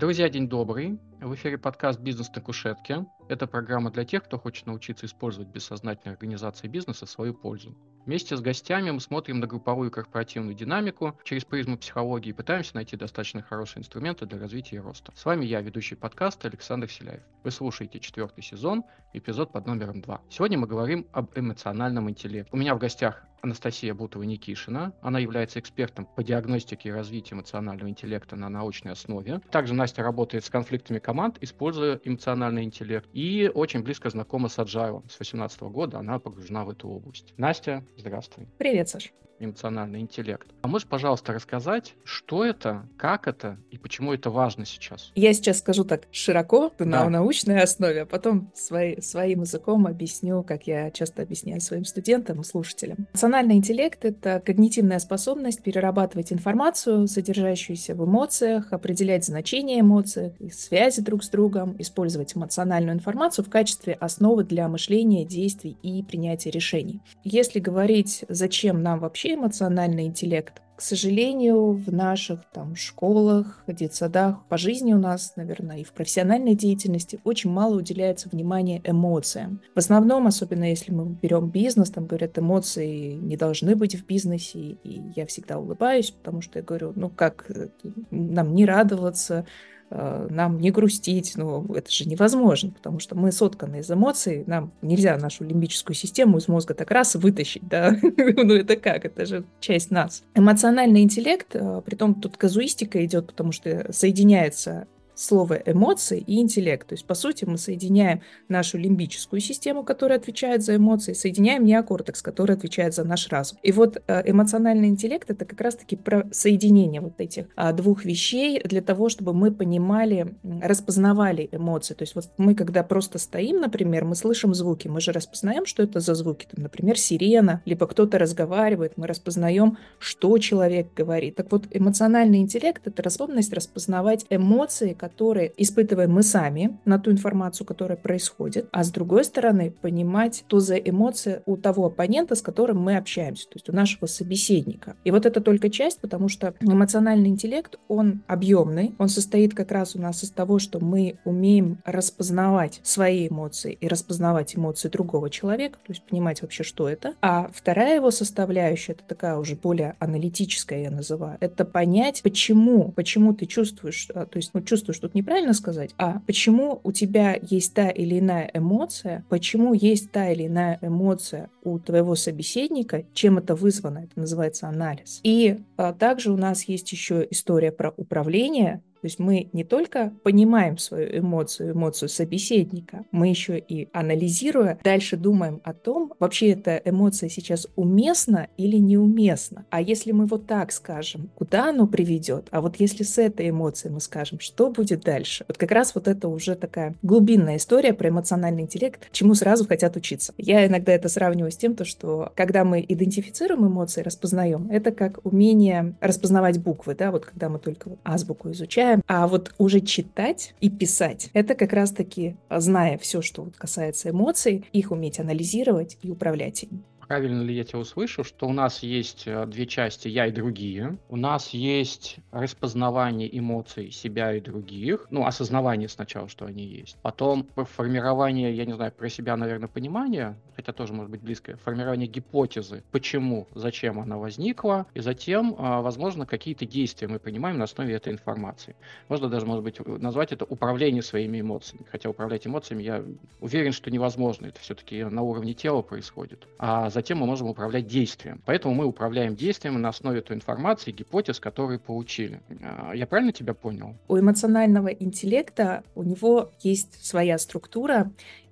[0.00, 0.98] Друзья, день добрый.
[1.20, 3.04] В эфире подкаст «Бизнес на кушетке».
[3.28, 7.76] Это программа для тех, кто хочет научиться использовать бессознательные организации бизнеса в свою пользу.
[8.10, 12.96] Вместе с гостями мы смотрим на групповую корпоративную динамику через призму психологии и пытаемся найти
[12.96, 15.12] достаточно хорошие инструменты для развития и роста.
[15.14, 17.22] С вами я, ведущий подкаста Александр Селяев.
[17.44, 20.22] Вы слушаете четвертый сезон, эпизод под номером два.
[20.28, 22.50] Сегодня мы говорим об эмоциональном интеллекте.
[22.52, 24.92] У меня в гостях Анастасия Бутова-Никишина.
[25.00, 29.40] Она является экспертом по диагностике и развитию эмоционального интеллекта на научной основе.
[29.50, 33.08] Также Настя работает с конфликтами команд, используя эмоциональный интеллект.
[33.12, 35.00] И очень близко знакома с Agile.
[35.08, 37.34] С 2018 года она погружена в эту область.
[37.36, 38.46] Настя, здравствуй.
[38.58, 40.46] Привет, Саш эмоциональный интеллект.
[40.62, 45.10] А можешь, пожалуйста, рассказать, что это, как это и почему это важно сейчас?
[45.14, 46.84] Я сейчас скажу так широко, да.
[46.84, 52.40] на научной основе, а потом свои, своим языком объясню, как я часто объясняю своим студентам
[52.40, 53.06] и слушателям.
[53.12, 61.00] Эмоциональный интеллект— это когнитивная способность перерабатывать информацию, содержащуюся в эмоциях, определять значение эмоций, их связи
[61.00, 67.00] друг с другом, использовать эмоциональную информацию в качестве основы для мышления, действий и принятия решений.
[67.24, 70.62] Если говорить, зачем нам вообще эмоциональный интеллект.
[70.76, 76.54] К сожалению, в наших там школах, детсадах, по жизни у нас, наверное, и в профессиональной
[76.54, 79.60] деятельности очень мало уделяется внимания эмоциям.
[79.74, 84.58] В основном, особенно если мы берем бизнес, там говорят, эмоции не должны быть в бизнесе,
[84.58, 87.68] и я всегда улыбаюсь, потому что я говорю, ну как э,
[88.10, 89.44] нам не радоваться,
[89.90, 95.16] нам не грустить, но это же невозможно, потому что мы сотканы из эмоций, нам нельзя
[95.16, 99.90] нашу лимбическую систему из мозга так раз вытащить, да, ну это как, это же часть
[99.90, 100.22] нас.
[100.34, 104.86] Эмоциональный интеллект, э, при том тут казуистика идет, потому что соединяется
[105.20, 106.86] слово эмоции и интеллект.
[106.86, 112.22] То есть, по сути, мы соединяем нашу лимбическую систему, которая отвечает за эмоции, соединяем неокортекс,
[112.22, 113.58] который отвечает за наш разум.
[113.62, 118.60] И вот э, эмоциональный интеллект— это как раз-таки про соединение вот этих а, двух вещей
[118.64, 121.94] для того, чтобы мы понимали, распознавали эмоции.
[121.94, 125.82] То есть вот мы, когда просто стоим, например, мы слышим звуки, мы же распознаем, что
[125.82, 126.46] это за звуки.
[126.50, 131.36] Там, например, сирена, либо кто-то разговаривает, мы распознаем, что человек говорит.
[131.36, 135.09] Так вот, эмоциональный интеллект— это способность распознавать эмоции, которые
[135.56, 140.76] испытываем мы сами на ту информацию, которая происходит, а с другой стороны понимать, что за
[140.76, 144.96] эмоции у того оппонента, с которым мы общаемся, то есть у нашего собеседника.
[145.04, 149.96] И вот это только часть, потому что эмоциональный интеллект, он объемный, он состоит как раз
[149.96, 155.78] у нас из того, что мы умеем распознавать свои эмоции и распознавать эмоции другого человека,
[155.84, 157.14] то есть понимать вообще, что это.
[157.20, 163.34] А вторая его составляющая, это такая уже более аналитическая, я называю, это понять, почему, почему
[163.34, 167.74] ты чувствуешь, а, то есть ну, чувствуешь тут неправильно сказать, а почему у тебя есть
[167.74, 173.54] та или иная эмоция, почему есть та или иная эмоция у твоего собеседника, чем это
[173.54, 175.20] вызвано, это называется анализ.
[175.22, 180.12] И а, также у нас есть еще история про управление, то есть мы не только
[180.22, 186.80] понимаем свою эмоцию, эмоцию собеседника, мы еще и анализируя, дальше думаем о том, вообще эта
[186.84, 189.64] эмоция сейчас уместна или неуместна.
[189.70, 192.48] А если мы вот так скажем, куда оно приведет?
[192.50, 195.44] А вот если с этой эмоцией мы скажем, что будет дальше?
[195.48, 199.96] Вот как раз вот это уже такая глубинная история про эмоциональный интеллект, чему сразу хотят
[199.96, 200.34] учиться.
[200.36, 205.24] Я иногда это сравниваю с тем, то, что когда мы идентифицируем эмоции, распознаем, это как
[205.24, 210.54] умение распознавать буквы, да, вот когда мы только азбуку изучаем, читаем, а вот уже читать
[210.60, 216.64] и писать, это как раз-таки, зная все, что касается эмоций, их уметь анализировать и управлять
[216.64, 220.30] ими правильно ли я тебя услышал, что у нас есть э, две части «я» и
[220.30, 220.96] «другие».
[221.08, 225.08] У нас есть распознавание эмоций себя и других.
[225.10, 226.96] Ну, осознавание сначала, что они есть.
[227.02, 232.06] Потом формирование, я не знаю, про себя, наверное, понимание, хотя тоже может быть близкое, формирование
[232.06, 237.92] гипотезы, почему, зачем она возникла, и затем, а, возможно, какие-то действия мы принимаем на основе
[237.92, 238.76] этой информации.
[239.08, 241.86] Можно даже, может быть, назвать это управление своими эмоциями.
[241.90, 243.04] Хотя управлять эмоциями я
[243.40, 244.46] уверен, что невозможно.
[244.46, 246.46] Это все-таки на уровне тела происходит.
[246.58, 248.42] А затем мы можем управлять действием.
[248.44, 252.40] Поэтому мы управляем действием на основе той информации, гипотез, которые получили.
[252.62, 253.96] А, я правильно тебя понял?
[254.08, 258.10] У эмоционального интеллекта у него есть своя структура,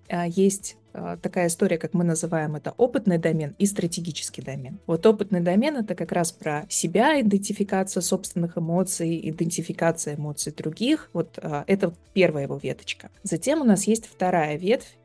[0.08, 4.78] а, есть а, такая история, как мы называем это опытный домен и стратегический домен.
[4.87, 11.11] Вот опытный домен это как раз про себя, идентификация собственных эмоций, идентификация эмоций других.
[11.12, 13.11] Вот это первая его веточка.
[13.23, 14.99] Затем у нас есть вторая ветвь,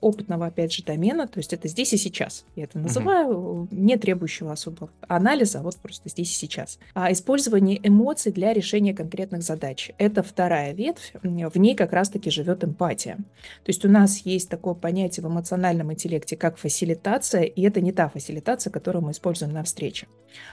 [0.00, 2.44] опытного, опять же, домена, то есть это здесь и сейчас.
[2.56, 3.68] Я это называю, uh-huh.
[3.70, 6.78] не требующего особого анализа, а вот просто здесь и сейчас.
[6.94, 9.90] А использование эмоций для решения конкретных задач.
[9.98, 13.16] Это вторая ветвь, в ней как раз-таки живет эмпатия.
[13.16, 17.92] То есть у нас есть такое понятие в эмоциональном интеллекте, как фасилитация, и это не
[17.92, 20.06] та фасилитация, которую мы используем на встрече.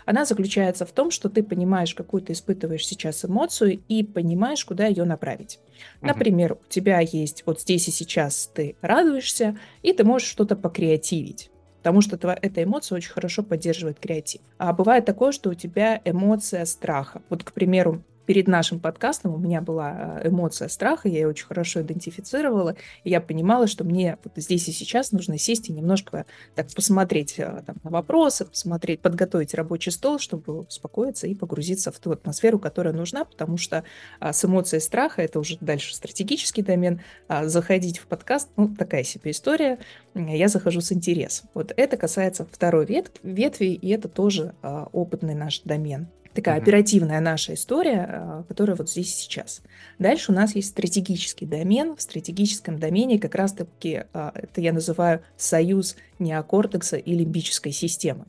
[0.06, 4.88] Она заключается в том, что ты понимаешь, какую ты испытываешь сейчас эмоцию и понимаешь, куда
[4.88, 5.60] ее направить.
[6.02, 8.76] Например, у тебя есть вот здесь и сейчас ты
[9.08, 11.50] радуешься, и ты можешь что-то покреативить
[11.84, 14.42] потому что эта эмоция очень хорошо поддерживает креатив.
[14.58, 17.22] А бывает такое, что у тебя эмоция страха.
[17.30, 21.48] Вот, к примеру, перед нашим подкастом у меня была э, эмоция страха, я ее очень
[21.48, 26.26] хорошо идентифицировала, и я понимала, что мне вот здесь и сейчас нужно сесть и немножко
[26.54, 32.00] так посмотреть э, там, на вопросы, посмотреть, подготовить рабочий стол, чтобы успокоиться и погрузиться в
[32.00, 33.86] ту атмосферу, которая нужна, потому что
[34.20, 39.04] а, с эмоцией страха, это уже дальше стратегический домен, а, заходить в подкаст, ну, такая
[39.04, 39.80] себе история,
[40.16, 41.50] я захожу с интересом.
[41.54, 46.08] Вот это касается второй ветви, ветви и это тоже а, опытный наш домен
[46.38, 46.62] такая mm-hmm.
[46.62, 49.62] оперативная наша история, а, которая вот здесь и сейчас.
[49.98, 51.96] Дальше у нас есть стратегический домен.
[51.96, 58.26] В стратегическом домене как раз-таки а, это я называю союз неокортекса и лимбической системы.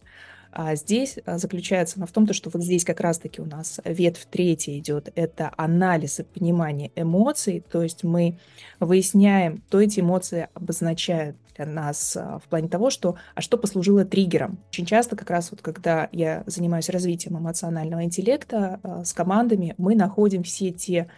[0.53, 4.27] А здесь а, заключается она в том, что вот здесь как раз-таки у нас ветвь
[4.31, 8.39] третья идет, это анализ и понимание эмоций, то есть мы
[8.81, 14.59] выясняем, что эти эмоции обозначают нас а, в плане того, что, а что послужило триггером.
[14.69, 19.95] Очень часто как раз вот когда я занимаюсь развитием эмоционального интеллекта а, с командами, мы
[19.95, 21.09] находим все те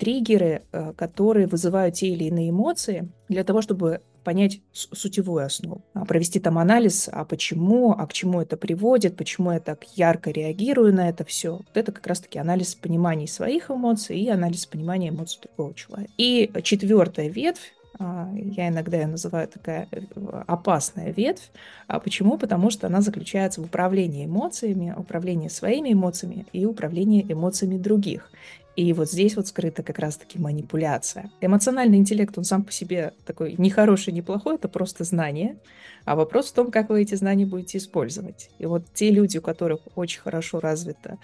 [0.00, 0.64] триггеры,
[0.96, 6.58] которые вызывают те или иные эмоции, для того, чтобы понять сутевую основу, а, провести там
[6.58, 11.24] анализ, а почему, а к чему это приводит, почему я так ярко реагирую на это
[11.24, 11.52] все.
[11.52, 16.12] Вот это как раз-таки анализ понимания своих эмоций и анализ понимания эмоций другого человека.
[16.16, 20.00] И четвертая ветвь, а, я иногда ее называю такая э,
[20.46, 21.50] опасная ветвь.
[21.86, 22.38] А почему?
[22.38, 28.30] Потому что она заключается в управлении эмоциями, управлении своими эмоциями и управлении эмоциями других.
[28.76, 31.30] И вот здесь вот скрыта как раз-таки манипуляция.
[31.40, 35.56] Эмоциональный интеллект, он сам по себе такой не хороший, не плохой, это просто знание.
[36.04, 38.50] А вопрос в том, как вы эти знания будете использовать.
[38.58, 41.18] И вот те люди, у которых очень хорошо развита а,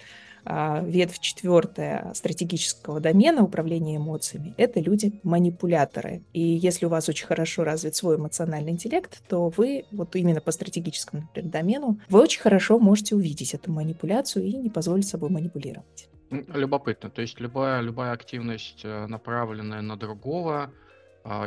[0.83, 6.23] ветвь четвертая стратегического домена управления эмоциями, это люди-манипуляторы.
[6.33, 10.51] И если у вас очень хорошо развит свой эмоциональный интеллект, то вы вот именно по
[10.51, 16.09] стратегическому например, домену, вы очень хорошо можете увидеть эту манипуляцию и не позволить собой манипулировать.
[16.29, 17.09] Любопытно.
[17.09, 20.71] То есть любая, любая активность, э, направленная на другого, а,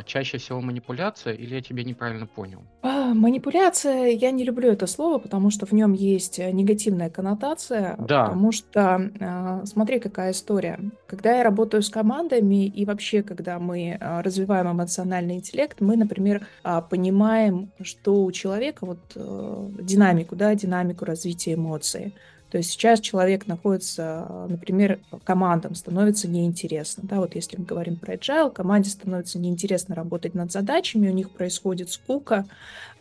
[0.05, 2.61] чаще всего манипуляция, или я тебя неправильно понял?
[2.81, 7.95] А, манипуляция, я не люблю это слово, потому что в нем есть э, негативная коннотация,
[7.97, 8.25] Да.
[8.25, 10.79] потому что, а, смотри, какая история.
[11.07, 16.47] Когда я работаю с командами и вообще, когда мы а, развиваем эмоциональный интеллект, мы, например,
[16.63, 22.13] а, понимаем, что у человека вот э, динамику, да, динамику развития эмоций.
[22.51, 27.03] То есть сейчас человек находится, например, командам становится неинтересно.
[27.05, 31.31] Да, вот если мы говорим про agile, команде становится неинтересно работать над задачами, у них
[31.31, 32.45] происходит скука,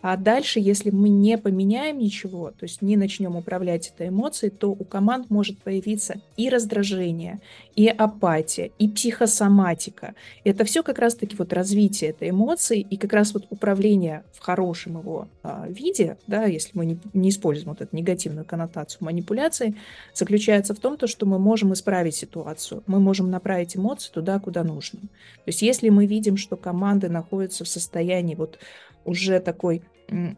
[0.02, 4.70] а дальше, если мы не поменяем ничего, то есть не начнем управлять этой эмоцией, то
[4.70, 7.40] у команд может появиться и раздражение,
[7.76, 10.14] и апатия, и психосоматика.
[10.44, 14.98] Это все как раз-таки вот развитие этой эмоции и как раз вот управление в хорошем
[14.98, 19.76] его а, виде, да, если мы не, не используем вот эту негативную коннотацию манипуляции,
[20.14, 24.64] заключается в том, то, что мы можем исправить ситуацию, мы можем направить эмоции туда, куда
[24.64, 25.00] нужно.
[25.00, 28.58] То есть если мы видим, что команды находятся в состоянии вот
[29.04, 29.82] уже такой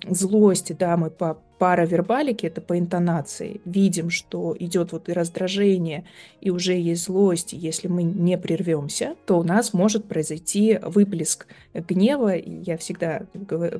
[0.08, 6.02] злости, да, мы по паравербалике, это по интонации, видим, что идет вот и раздражение,
[6.40, 12.34] и уже есть злость, если мы не прервемся, то у нас может произойти выплеск гнева.
[12.34, 13.22] Я всегда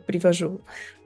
[0.06, 0.60] привожу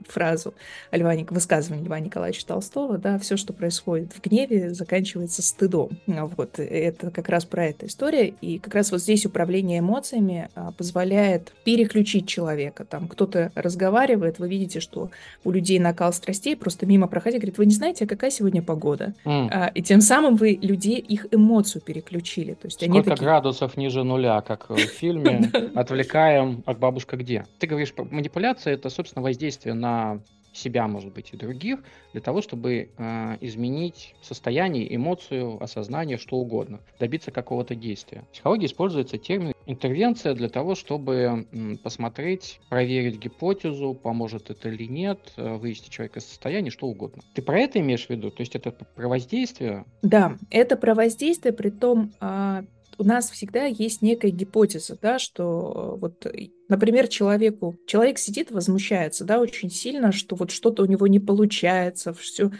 [0.07, 0.53] фразу
[0.91, 5.89] Льва, высказывание Льва Николаевича Толстого, да, все, что происходит в гневе, заканчивается стыдом.
[6.05, 8.35] Вот, это как раз про эту историю.
[8.41, 12.85] И как раз вот здесь управление эмоциями а, позволяет переключить человека.
[12.85, 15.09] Там кто-то разговаривает, вы видите, что
[15.43, 19.13] у людей накал страстей, просто мимо проходя, говорит, вы не знаете, а какая сегодня погода?
[19.23, 19.47] Mm.
[19.53, 22.55] А, и тем самым вы людей, их эмоцию переключили.
[22.55, 23.23] То есть Сколько они такие...
[23.23, 29.23] градусов ниже нуля, как в фильме «Отвлекаем, а бабушка где?» Ты говоришь, манипуляция— это, собственно,
[29.23, 30.19] воздействие на
[30.57, 31.79] себя, может быть, и других,
[32.13, 38.23] для того, чтобы э, изменить состояние, эмоцию, осознание, что угодно, добиться какого-то действия.
[38.29, 44.85] В психологии используется термин интервенция для того, чтобы м, посмотреть, проверить гипотезу, поможет это или
[44.85, 47.21] нет, э, вывести человека из состояния, что угодно.
[47.33, 48.31] Ты про это имеешь в виду?
[48.31, 49.85] То есть это про воздействие?
[50.01, 52.63] Да, это про воздействие, при том, а,
[52.97, 56.25] у нас всегда есть некая гипотеза, да, что вот,
[56.67, 62.13] например, человеку, человек сидит, возмущается, да, очень сильно, что вот что-то у него не получается,
[62.13, 62.51] все.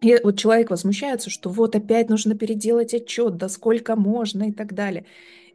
[0.00, 4.74] И вот человек возмущается, что вот опять нужно переделать отчет, да сколько можно и так
[4.74, 5.06] далее.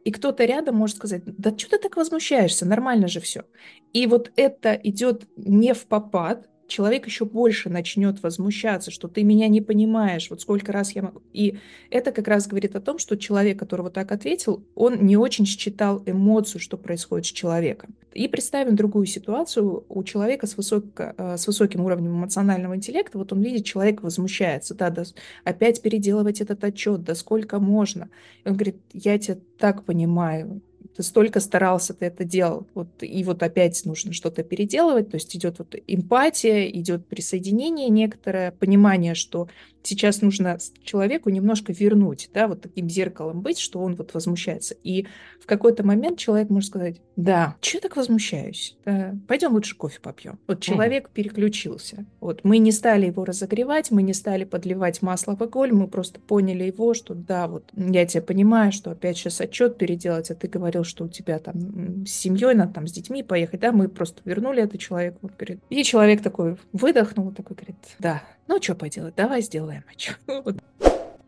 [0.03, 3.45] И кто-то рядом может сказать, да что ты так возмущаешься, нормально же все.
[3.93, 9.47] И вот это идет не в попад, человек еще больше начнет возмущаться, что ты меня
[9.47, 11.21] не понимаешь, вот сколько раз я могу.
[11.31, 11.59] И
[11.91, 15.45] это как раз говорит о том, что человек, который вот так ответил, он не очень
[15.45, 17.93] считал эмоцию, что происходит с человеком.
[18.13, 19.85] И представим другую ситуацию.
[19.87, 24.73] У человека с, высоко, э, с высоким уровнем эмоционального интеллекта, вот он видит, человек возмущается,
[24.73, 25.03] да, да,
[25.43, 28.09] опять переделывать этот отчет, да сколько можно.
[28.43, 30.61] И он говорит, я тебя так понимаю,
[30.95, 35.35] ты столько старался, ты это делал, вот, и вот опять нужно что-то переделывать, то есть
[35.35, 39.47] идет вот эмпатия, идет присоединение некоторое, понимание, что
[39.83, 44.75] сейчас нужно человеку немножко вернуть, да, вот таким зеркалом быть, что он вот возмущается.
[44.83, 45.07] И
[45.41, 48.77] в какой-то момент человек может сказать, да, что я так возмущаюсь?
[48.85, 50.39] Да, пойдем лучше кофе попьем.
[50.47, 51.13] Вот человек угу.
[51.13, 52.05] переключился.
[52.21, 56.19] Вот мы не стали его разогревать, мы не стали подливать масло в огонь, мы просто
[56.19, 60.47] поняли его, что да, вот я тебя понимаю, что опять сейчас отчет переделать, а ты
[60.47, 64.21] говорил, что у тебя там с семьей надо там с детьми поехать, да, мы просто
[64.25, 65.59] вернули это человеку, вот, говорит.
[65.69, 69.83] И человек такой выдохнул, такой говорит, да, ну, что поделать, давай сделаем.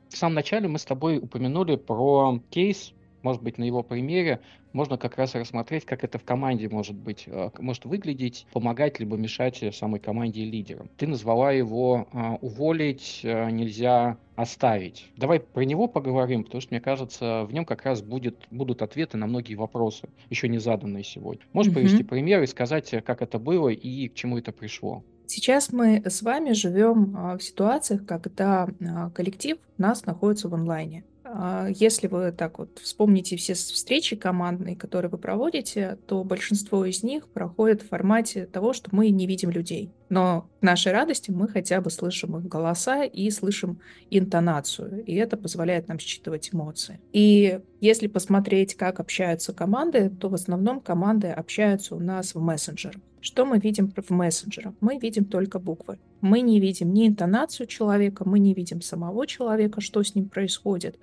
[0.09, 2.93] В самом начале мы с тобой упомянули про кейс,
[3.25, 4.39] может быть, на его примере
[4.71, 9.17] можно как раз рассмотреть, как это в команде может быть, э, может выглядеть, помогать либо
[9.17, 10.91] мешать самой команде и лидерам.
[10.95, 15.09] Ты назвала его а, «уволить э, нельзя оставить».
[15.17, 19.17] Давай про него поговорим, потому что, мне кажется, в нем как раз будет, будут ответы
[19.17, 21.43] на многие вопросы, еще не заданные сегодня.
[21.51, 21.79] Можешь угу.
[21.79, 25.03] привести пример и сказать, как это было и к чему это пришло?
[25.25, 28.67] Сейчас мы с вами живем в ситуациях, когда
[29.15, 31.03] коллектив у нас находится в онлайне.
[31.25, 37.03] А, если вы так вот вспомните все встречи командные, которые вы проводите, то большинство из
[37.03, 39.91] них проходит в формате того, что мы не видим людей.
[40.09, 43.79] Но к нашей радости мы хотя бы слышим их голоса и слышим
[44.11, 45.03] интонацию.
[45.03, 47.01] И это позволяет нам считывать эмоции.
[47.11, 53.01] И если посмотреть, как общаются команды, то в основном команды общаются у нас в мессенджерах.
[53.19, 54.75] Что мы видим в мессенджерах?
[54.81, 55.97] Мы видим только буквы.
[56.25, 60.97] Мы не видим ни интонацию человека, мы не видим самого человека, что с ним происходит.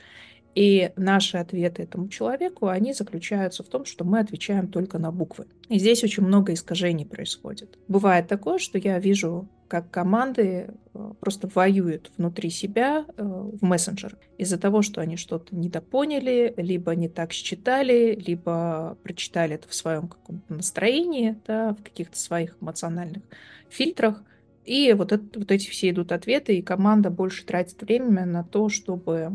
[0.57, 5.47] И наши ответы этому человеку, они заключаются в том, что мы отвечаем только на буквы.
[5.69, 7.79] И здесь очень много искажений происходит.
[7.87, 14.19] Бывает такое, что я вижу, как команды э, просто воюют внутри себя э, в мессенджер
[14.39, 20.09] из-за того, что они что-то недопоняли, либо не так считали, либо прочитали это в своем
[20.09, 23.23] каком-то настроении, да, в каких-то своих эмоциональных
[23.71, 24.25] фильтрах,
[24.65, 28.69] и вот, это, вот эти все идут ответы, и команда больше тратит время на то,
[28.69, 29.33] чтобы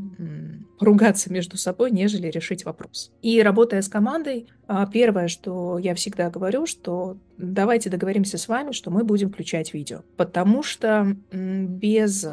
[0.80, 3.12] ругаться между собой, нежели решить вопрос.
[3.22, 8.72] И работая с командой, а, первое, что я всегда говорю, что давайте договоримся с вами,
[8.72, 10.02] что мы будем включать видео.
[10.16, 12.26] Потому что без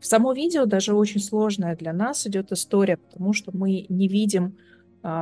[0.00, 4.73] само видео даже очень сложная для нас идет история, потому что мы не видим а,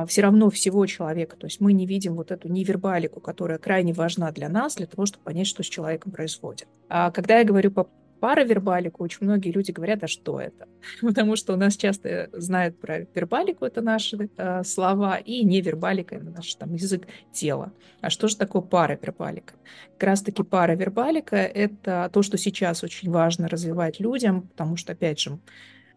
[0.07, 1.35] все равно всего человека.
[1.35, 5.05] То есть мы не видим вот эту невербалику, которая крайне важна для нас, для того,
[5.05, 6.67] чтобы понять, что с человеком происходит.
[6.89, 7.89] А когда я говорю по
[8.23, 10.65] паравербалику, очень многие люди говорят, а что это?
[11.01, 16.29] Потому что у нас часто знают про вербалику, это наши э, слова, и невербалика, это
[16.29, 17.73] наш там язык тела.
[17.99, 19.55] А что же такое паравербалика?
[19.97, 25.37] Как раз-таки паравербалика— это то, что сейчас очень важно развивать людям, потому что, опять же,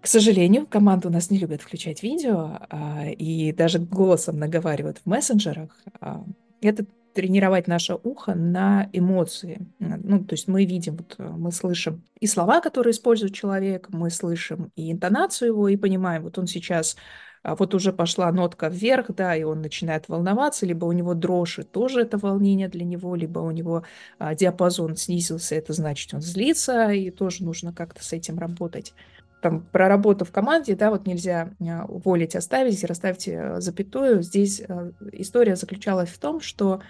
[0.06, 5.06] к сожалению, команда у нас не любит включать видео а, и даже голосом наговаривают в
[5.06, 5.76] мессенджерах.
[6.00, 6.22] А,
[6.60, 9.66] это тренировать наше ухо на эмоции.
[9.80, 14.70] Ну, то есть мы видим, вот, мы слышим и слова, которые использует человек, мы слышим
[14.76, 16.94] и интонацию его, и понимаем, вот он сейчас
[17.42, 21.58] а, вот уже пошла нотка вверх, да, и он начинает волноваться, либо у него дрожь,
[21.58, 23.82] и тоже это волнение для него, либо у него
[24.20, 28.94] а, диапазон снизился, это значит, он злится, и тоже нужно как-то с этим работать
[29.40, 34.22] там, про работу в команде, да, вот нельзя а, уволить, оставить, расставьте э, запятую.
[34.22, 36.80] Здесь э, история заключалась в том, что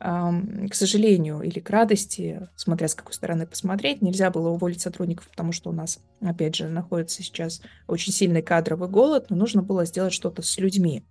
[0.00, 5.52] к сожалению или к радости, смотря с какой стороны посмотреть, нельзя было уволить сотрудников, потому
[5.52, 10.12] что у нас, опять же, находится сейчас очень сильный кадровый голод, но нужно было сделать
[10.12, 11.04] что-то с людьми.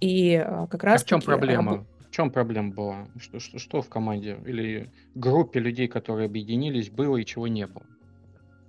[0.00, 1.02] И как раз...
[1.02, 1.84] А в чем проблема?
[2.08, 3.08] В чем проблема была?
[3.18, 7.84] Что, что, что в команде или группе людей, которые объединились, было и чего не было?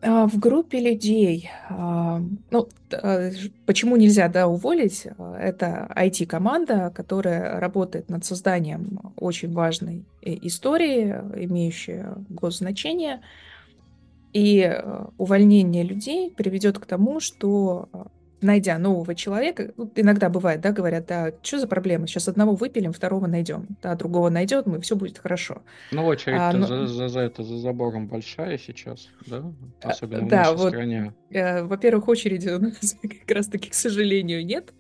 [0.03, 3.31] А, в группе людей, а, ну, э,
[3.67, 5.07] почему нельзя, да, уволить?
[5.17, 13.21] А, это IT-команда, которая работает над созданием очень важной э, истории, имеющей госзначение.
[14.33, 14.81] И
[15.17, 17.89] увольнение людей приведет к тому, что
[18.41, 22.91] найдя нового человека, ну, иногда бывает, да, говорят, да, что за проблема, сейчас одного выпилим,
[22.91, 25.61] второго найдем, да, другого найдет, мы все будет хорошо.
[25.91, 26.65] Ну, очередь а, но...
[26.65, 29.43] за, за, за это, за забором большая сейчас, да,
[29.83, 31.13] а, особенно да, в нашей вот, стране.
[31.29, 34.73] Э, во-первых, очереди у нас как раз-таки, к сожалению, нет,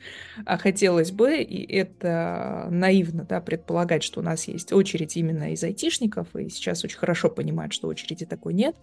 [0.45, 5.63] а хотелось бы, и это наивно, да, предполагать, что у нас есть очередь именно из
[5.63, 8.75] айтишников, и сейчас очень хорошо понимают, что очереди такой нет,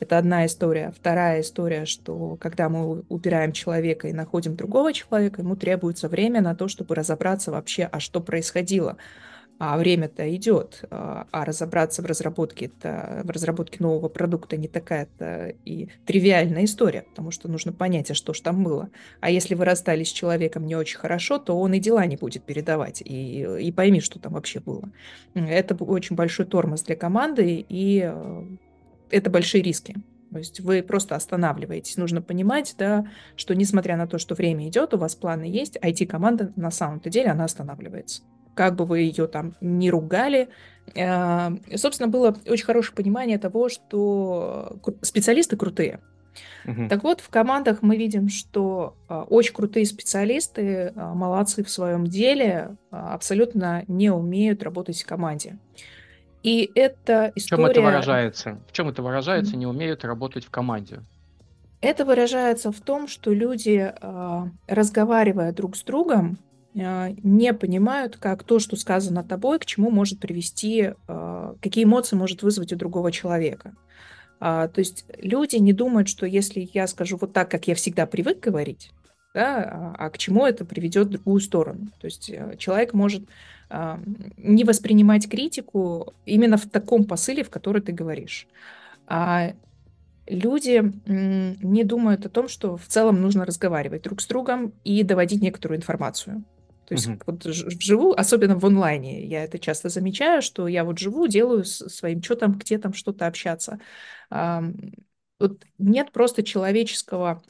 [0.00, 0.92] это одна история.
[0.96, 6.54] Вторая история, что когда мы убираем человека и находим другого человека, ему требуется время на
[6.54, 8.96] то, чтобы разобраться вообще, а что происходило.
[9.58, 15.88] А время-то идет, а, а разобраться в разработке, в разработке нового продукта не такая-то и
[16.04, 18.90] тривиальная история, потому что нужно понять, а что ж там было.
[19.20, 22.42] А если вы расстались с человеком не очень хорошо, то он и дела не будет
[22.42, 24.90] передавать, и, и пойми, что там вообще было.
[25.32, 28.44] Это очень большой тормоз для команды, и э,
[29.10, 29.96] это большие риски.
[30.32, 31.96] То есть вы просто останавливаетесь.
[31.96, 36.52] Нужно понимать, да, что несмотря на то, что время идет, у вас планы есть, IT-команда
[36.56, 38.22] на самом-то деле, она останавливается.
[38.54, 40.48] Как бы вы ее там не ругали.
[40.94, 46.00] Э, собственно, было очень хорошее понимание того, что специалисты крутые.
[46.66, 46.88] Угу.
[46.88, 52.06] Так вот, в командах мы видим, что э, очень крутые специалисты, э, молодцы в своем
[52.06, 55.58] деле, абсолютно не умеют работать в команде.
[56.46, 57.64] И это история...
[57.64, 58.58] В чем это выражается?
[58.68, 59.56] В чем это выражается?
[59.56, 61.00] Не умеют работать в команде.
[61.80, 66.38] Это выражается в том, что люди, а, разговаривая друг с другом,
[66.78, 72.14] а, не понимают, как то, что сказано тобой, к чему может привести, а, какие эмоции
[72.14, 73.74] может вызвать у другого человека.
[74.38, 78.38] То есть люди не думают, что если я скажу вот так, как я всегда привык
[78.38, 78.92] говорить,
[79.34, 81.88] да, а к чему это приведет в другую сторону.
[82.00, 83.24] То есть э, человек может
[83.68, 88.46] не воспринимать критику именно в таком посыле, в который ты говоришь.
[89.06, 89.54] А
[90.26, 95.42] люди не думают о том, что в целом нужно разговаривать друг с другом и доводить
[95.42, 96.44] некоторую информацию.
[96.86, 97.22] То есть uh-huh.
[97.26, 102.22] вот вживую, особенно в онлайне, я это часто замечаю, что я вот живу, делаю своим,
[102.22, 103.80] что там, где там что-то общаться.
[104.30, 107.42] Вот нет просто человеческого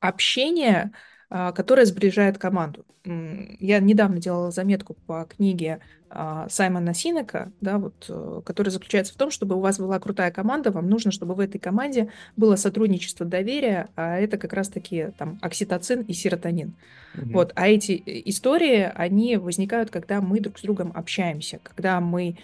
[0.00, 2.84] общения, а, которая сближает команду.
[3.04, 5.80] Я недавно делала заметку по книге
[6.16, 10.30] а, Саймона Синека, да, вот, э, которая заключается в том, чтобы у вас была крутая
[10.30, 15.40] команда, вам нужно, чтобы в этой команде было сотрудничество, доверие, а это как раз-таки там
[15.42, 16.74] окситоцин и серотонин.
[17.18, 17.32] Угу.
[17.32, 22.36] Вот, а эти э, истории, они возникают, когда мы друг с другом общаемся, когда мы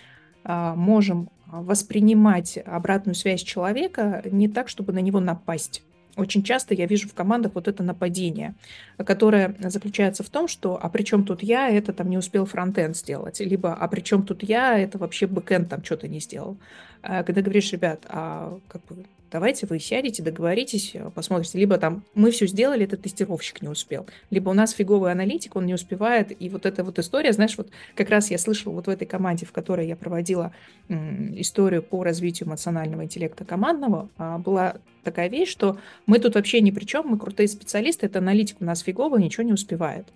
[0.43, 5.85] а, можем воспринимать обратную связь человека не так, чтобы на него напасть
[6.16, 8.55] очень часто я вижу в командах вот это нападение,
[8.99, 12.97] которое заключается в том, что «а при чем тут я, это там не успел frontend
[12.96, 16.57] сделать», либо «а при чем тут я, это вообще backend там что-то не сделал».
[17.03, 21.59] А когда говоришь, ребят, а как бы давайте вы сядете, договоритесь, э, посмотрите.
[21.59, 24.07] Либо там мы все сделали, этот тестировщик не успел.
[24.31, 26.33] Либо у нас фиговый аналитик, он не успевает.
[26.40, 29.47] И вот эта вот история, знаешь, вот как раз я слышала вот в этой команде,
[29.47, 30.53] в которой я проводила
[30.88, 36.71] историю по развитию эмоционального интеллекта командного, а, была такая вещь, что мы тут вообще ни
[36.71, 40.09] при чем, мы крутые специалисты, это аналитик у нас фиговый, ничего не успевает.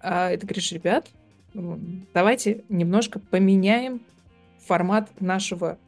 [0.00, 1.08] А это говоришь, ребят,
[1.54, 4.00] давайте немножко поменяем
[4.66, 5.78] формат нашего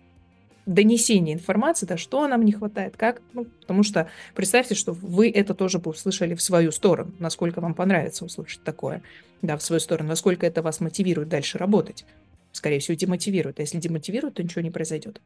[0.68, 5.54] донесение информации, да, что нам не хватает, как, ну, потому что представьте, что вы это
[5.54, 9.02] тоже бы услышали в свою сторону, насколько вам понравится услышать такое,
[9.40, 12.04] да, в свою сторону, насколько это вас мотивирует дальше работать.
[12.52, 13.58] Скорее всего, демотивирует.
[13.58, 15.22] А если демотивирует, то ничего не произойдет.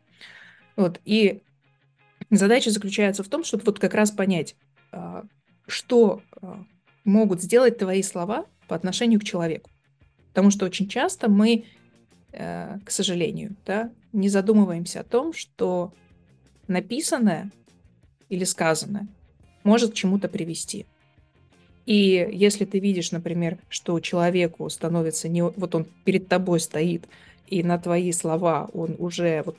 [0.77, 1.41] Вот, и
[2.31, 4.55] задача заключается в том, чтобы вот как раз понять,
[4.93, 5.25] а,
[5.67, 6.65] что а,
[7.05, 9.71] могут сделать твои слова по отношению к человеку.
[10.29, 11.65] Потому что очень часто мы
[12.33, 15.93] к сожалению, да, не задумываемся о том, что
[16.67, 17.51] написанное
[18.29, 19.07] или сказанное
[19.65, 20.87] может к чему-то привести.
[21.85, 25.43] И если ты видишь, например, что человеку становится не...
[25.43, 27.07] Вот он перед тобой стоит,
[27.49, 29.57] и на твои слова он уже вот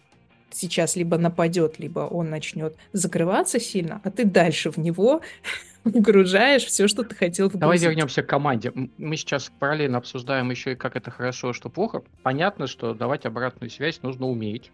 [0.56, 5.22] сейчас либо нападет, либо он начнет закрываться сильно, а ты дальше в него
[5.84, 7.62] выгружаешь все, что ты хотел вгрузить.
[7.62, 8.72] Давай вернемся к команде.
[8.98, 12.04] Мы сейчас параллельно обсуждаем еще и как это хорошо, что плохо.
[12.24, 14.72] Понятно, что давать обратную связь нужно уметь.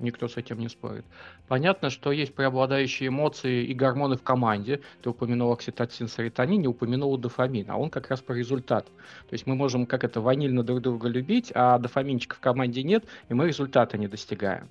[0.00, 1.04] Никто с этим не спорит.
[1.46, 4.80] Понятно, что есть преобладающие эмоции и гормоны в команде.
[5.02, 8.90] Ты упомянул окситоцин, серотонин, не упомянул дофамин, а он как раз по результату.
[9.28, 13.04] То есть мы можем как это ванильно друг друга любить, а дофаминчика в команде нет,
[13.28, 14.68] и мы результата не достигаем.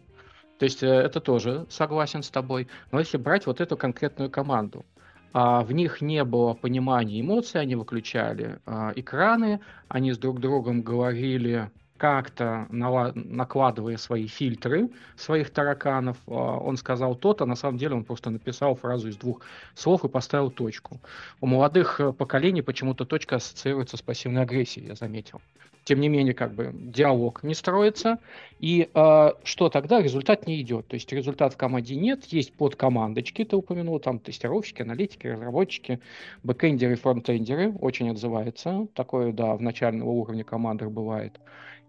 [0.59, 2.67] То есть э, это тоже согласен с тобой.
[2.91, 4.85] Но если брать вот эту конкретную команду,
[5.31, 10.81] а, в них не было понимания эмоций, они выключали а, экраны, они с друг другом
[10.81, 18.05] говорили как-то накладывая свои фильтры своих тараканов, а, он сказал то-то, на самом деле он
[18.05, 19.41] просто написал фразу из двух
[19.75, 20.99] слов и поставил точку.
[21.41, 25.41] У молодых э, поколений почему-то точка ассоциируется с пассивной агрессией, я заметил.
[25.83, 28.19] Тем не менее, как бы диалог не строится,
[28.59, 30.01] и э, что тогда?
[30.01, 30.87] Результат не идет.
[30.87, 35.99] То есть результат в команде нет, есть подкомандочки, ты упомянул, там тестировщики, аналитики, разработчики,
[36.43, 38.87] бэкэндеры, фронтендеры, очень отзывается.
[38.93, 41.39] Такое, да, в начального уровня командах бывает.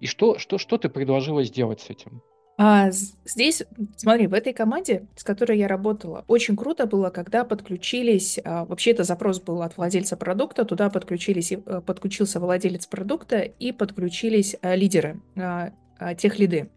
[0.00, 2.22] И что, что, что ты предложила сделать с этим?
[2.62, 3.62] А здесь,
[3.96, 8.90] смотри, в этой команде, с которой я работала, очень круто было, когда подключились, а, вообще
[8.90, 14.75] это запрос был от владельца продукта, туда подключились, э, подключился владелец продукта и подключились а,
[14.75, 15.73] лидеры, а,
[16.18, 16.68] тех лиды.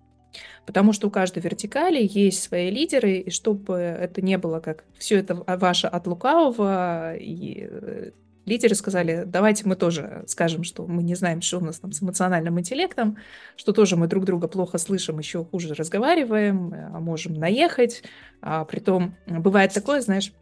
[0.66, 5.20] Потому что у каждой вертикали есть свои лидеры, и чтобы это не было как все
[5.20, 8.12] это ваше от лукавого, и э,
[8.46, 12.02] лидеры сказали, давайте мы тоже скажем, что мы не знаем, что у нас там с
[12.02, 13.18] эмоциональным интеллектом,
[13.56, 18.04] что тоже мы друг друга плохо слышим, еще хуже разговариваем, а можем наехать.
[18.42, 20.34] А притом бывает такое, знаешь,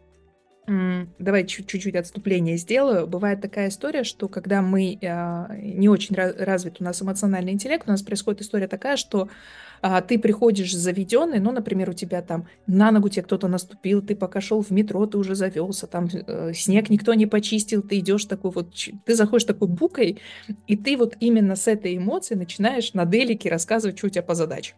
[0.67, 3.07] Давай чуть-чуть отступление сделаю.
[3.07, 7.91] Бывает такая история, что когда мы э, не очень развит у нас эмоциональный интеллект, у
[7.91, 9.27] нас происходит история такая, что
[9.81, 14.15] а, ты приходишь заведенный, ну, например, у тебя там на ногу тебе кто-то наступил, ты
[14.15, 18.25] пока шел в метро, ты уже завелся, там э, снег никто не почистил, ты идешь
[18.25, 18.73] такой вот,
[19.05, 20.19] ты заходишь такой букой,
[20.67, 24.35] и ты вот именно с этой эмоцией начинаешь на делике рассказывать, что у тебя по
[24.35, 24.75] задаче.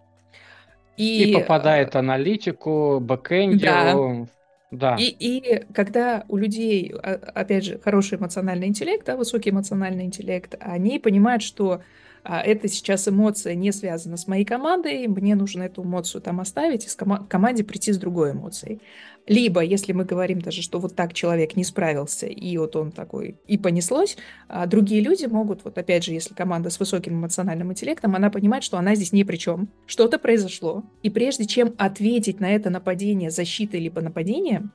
[0.96, 4.34] И, и попадает аналитику, бэкэндеру, да.
[4.72, 4.96] Да.
[4.98, 10.56] И, и когда у людей, а, опять же, хороший эмоциональный интеллект, да, высокий эмоциональный интеллект,
[10.60, 11.84] они понимают, что
[12.24, 16.86] а, это сейчас эмоция не связана с моей командой, мне нужно эту эмоцию там оставить
[16.86, 18.82] и с ком- команде прийти с другой эмоцией.
[19.28, 23.38] Либо, если мы говорим даже, что вот так человек не справился, и вот он такой,
[23.48, 28.16] и понеслось, а другие люди могут, вот опять же, если команда с высоким эмоциональным интеллектом,
[28.16, 32.52] она понимает, что она здесь ни при чем, что-то произошло, и прежде чем ответить на
[32.52, 34.72] это нападение защитой либо нападением,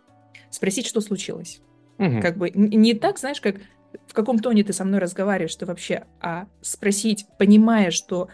[0.51, 1.61] спросить, что случилось.
[1.99, 2.21] Угу.
[2.21, 3.57] Как бы не так, знаешь, как
[4.07, 8.29] в каком тоне ты со мной разговариваешь, что вообще, а спросить, понимая, что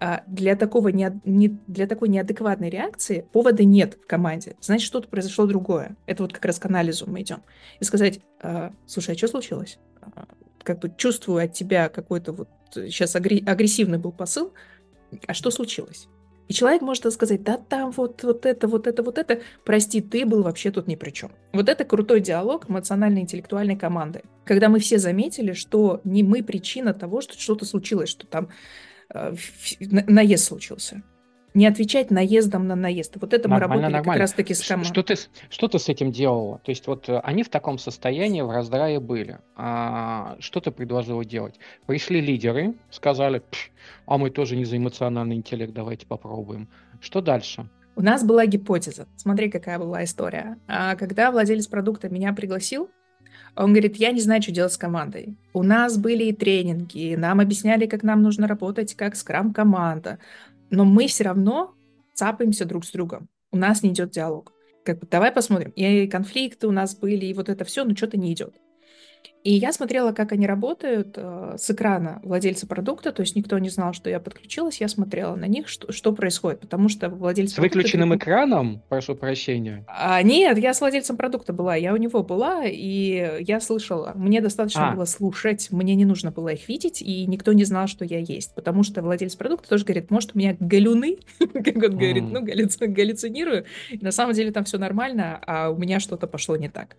[0.00, 5.08] а, для, такого не, не, для такой неадекватной реакции повода нет в команде, значит, что-то
[5.08, 5.96] произошло другое.
[6.06, 7.42] Это вот как раз к анализу мы идем.
[7.80, 9.78] И сказать, а, слушай, а что случилось?
[10.00, 10.26] А,
[10.62, 14.52] как бы чувствую от тебя какой-то вот сейчас агрессивный был посыл,
[15.26, 16.08] а что случилось?
[16.48, 20.26] И человек может сказать, да там вот, вот это, вот это, вот это, прости, ты
[20.26, 21.32] был вообще тут ни при чем.
[21.52, 24.22] Вот это крутой диалог эмоционально-интеллектуальной команды.
[24.44, 28.48] Когда мы все заметили, что не мы причина того, что что-то случилось, что там
[29.14, 29.34] э,
[29.80, 31.02] наезд случился
[31.54, 33.16] не отвечать наездом на наезд.
[33.20, 34.12] Вот это нормально, мы работали нормально.
[34.12, 34.88] как раз-таки с командой.
[34.88, 35.14] Что ты,
[35.48, 36.60] что ты с этим делала?
[36.64, 39.38] То есть вот э, они в таком состоянии, в раздрае были.
[39.54, 41.54] А, что ты предложила делать?
[41.86, 43.42] Пришли лидеры, сказали,
[44.06, 46.68] а мы тоже не за эмоциональный интеллект, давайте попробуем.
[47.00, 47.68] Что дальше?
[47.96, 49.06] У нас была гипотеза.
[49.16, 50.58] Смотри, какая была история.
[50.66, 52.90] А когда владелец продукта меня пригласил,
[53.56, 55.36] он говорит, я не знаю, что делать с командой.
[55.52, 60.18] У нас были и тренинги, нам объясняли, как нам нужно работать, как скрам-команда
[60.70, 61.74] но мы все равно
[62.14, 63.28] цапаемся друг с другом.
[63.50, 64.52] У нас не идет диалог.
[64.84, 65.70] Как бы давай посмотрим.
[65.70, 68.56] И конфликты у нас были, и вот это все, но что-то не идет.
[69.44, 73.68] И я смотрела, как они работают э, с экрана владельца продукта, то есть никто не
[73.68, 77.52] знал, что я подключилась, я смотрела на них, что, что происходит, потому что владелец...
[77.52, 78.24] С выключенным продукта...
[78.24, 79.84] экраном, прошу прощения?
[79.86, 84.40] А, нет, я с владельцем продукта была, я у него была, и я слышала, мне
[84.40, 84.94] достаточно а.
[84.94, 88.54] было слушать, мне не нужно было их видеть, и никто не знал, что я есть,
[88.54, 93.66] потому что владелец продукта тоже говорит, может, у меня галюны, как он говорит, ну, галлюцинирую,
[94.00, 96.96] на самом деле там все нормально, а у меня что-то пошло не так.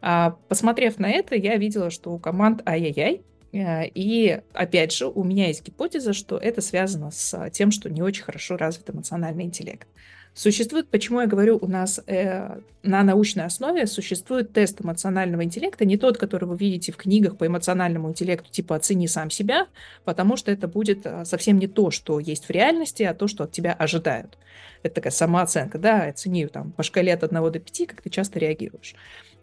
[0.00, 5.24] А, посмотрев на это, я видела, что у команд ай-яй-яй, э, и опять же, у
[5.24, 9.88] меня есть гипотеза, что это связано с тем, что не очень хорошо развит эмоциональный интеллект.
[10.36, 15.96] Существует, почему я говорю, у нас э, на научной основе существует тест эмоционального интеллекта, не
[15.96, 19.66] тот, который вы видите в книгах по эмоциональному интеллекту, типа «оцени сам себя»,
[20.04, 23.44] потому что это будет э, совсем не то, что есть в реальности, а то, что
[23.44, 24.36] от тебя ожидают.
[24.82, 28.38] Это такая самооценка, да, оцени там по шкале от 1 до 5, как ты часто
[28.38, 28.94] реагируешь.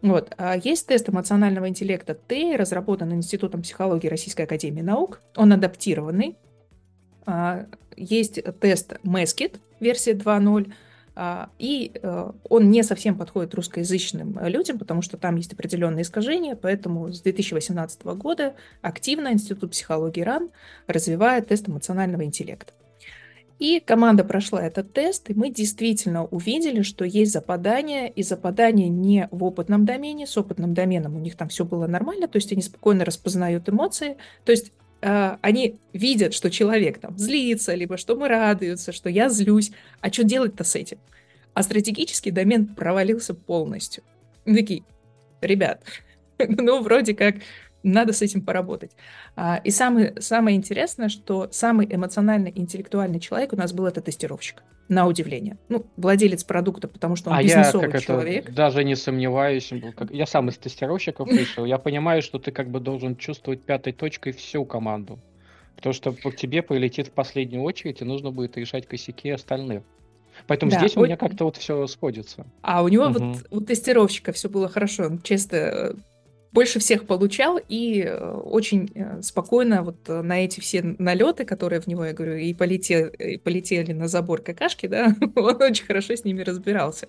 [0.04, 0.34] Вот.
[0.38, 5.22] А есть тест эмоционального интеллекта Т, разработан Институтом психологии Российской Академии Наук.
[5.38, 6.36] Он адаптированный.
[7.26, 10.74] А, есть тест MESKIT, версия 2.0.
[11.16, 16.56] А, и э, он не совсем подходит русскоязычным людям, потому что там есть определенные искажения,
[16.56, 20.50] поэтому с 2018 года активно Институт психологии РАН
[20.88, 22.74] развивает тест эмоционального интеллекта.
[23.64, 29.30] И команда прошла этот тест, и мы действительно увидели, что есть западание, и западание не
[29.32, 32.62] в опытном домене, с опытным доменом у них там все было нормально, то есть они
[32.62, 38.28] спокойно распознают эмоции, то есть э, они видят, что человек там злится, либо что мы
[38.28, 39.72] радуются, что я злюсь.
[40.02, 40.98] А что делать-то с этим?
[41.54, 44.04] А стратегический домен провалился полностью.
[44.44, 44.84] И такие,
[45.40, 45.82] ребят,
[46.38, 47.36] ну, вроде как
[47.84, 48.92] надо с этим поработать.
[49.36, 54.64] А, и самое, самое интересное, что самый эмоционально интеллектуальный человек у нас был это тестировщик.
[54.90, 55.58] На удивление.
[55.70, 58.46] Ну, владелец продукта, потому что он а бизнесовый я, как человек.
[58.46, 59.72] Это, даже не сомневаюсь.
[60.10, 61.66] Я сам из тестировщиков пришел.
[61.66, 65.20] Я понимаю, что ты как бы должен чувствовать пятой точкой всю команду.
[65.76, 69.84] Потому что к тебе прилетит в последнюю очередь, и нужно будет решать косяки остальных.
[70.48, 72.46] Поэтому да, здесь у меня как-то вот все сходится.
[72.62, 73.20] А у него угу.
[73.20, 75.06] вот у тестировщика все было хорошо.
[75.06, 75.94] Он чисто э,
[76.54, 81.82] больше всех получал и э, очень э, спокойно вот э, на эти все налеты, которые
[81.82, 86.16] в него, я говорю, и, полетел, и полетели на забор какашки, да, он очень хорошо
[86.16, 87.08] с ними разбирался.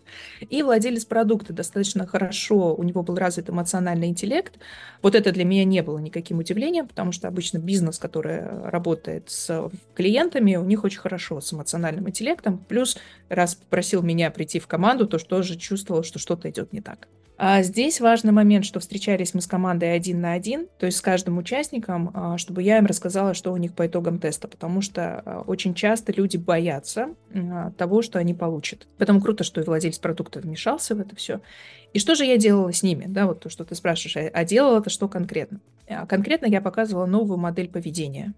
[0.48, 4.58] И владелец продукта достаточно хорошо, у него был развит эмоциональный интеллект.
[5.02, 9.70] Вот это для меня не было никаким удивлением, потому что обычно бизнес, который работает с
[9.94, 12.64] клиентами, у них очень хорошо с эмоциональным интеллектом.
[12.66, 12.96] Плюс,
[13.28, 17.08] раз попросил меня прийти в команду, то тоже чувствовал, что что-то идет не так.
[17.36, 21.00] А здесь важный момент, что встречались мы с командой один на один, то есть с
[21.00, 25.20] каждым участником, а, чтобы я им рассказала, что у них по итогам теста, потому что
[25.24, 28.86] а, очень часто люди боятся а, того, что они получат.
[28.98, 31.40] Поэтому круто, что и владелец продукта вмешался в это все.
[31.92, 33.06] И что же я делала с ними?
[33.08, 35.60] Да, вот то, что ты спрашиваешь, а делала это что конкретно?
[36.08, 38.32] Конкретно я показывала новую модель поведения.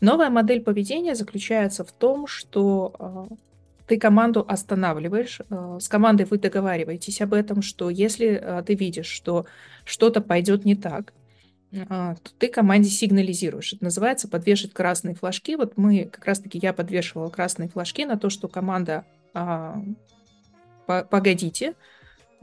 [0.00, 3.28] Новая модель поведения заключается в том, что
[3.86, 9.06] ты команду останавливаешь, э, с командой вы договариваетесь об этом, что если э, ты видишь,
[9.06, 9.46] что
[9.84, 11.12] что-то пойдет не так,
[11.72, 13.74] э, то ты команде сигнализируешь.
[13.74, 15.56] Это называется подвешивать красные флажки.
[15.56, 19.82] Вот мы, как раз-таки я подвешивала красные флажки на то, что команда а,
[20.86, 21.74] погодите,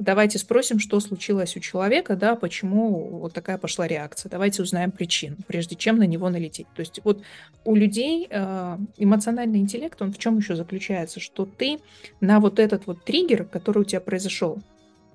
[0.02, 4.30] давайте спросим, что случилось у человека, да, почему вот такая пошла реакция.
[4.30, 6.68] Давайте узнаем причину, прежде чем на него налететь.
[6.76, 7.22] То есть вот
[7.64, 11.20] у людей э, эмоциональный интеллект, он в чем еще заключается?
[11.20, 11.80] Что ты
[12.20, 14.60] на вот этот вот триггер, который у тебя произошел,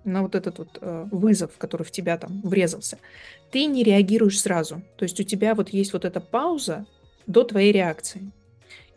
[0.05, 2.99] на вот этот вот э, вызов, который в тебя там врезался,
[3.51, 4.83] ты не реагируешь сразу.
[4.97, 6.87] То есть у тебя вот есть вот эта пауза
[7.27, 8.31] до твоей реакции.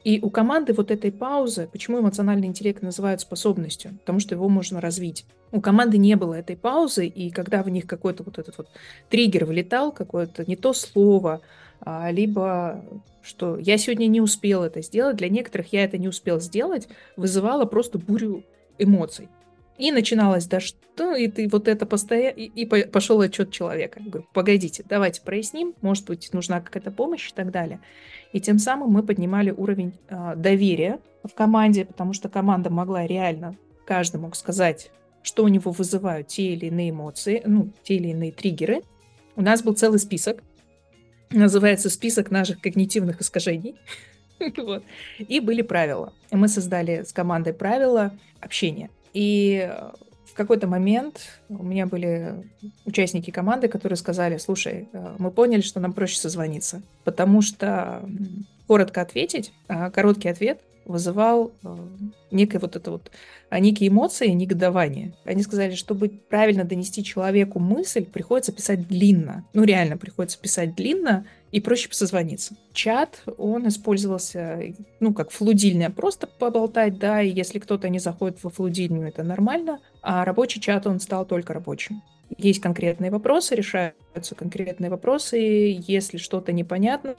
[0.03, 3.97] И у команды вот этой паузы, почему эмоциональный интеллект называют способностью?
[3.99, 5.25] Потому что его можно развить.
[5.51, 8.67] У команды не было этой паузы, и когда в них какой-то вот этот вот
[9.09, 11.41] триггер влетал, какое-то не то слово,
[11.81, 12.83] а, либо
[13.21, 17.65] что я сегодня не успел это сделать, для некоторых я это не успел сделать, вызывало
[17.65, 18.43] просто бурю
[18.77, 19.27] эмоций.
[19.79, 24.01] И начиналось, да что, и ты вот это постоянно, и, и пошел отчет человека.
[24.03, 27.79] Я говорю, погодите, давайте проясним, может быть, нужна какая-то помощь и так далее.
[28.33, 33.55] И тем самым мы поднимали уровень э, доверия в команде, потому что команда могла реально,
[33.85, 34.91] каждый мог сказать,
[35.23, 38.81] что у него вызывают те или иные эмоции, ну, те или иные триггеры.
[39.37, 40.43] У нас был целый список,
[41.29, 43.75] называется список наших когнитивных искажений.
[44.57, 44.83] вот.
[45.19, 46.13] И были правила.
[46.31, 48.11] И мы создали с командой правила
[48.41, 48.89] общения.
[49.13, 49.67] И
[50.08, 50.08] в
[50.39, 52.49] какой-то момент у меня были
[52.85, 58.01] участники команды, которые сказали, слушай, э, мы поняли, что нам проще созвониться, потому что
[58.65, 61.77] коротко ответить, а короткий ответ вызывал э,
[62.31, 63.11] некое вот это вот,
[63.49, 65.13] а, некие эмоции, негодование.
[65.25, 69.45] Они сказали, чтобы правильно донести человеку мысль, приходится писать длинно.
[69.53, 72.55] Ну, реально приходится писать длинно, и проще созвониться.
[72.73, 74.61] Чат, он использовался,
[74.99, 79.79] ну, как флудильня, просто поболтать, да, и если кто-то не заходит во флудильню, это нормально,
[80.01, 82.01] а рабочий чат, он стал только рабочим.
[82.37, 83.55] Есть конкретные вопросы,
[84.09, 85.37] решаются конкретные вопросы.
[85.87, 87.15] Если что-то непонятно,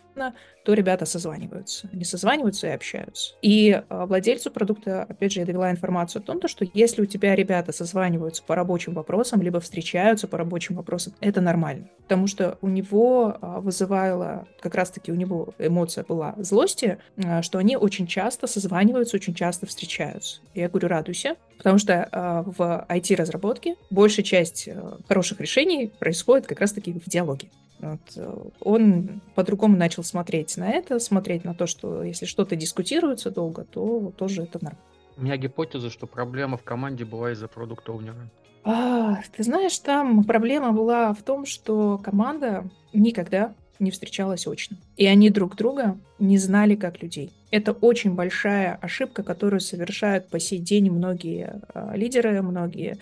[0.65, 1.89] то ребята созваниваются.
[1.93, 3.35] Они созваниваются и общаются.
[3.43, 7.35] И а, владельцу продукта, опять же, я довела информацию о том, что если у тебя
[7.35, 11.89] ребята созваниваются по рабочим вопросам, либо встречаются по рабочим вопросам, это нормально.
[12.03, 17.59] Потому что у него а, вызывала, как раз-таки у него эмоция была злости, а, что
[17.59, 20.41] они очень часто созваниваются, очень часто встречаются.
[20.55, 22.09] Я говорю, радуйся, потому что
[22.47, 24.69] в IT-разработке большая часть
[25.09, 27.49] хороших решений происходит как раз-таки в диалоге.
[27.81, 28.01] Вот.
[28.17, 33.65] Э, он по-другому начал смотреть на это, смотреть на то, что если что-то дискутируется долго,
[33.65, 34.85] то тоже это нормально.
[35.17, 38.31] У меня гипотеза, что проблема в команде была из-за продукта оунера.
[38.65, 44.77] А, ты знаешь, там проблема была в том, что команда никогда не встречалась очно.
[44.97, 47.33] И они друг друга не знали как людей.
[47.51, 52.99] Это очень большая ошибка, которую совершают по сей день многие а, лидеры, многие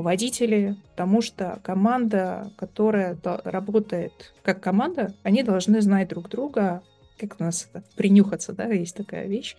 [0.00, 6.82] руководители, потому что команда, которая работает как команда, они должны знать друг друга,
[7.18, 9.56] как у нас это, принюхаться, да, есть такая вещь.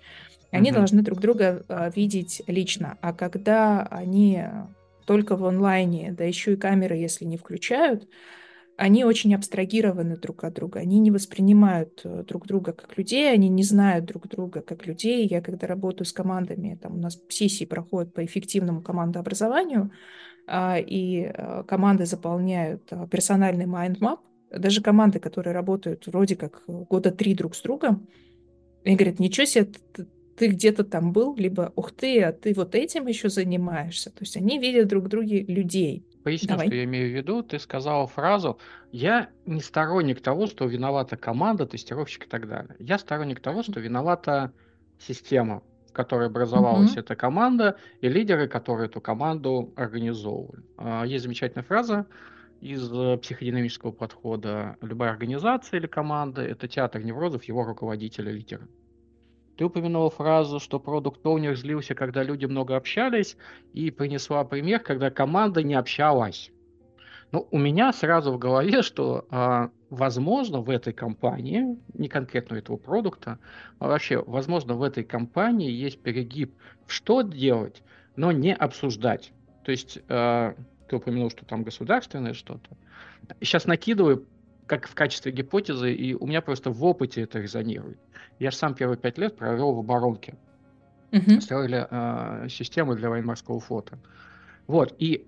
[0.50, 0.76] Они uh-huh.
[0.76, 2.98] должны друг друга а, видеть лично.
[3.02, 4.44] А когда они
[5.06, 8.08] только в онлайне, да еще и камеры, если не включают,
[8.78, 13.48] они очень абстрагированы друг от друга, они не воспринимают э, друг друга как людей, они
[13.48, 15.28] не знают друг друга как людей.
[15.28, 19.92] Я когда работаю с командами, там у нас сессии проходят по эффективному командообразованию,
[20.48, 27.12] и э, команды заполняют э, персональный mind map, даже команды, которые работают вроде как года
[27.12, 28.08] три друг с другом,
[28.84, 32.76] они говорят, ничего себе, ты, ты где-то там был, либо ух ты, а ты вот
[32.76, 34.10] этим еще занимаешься.
[34.10, 36.06] То есть они видят друг в друге людей.
[36.24, 36.68] Поясню, Давай.
[36.68, 37.44] что я имею в виду.
[37.44, 38.60] Ты сказала фразу
[38.92, 42.76] «Я не сторонник того, что виновата команда, тестировщик и так далее.
[42.80, 44.52] Я сторонник того, что виновата
[45.00, 47.02] система, в которой образовалась mm-hmm.
[47.02, 50.64] эта команда, и лидеры, которые эту команду организовывали».
[50.78, 52.08] А, есть замечательная фраза
[52.62, 54.78] из э, психодинамического подхода.
[54.82, 58.68] Любая организация или команда– это театр неврозов его руководителя, лидера.
[59.58, 63.36] Ты упомянула фразу, что продукт оунер злился, когда люди много общались,
[63.74, 66.52] и принесла пример, когда команда не общалась.
[67.32, 72.78] Ну, у меня сразу в голове, что, э, возможно, в этой компании, не конкретно этого
[72.78, 73.40] продукта,
[73.80, 76.54] а вообще, возможно, в этой компании есть перегиб,
[76.88, 77.84] что делать,
[78.18, 79.32] но не обсуждать.
[79.64, 80.54] То есть, э,
[80.90, 82.70] ты упомянул, что там государственное что-то.
[83.40, 84.26] Сейчас накидываю
[84.68, 88.00] как в качестве гипотезы, и у меня просто в опыте это резонирует.
[88.40, 90.36] Я же сам первые пять лет провел в оборонке.
[91.12, 91.42] Uh-huh.
[91.42, 94.00] Строили э, системы для военно-морского флота.
[94.68, 95.28] Вот, и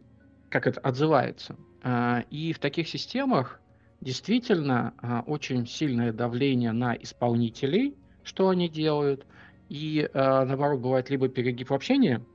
[0.49, 1.57] как это отзывается.
[1.83, 3.59] Э, и в таких системах
[4.01, 9.25] действительно э, очень сильное давление на исполнителей, что они делают,
[9.69, 12.25] и э, наоборот бывает либо перегиб в общении,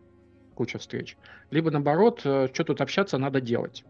[0.54, 1.16] куча встреч,
[1.50, 3.84] либо наоборот, э, что тут общаться надо делать.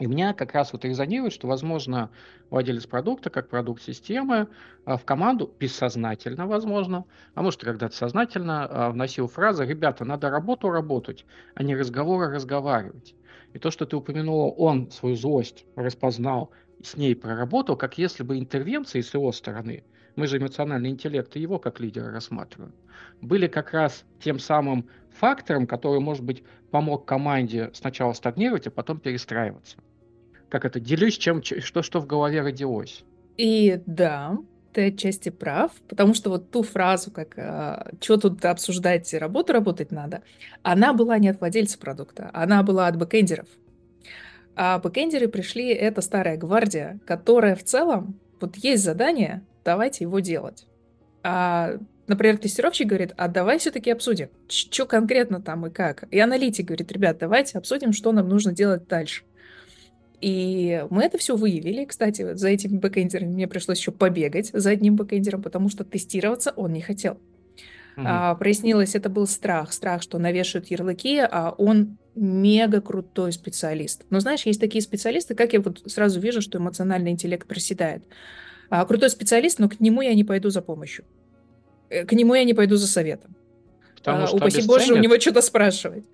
[0.00, 2.10] И меня как раз вот резонирует, что, возможно,
[2.50, 4.48] владелец продукта, как продукт системы,
[4.84, 10.70] а, в команду бессознательно, возможно, а может, когда-то сознательно а, вносил фразы «Ребята, надо работу
[10.70, 11.24] работать,
[11.54, 13.14] а не разговоры разговаривать».
[13.54, 16.50] И то, что ты упомянула, он свою злость распознал,
[16.82, 19.84] с ней проработал, как если бы интервенции с его стороны,
[20.16, 22.74] мы же эмоциональный интеллект и его как лидера рассматриваем,
[23.20, 28.98] были как раз тем самым фактором, который, может быть, помог команде сначала стагнировать, а потом
[28.98, 29.76] перестраиваться.
[30.48, 30.80] Как это?
[30.80, 33.04] Делюсь, чем, что, что в голове родилось.
[33.36, 34.36] И да,
[34.74, 39.92] ты отчасти прав, потому что вот ту фразу, как а, что тут обсуждать, работу работать
[39.92, 40.22] надо,
[40.62, 43.46] она была не от владельца продукта, она была от бэкэндеров.
[44.56, 50.66] А бэкэндеры пришли, это старая гвардия, которая в целом, вот есть задание, давайте его делать.
[51.22, 56.04] А например, тестировщик говорит, а давай все-таки обсудим, что конкретно там и как.
[56.10, 59.22] И аналитик говорит, ребят, давайте обсудим, что нам нужно делать дальше.
[60.24, 61.84] И мы это все выявили.
[61.84, 66.72] Кстати, за этим бэкэндером мне пришлось еще побегать за одним бэкэндером, потому что тестироваться он
[66.72, 67.18] не хотел.
[67.98, 68.06] Угу.
[68.06, 69.74] А, прояснилось, это был страх.
[69.74, 74.06] Страх, что навешают ярлыки, а он мега крутой специалист.
[74.08, 78.02] Но знаешь, есть такие специалисты, как я вот сразу вижу, что эмоциональный интеллект проседает.
[78.70, 81.04] А, крутой специалист, но к нему я не пойду за помощью.
[81.90, 83.36] Э, к нему я не пойду за советом.
[83.96, 86.04] Потому а, что упаси Боже, у него что-то спрашивать.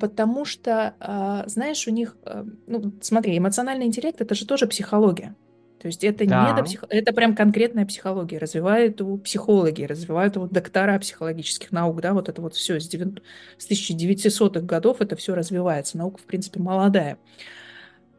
[0.00, 5.34] Потому что, а, знаешь, у них, а, ну, смотри, эмоциональный интеллект это же тоже психология.
[5.80, 6.54] То есть это да.
[6.56, 6.84] не псих...
[6.88, 8.38] это прям конкретная психология.
[8.38, 13.22] Развивают у психологи, развивают у доктора психологических наук, да, вот это вот все с, 9...
[13.58, 15.98] с 1900-х годов это все развивается.
[15.98, 17.18] Наука, в принципе, молодая.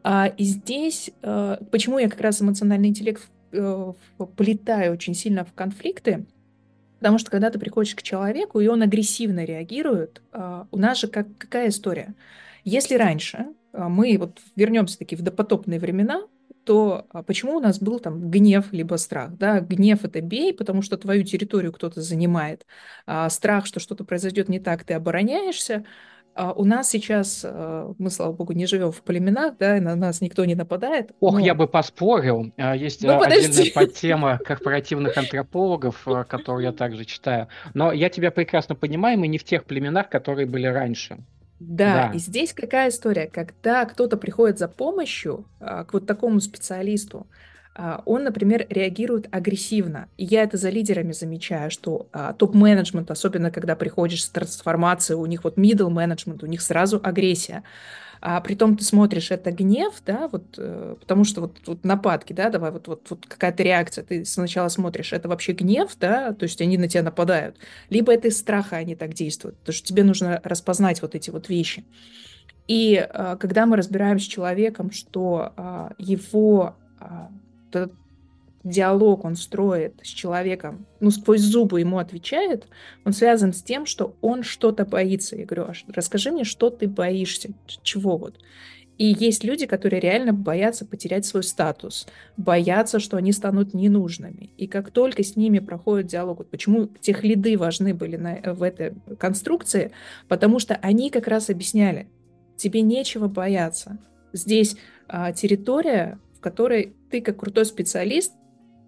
[0.04, 3.92] А, и здесь, а, почему я как раз эмоциональный интеллект э,
[4.36, 6.24] полетаю очень сильно в конфликты,
[7.06, 11.06] Потому что когда ты приходишь к человеку, и он агрессивно реагирует, а, у нас же
[11.06, 12.16] как, какая история?
[12.64, 16.22] Если раньше а, мы вот вернемся таки в допотопные времена,
[16.64, 19.36] то а, почему у нас был там гнев либо страх?
[19.36, 19.60] Да?
[19.60, 22.66] Гнев это бей, потому что твою территорию кто-то занимает.
[23.06, 25.84] А страх, что что-то произойдет не так, ты обороняешься.
[26.36, 29.96] А у нас сейчас, э, мы, слава богу, не живем в племенах, да, и на
[29.96, 31.12] нас никто не нападает.
[31.20, 31.40] Ох, но...
[31.40, 32.52] я бы поспорил.
[32.58, 37.48] А, есть ну, отдельная подтема корпоративных антропологов, э, которую я также читаю.
[37.72, 41.16] Но я тебя прекрасно понимаю, мы не в тех племенах, которые были раньше.
[41.58, 43.28] Да, да, и здесь какая история?
[43.28, 47.26] Когда кто-то приходит за помощью а, к вот такому специалисту,
[48.06, 50.08] он, например, реагирует агрессивно.
[50.16, 55.26] И я это за лидерами замечаю, что а, топ-менеджмент, особенно когда приходишь с трансформацией, у
[55.26, 57.62] них вот middle менеджмент, у них сразу агрессия.
[58.22, 62.48] А притом ты смотришь, это гнев, да, вот, э, потому что вот, вот нападки, да,
[62.48, 66.60] давай, вот, вот, вот какая-то реакция, ты сначала смотришь, это вообще гнев, да, то есть
[66.62, 67.56] они на тебя нападают,
[67.90, 71.50] либо это из страха они так действуют, потому что тебе нужно распознать вот эти вот
[71.50, 71.84] вещи.
[72.68, 76.74] И э, когда мы разбираем с человеком, что э, его
[77.68, 77.92] этот
[78.64, 82.66] диалог он строит с человеком, ну, сквозь зубы ему отвечает,
[83.04, 85.36] он связан с тем, что он что-то боится.
[85.36, 87.50] Я говорю, а расскажи мне, что ты боишься,
[87.82, 88.38] чего вот.
[88.98, 92.06] И есть люди, которые реально боятся потерять свой статус,
[92.38, 94.50] боятся, что они станут ненужными.
[94.56, 98.62] И как только с ними проходит диалог, вот почему тех лиды важны были на, в
[98.62, 99.92] этой конструкции,
[100.28, 102.08] потому что они как раз объясняли,
[102.56, 103.98] тебе нечего бояться.
[104.32, 104.76] Здесь
[105.08, 108.32] а, территория, в которой ты как крутой специалист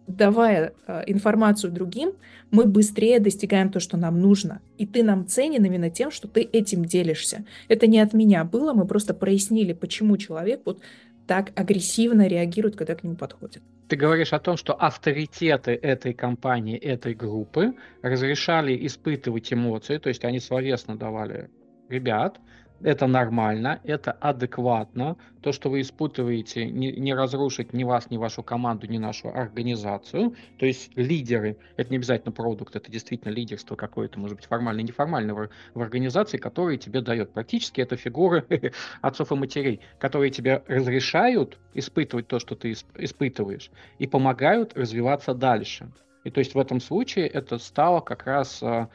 [0.09, 2.12] давая э, информацию другим,
[2.51, 4.61] мы быстрее достигаем то, что нам нужно.
[4.79, 7.45] И ты нам ценен именно тем, что ты этим делишься.
[7.69, 10.81] Это не от меня было, мы просто прояснили, почему человек вот
[11.27, 13.62] так агрессивно реагирует, когда к нему подходит.
[13.89, 20.25] Ты говоришь о том, что авторитеты этой компании, этой группы разрешали испытывать эмоции, то есть
[20.25, 21.51] они словесно давали
[21.89, 22.41] ребят,
[22.81, 25.16] это нормально, это адекватно.
[25.41, 30.35] То, что вы испытываете, не, не разрушит ни вас, ни вашу команду, ни нашу организацию.
[30.59, 35.35] То есть лидеры, это не обязательно продукт, это действительно лидерство какое-то, может быть, формальное, неформальное
[35.35, 37.33] в, в организации, которые тебе дает.
[37.33, 38.45] Практически это фигуры
[39.01, 45.91] отцов и матерей, которые тебе разрешают испытывать то, что ты испытываешь, и помогают развиваться дальше.
[46.24, 48.91] И то есть в этом случае это стало как раз а,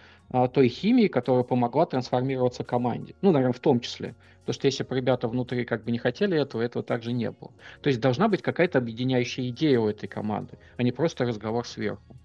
[0.52, 3.14] той химии, которая помогла трансформироваться команде.
[3.22, 4.16] Ну, наверное, в том числе.
[4.42, 7.52] Потому что если бы ребята внутри как бы не хотели этого, этого также не было.
[7.82, 12.16] То есть должна быть какая-то объединяющая идея у этой команды, а не просто разговор сверху.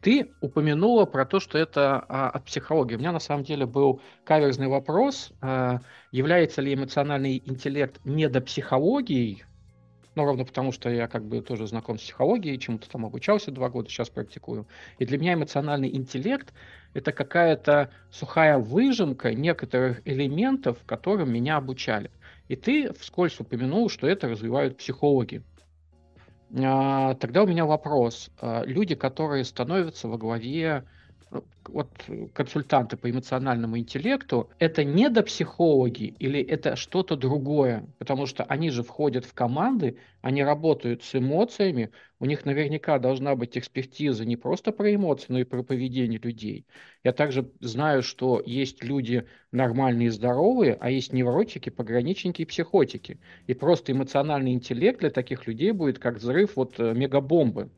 [0.00, 2.94] Ты упомянула про то, что это а, от психологии.
[2.94, 5.80] У меня на самом деле был каверзный вопрос, а,
[6.12, 9.44] является ли эмоциональный интеллект недопсихологией,
[10.14, 13.68] ну, ровно потому, что я как бы тоже знаком с психологией, чему-то там обучался два
[13.68, 14.66] года, сейчас практикую.
[14.98, 16.52] И для меня эмоциональный интеллект–
[16.94, 22.10] это какая-то сухая выжимка некоторых элементов, которым меня обучали.
[22.48, 25.42] И ты вскользь упомянул, что это развивают психологи.
[26.56, 28.30] А, тогда у меня вопрос.
[28.40, 30.84] А, люди, которые становятся во главе
[31.68, 31.88] вот
[32.32, 37.86] консультанты по эмоциональному интеллекту, это не недопсихологи или это что-то другое?
[37.98, 43.36] Потому что они же входят в команды, они работают с эмоциями, у них наверняка должна
[43.36, 46.66] быть экспертиза не просто про эмоции, но и про поведение людей.
[47.02, 53.20] Я также знаю, что есть люди нормальные и здоровые, а есть невротики, пограничники и психотики.
[53.46, 57.70] И просто эмоциональный интеллект для таких людей будет как взрыв вот э, мегабомбы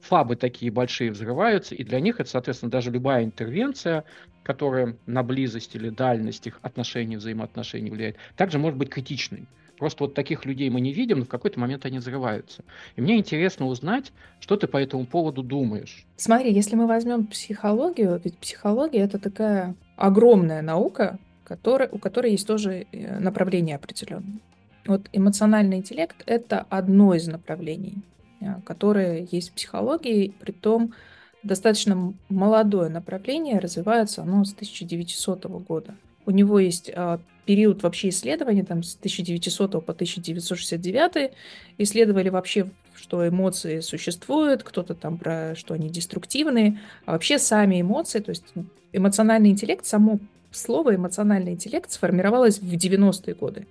[0.00, 4.04] фабы такие большие взрываются, и для них это, соответственно, даже любая интервенция,
[4.42, 9.46] которая на близость или дальность их отношений, взаимоотношений влияет, также может быть критичной.
[9.78, 12.64] Просто вот таких людей мы не видим, но в какой-то момент они взрываются.
[12.96, 16.04] И мне интересно узнать, что ты по этому поводу думаешь.
[16.16, 22.46] Смотри, если мы возьмем психологию, ведь психология это такая огромная наука, которая, у которой есть
[22.46, 24.40] тоже э, направление определенное.
[24.86, 27.96] Вот эмоциональный интеллект– это одно из направлений.
[28.40, 30.94] Э, которые есть в психологии, при том
[31.42, 35.94] достаточно молодое направление, развивается оно с 1900 года.
[36.26, 41.32] У него есть а, период вообще исследований, там с 1900 по 1969
[41.78, 48.20] исследовали вообще, что эмоции существуют, кто-то там про что они деструктивные, а вообще сами эмоции,
[48.20, 48.44] то есть
[48.92, 50.18] эмоциональный интеллект, само
[50.52, 53.66] слово эмоциональный интеллект сформировалось в 90-е годы.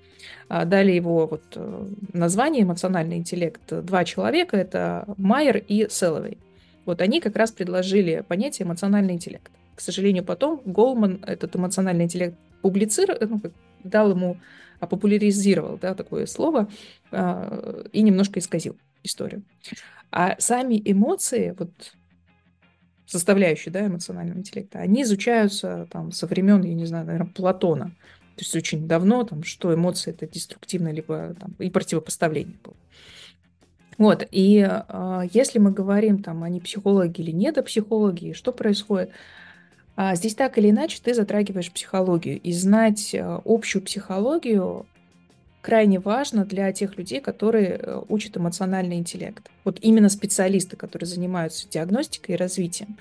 [0.48, 6.38] А, дали его вот э, название эмоциональный интеллект два человека, это Майер и Селовей.
[6.86, 9.52] Вот они как раз предложили понятие эмоциональный интеллект.
[9.76, 13.42] К сожалению, потом Голман этот эмоциональный интеллект публицировал, ну,
[13.84, 14.38] дал ему,
[14.80, 16.68] популяризировал да, такое слово
[17.12, 19.44] а, и немножко исказил историю.
[20.12, 21.70] А сами эмоции, вот
[23.10, 27.86] составляющие да, эмоционального интеллекта, они изучаются там, со времен, я не знаю, наверное, Платона.
[28.36, 32.76] То есть очень давно, там, что эмоции это деструктивно, либо там, и противопоставление было.
[33.98, 39.10] Вот, и э, если мы говорим, там, они психологи или недопсихологи, что происходит,
[39.98, 42.40] а здесь так или иначе ты затрагиваешь психологию.
[42.40, 44.86] И знать э, общую психологию
[45.70, 49.52] крайне важно для тех людей, которые э, учат эмоциональный интеллект.
[49.64, 52.98] Вот именно специалисты, которые занимаются диагностикой и развитием.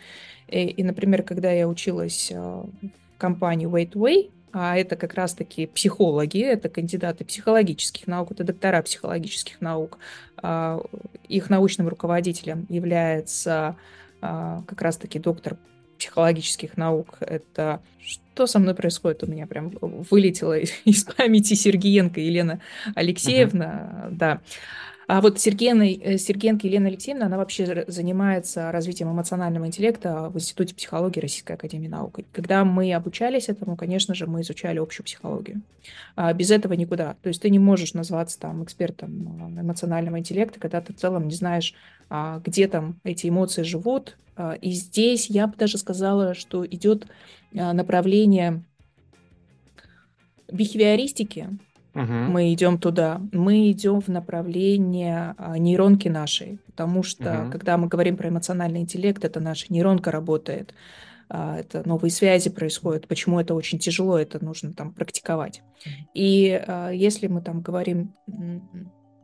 [0.49, 2.69] И, и например, когда я училась э, в
[3.17, 9.97] компании Waitway, а это как раз-таки психологи, это кандидаты психологических наук, это доктора психологических наук.
[10.37, 10.83] А,
[11.27, 13.77] их научным руководителем является
[14.21, 15.57] а, как раз-таки доктор
[15.99, 17.19] психологических наук.
[17.21, 19.25] Это что со мной происходит?
[19.25, 22.61] У меня прям вылетело из памяти Сергеенко Елена
[22.95, 24.07] Алексеевна.
[24.07, 24.11] Uh-huh.
[24.13, 24.41] Да.
[25.09, 30.75] А вот Сергеена, э, Сергеенко Елена Алексеевна, она вообще занимается развитием эмоционального интеллекта в Институте
[30.75, 32.21] психологии Российской Академии Наук.
[32.31, 35.63] Когда мы обучались этому, конечно же, мы изучали общую психологию.
[36.15, 37.17] А без этого никуда.
[37.23, 41.27] То есть ты не можешь назваться там экспертом э, эмоционального интеллекта, когда ты в целом
[41.27, 41.73] не знаешь,
[42.11, 44.19] а, где там эти эмоции живут.
[44.37, 47.07] А, и здесь я бы даже сказала, что идет
[47.51, 48.63] направление
[50.53, 51.49] бихевиористики,
[51.99, 52.13] Угу.
[52.13, 53.21] Мы идем туда.
[53.33, 57.51] Мы идем в направление а, нейронки нашей, потому что, угу.
[57.51, 60.75] когда мы говорим про эмоциональный интеллект, это наша нейронка работает,
[61.29, 63.09] а, это новые связи происходят.
[63.09, 65.63] Почему это очень тяжело, это нужно там практиковать.
[66.15, 68.15] И а, если мы там говорим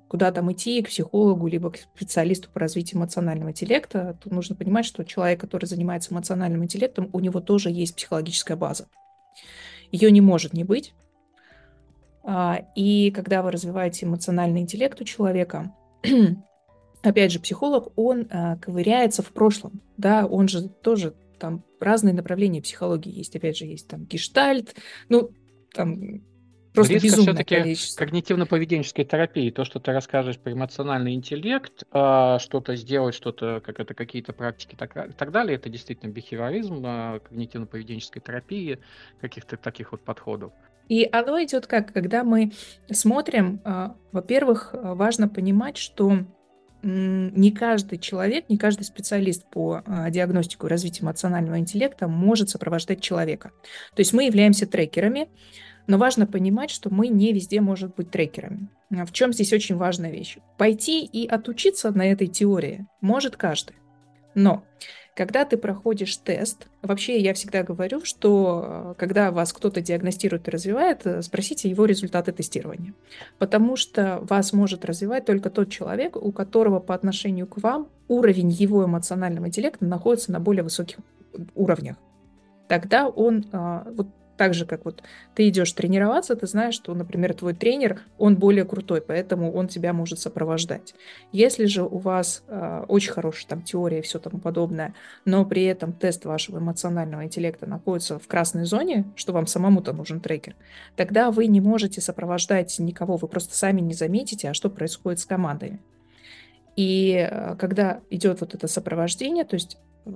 [0.09, 4.85] куда там идти, к психологу, либо к специалисту по развитию эмоционального интеллекта, то нужно понимать,
[4.85, 8.87] что человек, который занимается эмоциональным интеллектом, у него тоже есть психологическая база.
[9.91, 10.95] Ее не может не быть.
[12.25, 15.73] А, и когда вы развиваете эмоциональный интеллект у человека,
[17.03, 22.63] опять же, психолог, он а, ковыряется в прошлом, да, он же тоже там разные направления
[22.63, 24.75] психологии есть, опять же, есть там гештальт,
[25.09, 25.31] ну,
[25.73, 26.23] там
[26.75, 29.51] Просто Близко все-таки когнитивно-поведенческой терапии.
[29.53, 34.75] То, что ты расскажешь про эмоциональный интеллект, э, что-то сделать, что-то, как это, какие-то практики
[34.77, 38.81] так, так далее, это действительно бихевиоризм, когнитивно-поведенческой терапии,
[39.21, 40.53] каких-то таких вот подходов.
[40.89, 42.53] И оно идет как, когда мы
[42.91, 46.27] смотрим, э, во-первых, важно понимать, что
[46.83, 53.53] не каждый человек, не каждый специалист по диагностику и развитию эмоционального интеллекта может сопровождать человека.
[53.95, 55.29] То есть мы являемся трекерами,
[55.87, 58.69] но важно понимать, что мы не везде можем быть трекерами.
[58.91, 60.37] В чем здесь очень важная вещь?
[60.59, 63.77] Пойти и отучиться на этой теории может каждый.
[64.35, 64.65] Но
[65.15, 70.51] когда ты проходишь тест, вообще я всегда говорю, что э, когда вас кто-то диагностирует и
[70.51, 72.95] развивает, э, спросите его результаты тестирования.
[73.39, 78.51] Потому что вас может развивать только тот человек, у которого по отношению к вам уровень
[78.51, 80.99] его эмоционального интеллекта находится на более высоких
[81.55, 81.97] уровнях.
[82.67, 85.03] Тогда он, э, вот так же, как вот
[85.35, 89.93] ты идешь тренироваться, ты знаешь, что, например, твой тренер, он более крутой, поэтому он тебя
[89.93, 90.95] может сопровождать.
[91.33, 95.65] Если же у вас э, очень хорошая там теория и все тому подобное, но при
[95.65, 100.57] этом тест вашего эмоционального интеллекта находится в красной зоне, что вам самому-то нужен трекер,
[100.97, 105.27] тогда вы не можете сопровождать никого, вы просто сами не заметите, а что происходит с
[105.27, 105.81] командами.
[106.77, 110.11] И э, когда идет вот это сопровождение, то есть э,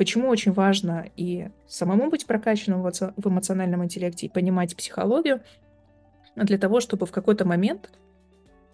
[0.00, 5.42] Почему очень важно и самому быть прокачанным в эмоциональном интеллекте и понимать психологию,
[6.36, 7.90] для того, чтобы в какой-то момент,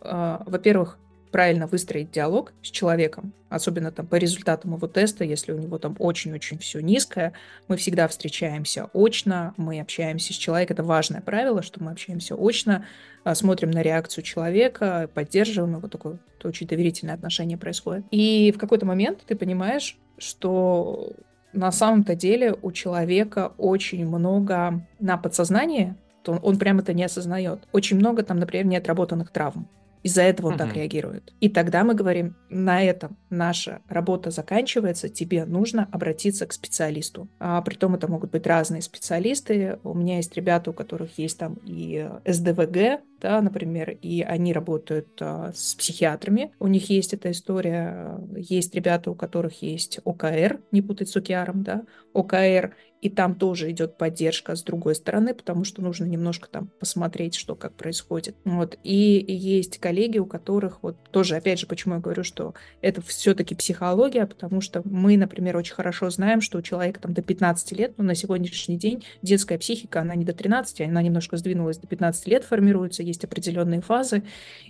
[0.03, 0.99] э, во-первых,
[1.33, 5.97] правильно выстроить диалог с человеком, особенно там по результатам его теста, если у него там
[5.99, 7.33] очень-очень все низкое,
[7.67, 12.87] мы всегда встречаемся очно, мы общаемся с человеком, это важное правило, что мы общаемся очно,
[13.25, 18.05] а, смотрим на реакцию человека, поддерживаем его, такое очень доверительное отношение происходит.
[18.13, 21.13] И в какой-то момент ты понимаешь, что
[21.53, 27.05] на самом-то деле у человека очень много на подсознании, то он, он прямо это не
[27.05, 27.61] осознает.
[27.73, 29.69] Очень много там, например, неотработанных травм.
[30.07, 30.61] Из-за этого он угу.
[30.61, 31.35] так реагирует.
[31.41, 37.29] И тогда мы говорим, на этом наша работа заканчивается, тебе нужно обратиться к специалисту.
[37.41, 39.81] А притом это могут быть разные специалисты.
[39.83, 45.09] У меня есть ребята, у которых есть там и СДВГ, да, например, и они работают
[45.21, 46.53] а, с психиатрами.
[46.61, 48.21] У них есть эта история.
[48.37, 51.83] Есть ребята, у которых есть ОКР, не путать с ОКРом, да,
[52.13, 57.35] ОКР и там тоже идет поддержка с другой стороны, потому что нужно немножко там посмотреть,
[57.35, 58.37] что как происходит.
[58.45, 58.79] Вот.
[58.83, 63.55] И есть коллеги, у которых вот тоже, опять же, почему я говорю, что это все-таки
[63.55, 67.95] психология, потому что мы, например, очень хорошо знаем, что у человека там до 15 лет,
[67.97, 71.87] но ну, на сегодняшний день детская психика, она не до 13, она немножко сдвинулась до
[71.87, 74.23] 15 лет, формируется, есть определенные фазы,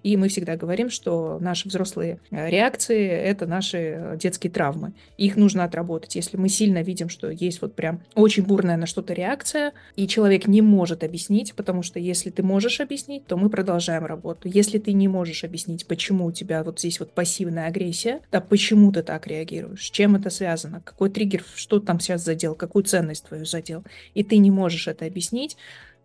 [0.03, 4.95] и мы всегда говорим, что наши взрослые э, реакции— это наши детские травмы.
[5.17, 6.17] Их нужно отработать.
[6.17, 10.49] Если мы сильно видим, что есть вот прям очень бурная на что-то реакция, и человек
[10.49, 14.49] не может объяснить, потому что если ты можешь объяснить, то мы продолжаем работу.
[14.49, 18.91] Если ты не можешь объяснить, почему у тебя вот здесь вот пассивная агрессия, да почему
[18.91, 23.27] ты так реагируешь, с чем это связано, какой триггер, что там сейчас задел, какую ценность
[23.27, 25.59] твою задел, и ты не можешь это объяснить,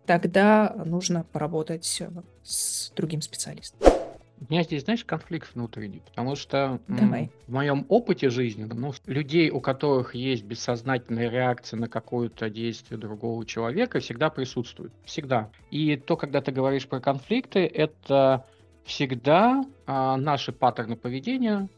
[0.04, 2.02] тогда нужно поработать
[2.44, 3.78] с другим специалистом.
[4.48, 7.30] У меня здесь, знаешь, конфликт внутренний, потому что Давай.
[7.46, 13.46] в моем опыте жизни, ну, людей, у которых есть бессознательная реакция на какое-то действие другого
[13.46, 14.92] человека, всегда присутствует.
[15.04, 15.50] Всегда.
[15.70, 18.44] И то, когда ты говоришь про конфликты, это
[18.84, 21.68] всегда а, наши паттерны поведения,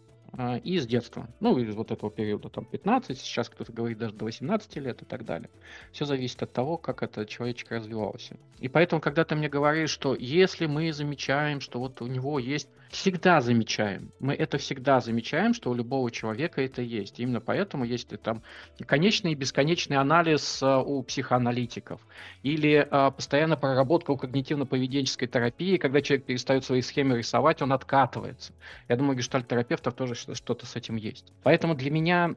[0.62, 1.28] и с детства.
[1.40, 5.04] Ну, из вот этого периода, там, 15, сейчас кто-то говорит даже до 18 лет и
[5.04, 5.48] так далее.
[5.92, 8.36] Все зависит от того, как это человечек развивался.
[8.58, 12.68] И поэтому, когда ты мне говоришь, что если мы замечаем, что вот у него есть
[12.90, 14.12] всегда замечаем.
[14.20, 17.20] Мы это всегда замечаем, что у любого человека это есть.
[17.20, 18.42] Именно поэтому есть там
[18.86, 22.00] конечный и бесконечный анализ э, у психоаналитиков.
[22.42, 28.52] Или а, постоянно проработка у когнитивно-поведенческой терапии, когда человек перестает свои схемы рисовать, он откатывается.
[28.88, 31.32] Я думаю, гештальт-терапевтов тоже что-то с этим есть.
[31.42, 32.34] Поэтому для меня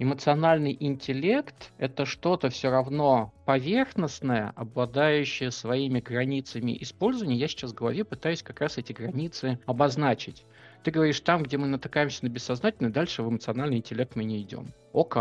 [0.00, 7.36] эмоциональный интеллект— это что-то все равно поверхностное, обладающее своими границами использования.
[7.36, 10.44] Я сейчас в голове пытаюсь как раз эти границы обозначить.
[10.82, 14.72] Ты говоришь, там, где мы натыкаемся на бессознательное, дальше в эмоциональный интеллект мы не идем.
[14.92, 15.16] ОК,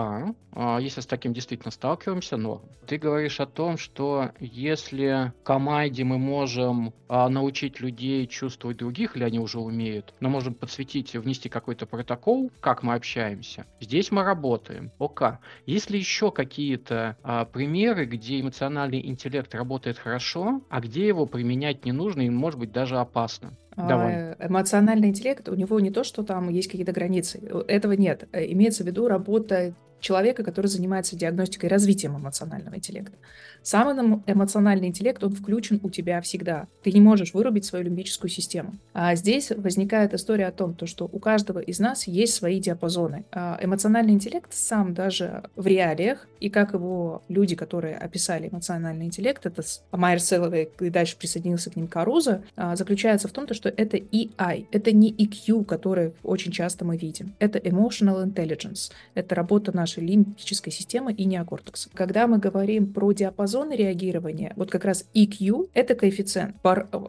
[0.54, 6.18] а, если с таким действительно сталкиваемся, но ты говоришь о том, что если команде мы
[6.18, 11.86] можем а, научить людей чувствовать других, или они уже умеют, но можем подсветить, внести какой-то
[11.86, 14.92] протокол, как мы общаемся, здесь мы работаем.
[14.98, 15.40] ОК.
[15.66, 21.86] Есть ли еще какие-то а, примеры, где эмоциональный интеллект работает хорошо, а где его применять
[21.86, 23.54] не нужно и, может быть, даже опасно?
[23.76, 24.36] Давай.
[24.40, 27.40] Эмоциональный интеллект, у него не то, что там есть какие-то границы.
[27.68, 28.28] Этого нет.
[28.34, 33.18] Имеется в виду работа человека, который занимается диагностикой и развитием эмоционального интеллекта.
[33.62, 36.68] Сам эмоциональный интеллект, он включен у тебя всегда.
[36.84, 38.76] Ты не можешь вырубить свою лимбическую систему.
[38.94, 43.26] А здесь возникает история о том, то, что у каждого из нас есть свои диапазоны.
[43.32, 49.46] А эмоциональный интеллект сам даже в реалиях, и как его люди, которые описали эмоциональный интеллект,
[49.46, 53.70] это Майер Селловей, и дальше присоединился к ним Каруза, а, заключается в том, то, что
[53.70, 57.36] это EI, это не EQ, который очень часто мы видим.
[57.40, 58.92] Это Emotional Intelligence.
[59.16, 61.90] Это работа нашей нашей лимбической системы и неокортекса.
[61.94, 66.56] Когда мы говорим про диапазоны реагирования, вот как раз EQ— это коэффициент.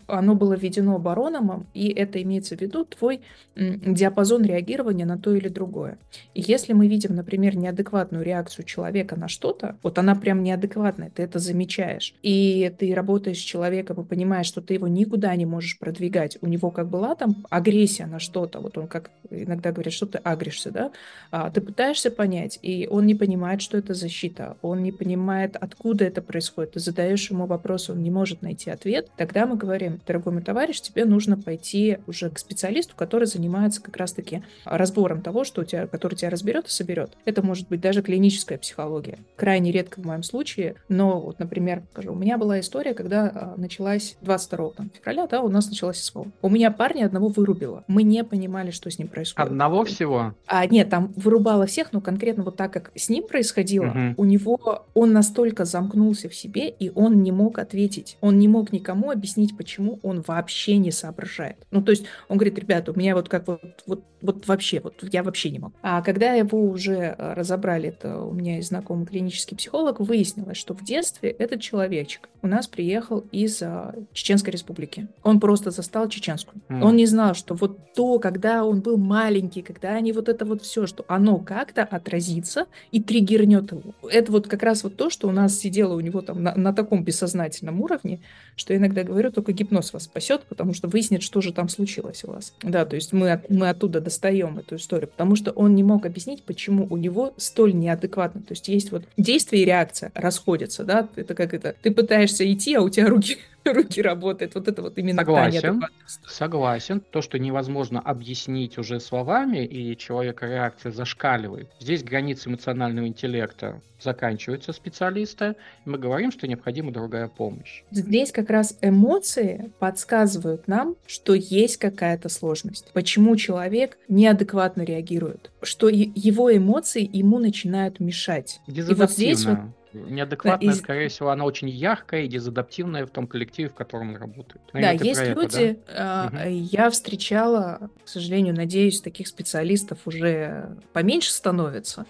[0.06, 3.20] Оно было введено барономом, и это имеется в виду твой
[3.56, 5.98] диапазон реагирования на то или другое.
[6.34, 11.22] И если мы видим, например, неадекватную реакцию человека на что-то, вот она прям неадекватная, ты
[11.22, 15.78] это замечаешь, и ты работаешь с человеком и понимаешь, что ты его никуда не можешь
[15.78, 20.06] продвигать, у него как была там агрессия на что-то, вот он как иногда говорит, что
[20.06, 20.92] ты агришься, да,
[21.30, 26.04] а, ты пытаешься понять, и он не понимает, что это защита, он не понимает, откуда
[26.04, 26.72] это происходит.
[26.72, 29.08] Ты задаешь ему вопрос, он не может найти ответ.
[29.16, 33.96] Тогда мы говорим, дорогой мой товарищ, тебе нужно пойти уже к специалисту, который занимается как
[33.96, 37.12] раз-таки разбором того, что у тебя, который тебя разберет и соберет.
[37.24, 39.18] Это может быть даже клиническая психология.
[39.36, 43.54] Крайне редко в моем случае, но вот, например, скажу, у меня была история, когда а,
[43.56, 46.26] началась 22 там, февраля, да, у нас началась СВО.
[46.42, 47.84] У меня парня одного вырубило.
[47.86, 49.50] Мы не понимали, что с ним происходит.
[49.50, 50.34] Одного всего?
[50.46, 54.14] А, нет, там вырубало всех, но конкретно вот так как с ним происходило, угу.
[54.18, 58.18] у него он настолько замкнулся в себе, и он не мог ответить.
[58.20, 61.56] Он не мог никому объяснить, почему он вообще не соображает.
[61.70, 65.02] Ну, то есть он говорит, ребята, у меня вот как вот, вот, вот вообще, вот
[65.10, 65.72] я вообще не могу.
[65.80, 70.74] А когда его уже э, разобрали, это у меня есть знакомый клинический психолог, выяснилось, что
[70.74, 75.08] в детстве этот человечек у нас приехал из а, Чеченской республики.
[75.22, 76.60] Он просто застал чеченскую.
[76.68, 76.82] Mm.
[76.82, 80.62] Он не знал, что вот то, когда он был маленький, когда они вот это вот
[80.62, 83.94] все, что оно как-то отразится проснется и триггернет его.
[84.10, 86.72] Это вот как раз вот то, что у нас сидело у него там на, на
[86.72, 88.20] таком бессознательном уровне,
[88.56, 92.32] что иногда говорю, только гипноз вас спасет, потому что выяснит, что же там случилось у
[92.32, 92.54] вас.
[92.62, 96.42] Да, то есть мы, мы оттуда достаем эту историю, потому что он не мог объяснить,
[96.42, 98.40] почему у него столь неадекватно.
[98.40, 102.74] То есть есть вот действие и реакция расходятся, да, это как это, ты пытаешься идти,
[102.74, 104.54] а у тебя руки руки работают.
[104.54, 105.82] Вот это вот именно Согласен.
[106.26, 107.00] Согласен.
[107.00, 111.70] То, что невозможно объяснить уже словами, и человека реакция зашкаливает.
[111.78, 117.82] Здесь границы эмоционального интеллекта заканчиваются специалиста, и мы говорим, что необходима другая помощь.
[117.90, 122.90] Здесь как раз эмоции подсказывают нам, что есть какая-то сложность.
[122.94, 128.60] Почему человек неадекватно реагирует, что его эмоции ему начинают мешать.
[128.66, 129.58] И вот здесь вот
[129.92, 130.76] Неадекватная, и...
[130.76, 134.60] скорее всего, она очень яркая и дезадаптивная в том коллективе, в котором он работает.
[134.72, 136.44] Наверное, да, есть люди, это, да?
[136.44, 136.48] угу.
[136.48, 142.06] я встречала, к сожалению, надеюсь, таких специалистов уже поменьше становится,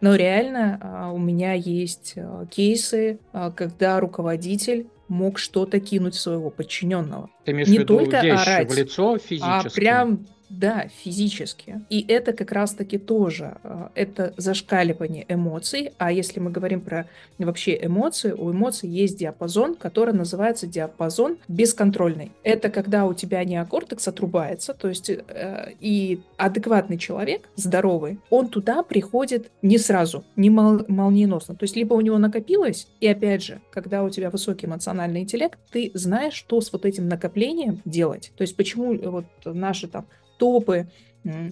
[0.00, 3.18] но реально а, у меня есть а, кейсы,
[3.56, 7.30] когда руководитель мог что-то кинуть своего подчиненного.
[7.44, 9.44] Ты имеешь не в виду только орать, в лицо физически?
[9.44, 10.26] А прям
[10.58, 11.80] да, физически.
[11.90, 15.92] И это как раз-таки тоже, а, это зашкаливание эмоций.
[15.98, 22.32] А если мы говорим про вообще эмоции, у эмоций есть диапазон, который называется диапазон бесконтрольный.
[22.42, 28.82] Это когда у тебя неокортекс отрубается, то есть э, и адекватный человек, здоровый, он туда
[28.82, 31.54] приходит не сразу, не мол- молниеносно.
[31.54, 35.58] То есть либо у него накопилось, и опять же, когда у тебя высокий эмоциональный интеллект,
[35.70, 38.32] ты знаешь, что с вот этим накоплением делать.
[38.36, 40.06] То есть почему вот наши там
[40.44, 40.86] топы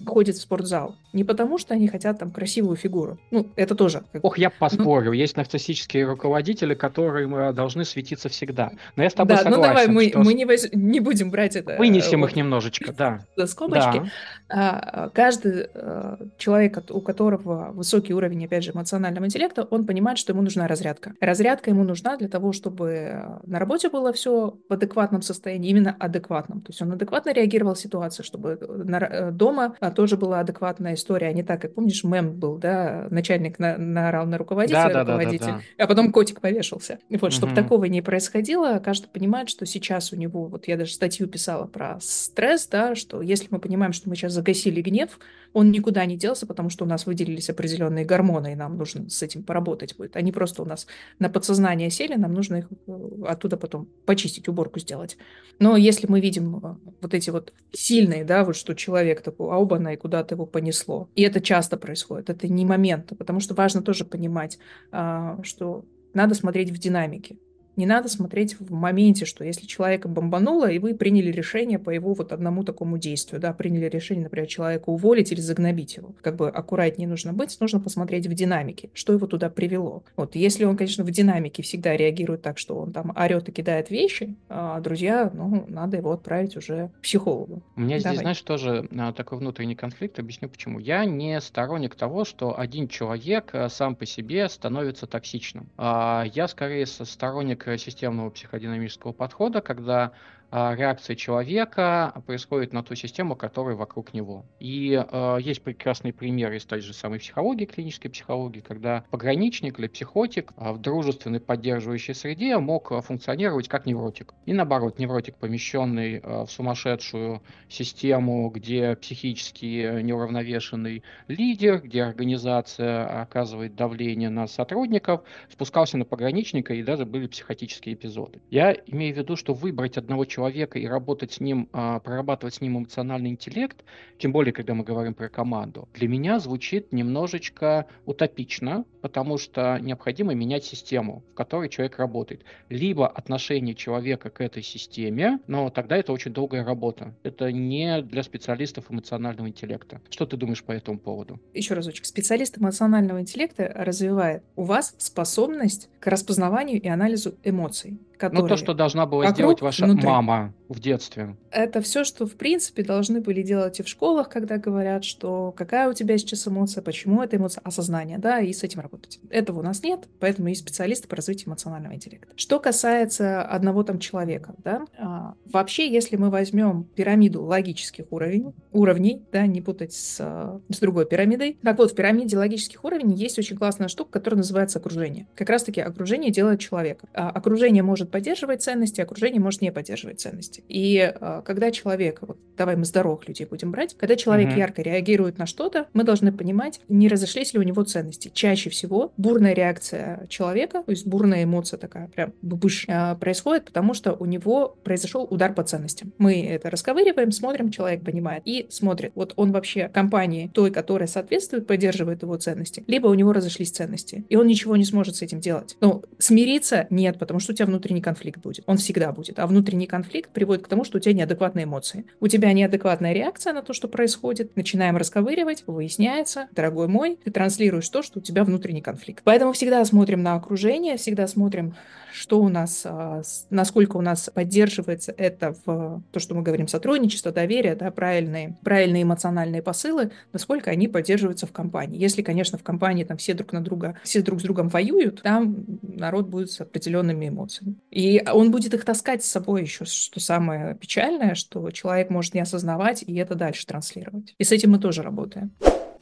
[0.05, 0.95] ходят в спортзал.
[1.13, 3.17] Не потому, что они хотят там красивую фигуру.
[3.31, 4.03] Ну, это тоже.
[4.21, 5.07] Ох, я поспорю.
[5.07, 8.71] Ну, Есть нарциссические руководители, которые должны светиться всегда.
[8.95, 9.61] Но я с тобой да, согласен.
[9.61, 10.19] Ну давай, мы, что...
[10.19, 10.67] мы не, воз...
[10.73, 11.77] не будем брать это.
[11.77, 13.25] Вынесем вот, их немножечко, да.
[13.35, 13.97] За скобочки.
[13.97, 14.11] Да.
[14.55, 20.31] А, каждый а, человек, у которого высокий уровень, опять же, эмоционального интеллекта, он понимает, что
[20.31, 21.13] ему нужна разрядка.
[21.19, 26.61] Разрядка ему нужна для того, чтобы на работе было все в адекватном состоянии, именно адекватном.
[26.61, 31.27] То есть он адекватно реагировал в ситуации, чтобы на, дома а, тоже была адекватная история,
[31.27, 34.99] а не так, как помнишь, мем был, да, начальник на, наорал на руководителя, да, да,
[34.99, 35.83] руководитель, да, да, да.
[35.83, 36.99] а потом котик повешался.
[37.09, 37.31] Вот, угу.
[37.31, 41.65] чтобы такого не происходило, каждый понимает, что сейчас у него, вот я даже статью писала
[41.65, 45.19] про стресс, да, что если мы понимаем, что мы сейчас загасили гнев,
[45.53, 49.21] он никуда не делся, потому что у нас выделились определенные гормоны, и нам нужно с
[49.21, 50.15] этим поработать будет.
[50.15, 50.87] Они просто у нас
[51.19, 55.17] на подсознание сели, нам нужно их э, оттуда потом почистить, уборку сделать.
[55.59, 59.93] Но если мы видим э, вот эти вот сильные, да, вот что человек такой, аубана,
[59.93, 61.07] и куда-то его понесло.
[61.15, 64.57] И это часто происходит, это не момент, потому что важно тоже понимать,
[64.91, 67.37] а, что надо смотреть в динамике.
[67.75, 72.13] Не надо смотреть в моменте, что если человека бомбануло, и вы приняли решение по его
[72.13, 76.13] вот одному такому действию, да, приняли решение, например, человека уволить или загнобить его.
[76.21, 80.03] Как бы аккуратнее нужно быть, нужно посмотреть в динамике, что его туда привело.
[80.15, 83.89] Вот, если он, конечно, в динамике всегда реагирует так, что он там орет и кидает
[83.89, 87.63] вещи, а, друзья, ну, надо его отправить уже к психологу.
[87.75, 88.13] У меня Давай.
[88.13, 90.79] здесь, знаешь, тоже а, такой внутренний конфликт, объясню почему.
[90.79, 95.69] Я не сторонник того, что один человек а, сам по себе становится токсичным.
[95.77, 100.11] А, я скорее сторонник системного психодинамического подхода, когда
[100.53, 104.45] реакция человека происходит на ту систему, которая вокруг него.
[104.59, 109.87] И э, есть прекрасный пример из той же самой психологии, клинической психологии, когда пограничник или
[109.87, 114.33] психотик в дружественной поддерживающей среде мог функционировать как невротик.
[114.45, 124.29] И наоборот, невротик, помещенный в сумасшедшую систему, где психически неуравновешенный лидер, где организация оказывает давление
[124.29, 128.39] на сотрудников, спускался на пограничника и даже были психотические эпизоды.
[128.51, 132.55] Я имею в виду, что выбрать одного человека человека и работать с ним, а, прорабатывать
[132.55, 133.83] с ним эмоциональный интеллект,
[134.17, 140.33] тем более, когда мы говорим про команду, для меня звучит немножечко утопично, потому что необходимо
[140.33, 142.43] менять систему, в которой человек работает.
[142.69, 147.13] Либо отношение человека к этой системе, но тогда это очень долгая работа.
[147.23, 150.01] Это не для специалистов эмоционального интеллекта.
[150.09, 151.39] Что ты думаешь по этому поводу?
[151.53, 152.05] Еще разочек.
[152.05, 158.43] Специалист эмоционального интеллекта развивает у вас способность к распознаванию и анализу эмоций которые...
[158.43, 160.07] Ну, то, что должна была сделать ваша внутри.
[160.07, 161.35] мама в детстве.
[161.51, 165.89] Это все, что, в принципе, должны были делать и в школах, когда говорят, что какая
[165.89, 169.19] у тебя сейчас эмоция, почему эта эмоция, осознание, да, и с этим работать.
[169.29, 172.33] Этого у нас нет, поэтому есть специалисты по развитию эмоционального интеллекта.
[172.35, 179.21] Что касается одного там человека, да, а, вообще, если мы возьмем пирамиду логических уровней, уровней,
[179.31, 183.57] да, не путать с, с другой пирамидой, так вот, в пирамиде логических уровней есть очень
[183.57, 185.27] классная штука, которая называется окружение.
[185.35, 187.07] Как раз-таки окружение делает человека.
[187.13, 190.63] А окружение может поддерживать ценности, окружение может не поддерживать ценности.
[190.67, 194.57] И э, когда человек, вот, давай мы здоровых людей будем брать, когда человек угу.
[194.57, 198.31] ярко реагирует на что-то, мы должны понимать, не разошлись ли у него ценности.
[198.33, 203.93] Чаще всего бурная реакция человека, то есть бурная эмоция такая, прям быш, э, происходит, потому
[203.93, 206.13] что у него произошел удар по ценностям.
[206.17, 211.67] Мы это расковыриваем, смотрим, человек понимает и смотрит, вот он вообще компании той, которая соответствует,
[211.67, 215.39] поддерживает его ценности, либо у него разошлись ценности, и он ничего не сможет с этим
[215.39, 215.77] делать.
[215.81, 218.63] Ну, смириться нет, потому что у тебя внутренний конфликт будет.
[218.67, 219.39] Он всегда будет.
[219.39, 222.05] А внутренний конфликт приводит к тому, что у тебя неадекватные эмоции.
[222.19, 224.55] У тебя неадекватная реакция на то, что происходит.
[224.55, 229.21] Начинаем расковыривать, выясняется, дорогой мой, ты транслируешь то, что у тебя внутренний конфликт.
[229.23, 231.75] Поэтому всегда смотрим на окружение, всегда смотрим,
[232.13, 237.31] что у нас, а, насколько у нас поддерживается это в то, что мы говорим, сотрудничество,
[237.31, 241.99] доверие, да, правильные, правильные эмоциональные посылы, насколько они поддерживаются в компании.
[241.99, 245.65] Если, конечно, в компании там все друг на друга, все друг с другом воюют, там
[245.81, 247.75] народ будет с определенными эмоциями.
[247.89, 252.41] И он будет их таскать с собой еще, что самое печальное, что человек может не
[252.41, 254.35] осознавать и это дальше транслировать.
[254.37, 255.51] И с этим мы тоже работаем.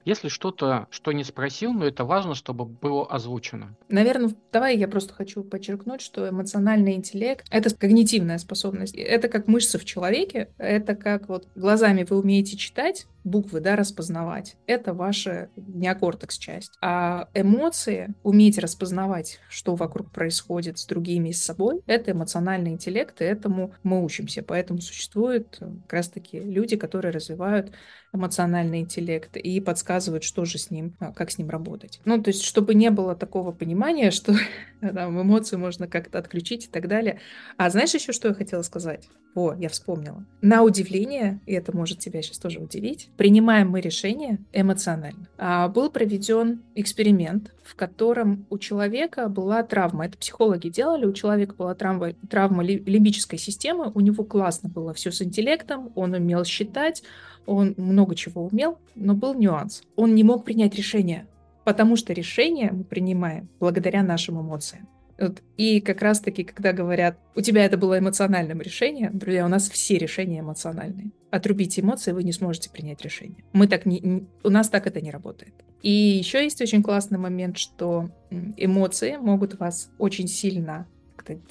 [0.05, 3.75] Если что-то, что не спросил, но это важно, чтобы было озвучено.
[3.89, 8.95] Наверное, давай я просто хочу подчеркнуть, что эмоциональный интеллект— это когнитивная способность.
[8.95, 14.57] Это как мышцы в человеке, это как вот глазами вы умеете читать, буквы, да, распознавать.
[14.67, 16.77] Это ваша неокортекс часть.
[16.81, 23.21] А эмоции, уметь распознавать, что вокруг происходит с другими и с собой, это эмоциональный интеллект,
[23.21, 24.43] и этому мы учимся.
[24.43, 27.71] Поэтому существуют э, как раз-таки люди, которые развивают
[28.13, 32.01] эмоциональный интеллект и подсказывают, что же с ним, а, как с ним работать.
[32.05, 34.33] Ну, то есть, чтобы не было такого понимания, что
[34.81, 37.19] там, эмоции можно как-то отключить и так далее.
[37.57, 39.07] А знаешь еще, что я хотела сказать?
[39.33, 40.25] О, я вспомнила.
[40.41, 45.29] На удивление, и это может тебя сейчас тоже удивить, принимаем мы решение эмоционально.
[45.37, 50.07] А, был проведен эксперимент, в котором у человека была травма.
[50.07, 55.11] Это психологи делали, у человека была травма, травма лимбической системы, у него классно было все
[55.11, 57.03] с интеллектом, он умел считать,
[57.45, 59.83] он много чего умел, но был нюанс.
[59.95, 61.27] Он не мог принять решение,
[61.63, 64.89] потому что решение мы принимаем благодаря нашим эмоциям.
[65.21, 69.69] Вот, и как раз-таки, когда говорят, у тебя это было эмоциональным решением, друзья, у нас
[69.69, 71.11] все решения эмоциональные.
[71.29, 73.43] Отрубите эмоции, вы не сможете принять решение.
[73.53, 75.53] Мы так не, у нас так это не работает.
[75.83, 78.09] И еще есть очень классный момент, что
[78.57, 80.87] эмоции могут вас очень сильно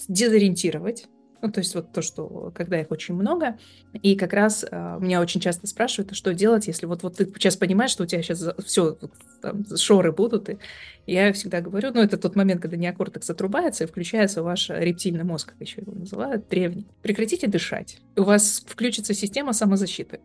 [0.08, 1.06] дезориентировать
[1.42, 3.58] ну, то есть вот то, что когда их очень много.
[4.02, 7.26] И как раз э, меня очень часто спрашивают, а что делать, если вот, вот ты
[7.26, 8.96] сейчас понимаешь, что у тебя сейчас все,
[9.40, 10.48] там, шоры будут.
[10.48, 10.58] И
[11.06, 15.50] я всегда говорю, ну, это тот момент, когда неокортекс отрубается и включается ваш рептильный мозг,
[15.50, 16.86] как еще его называют, древний.
[17.02, 17.98] Прекратите дышать.
[18.16, 20.20] У вас включится система самозащиты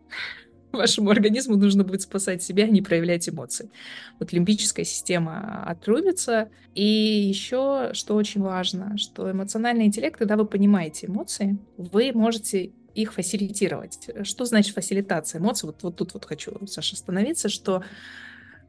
[0.76, 3.70] вашему организму нужно будет спасать себя, а не проявлять эмоции.
[4.18, 6.48] Вот лимбическая система отрубится.
[6.74, 13.12] И еще, что очень важно, что эмоциональный интеллект, когда вы понимаете эмоции, вы можете их
[13.12, 14.08] фасилитировать.
[14.22, 15.66] Что значит фасилитация эмоций?
[15.66, 17.82] Вот, вот тут вот хочу, Саша, остановиться, что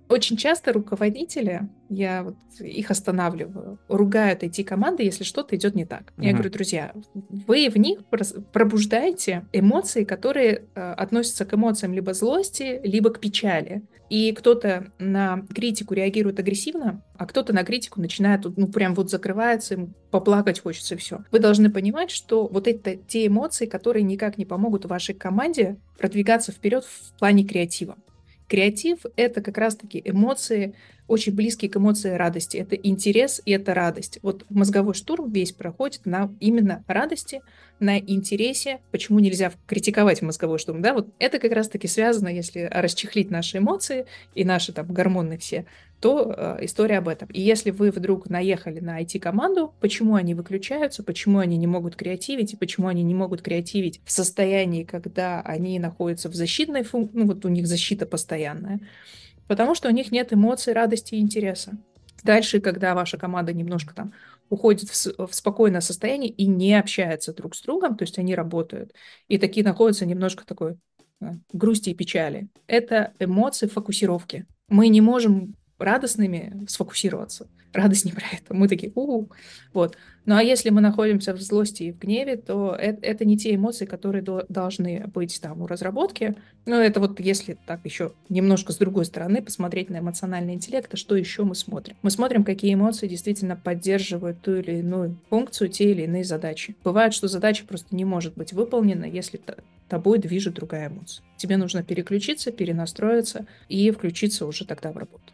[0.09, 6.13] очень часто руководители, я вот их останавливаю, ругают эти команды, если что-то идет не так.
[6.17, 6.25] Uh-huh.
[6.25, 7.99] Я говорю, друзья, вы в них
[8.51, 13.83] пробуждаете эмоции, которые э, относятся к эмоциям либо злости, либо к печали.
[14.09, 19.73] И кто-то на критику реагирует агрессивно, а кто-то на критику начинает, ну, прям вот закрывается,
[19.73, 21.19] им поплакать хочется, и все.
[21.31, 26.53] Вы должны понимать, что вот это те эмоции, которые никак не помогут вашей команде продвигаться
[26.53, 27.97] вперед в плане креатива.
[28.47, 30.73] Креатив— это как раз-таки эмоции,
[31.07, 32.57] очень близкие к эмоции радости.
[32.57, 34.19] Это интерес и это радость.
[34.21, 37.41] Вот мозговой штурм весь проходит на именно радости,
[37.79, 38.79] на интересе.
[38.91, 40.81] Почему нельзя критиковать мозговой штурм?
[40.81, 45.65] Да, вот это как раз-таки связано, если расчехлить наши эмоции и наши там гормоны все,
[45.99, 47.27] то э, история об этом.
[47.29, 52.53] И если вы вдруг наехали на IT-команду, почему они выключаются, почему они не могут креативить,
[52.53, 57.25] и почему они не могут креативить в состоянии, когда они находятся в защитной функции, ну
[57.25, 58.79] вот у них защита постоянная,
[59.47, 61.77] потому что у них нет эмоций, радости и интереса.
[62.23, 64.13] Дальше, когда ваша команда немножко там
[64.49, 68.93] уходит в, в спокойное состояние и не общается друг с другом, то есть они работают,
[69.27, 70.77] и такие находятся немножко такой
[71.21, 72.49] э, грусти и печали.
[72.67, 74.45] Это эмоции фокусировки.
[74.69, 77.47] Мы не можем радостными сфокусироваться.
[77.73, 78.53] Радость не про это.
[78.53, 79.27] Мы такие, у,
[79.73, 79.97] Вот.
[80.25, 83.55] Ну а если мы находимся в злости и в гневе, то это, это не те
[83.55, 86.35] эмоции, которые до, должны быть там у разработки.
[86.65, 90.97] Ну это вот если так еще немножко с другой стороны посмотреть на эмоциональный интеллект, а
[90.97, 91.95] что еще мы смотрим?
[92.01, 96.75] Мы смотрим, какие эмоции действительно поддерживают ту или иную функцию, те или иные задачи.
[96.83, 99.39] Бывает, что задача просто не может быть выполнена, если
[99.87, 101.23] тобой движет другая эмоция.
[101.37, 105.33] Тебе нужно переключиться, перенастроиться и включиться уже тогда в работу.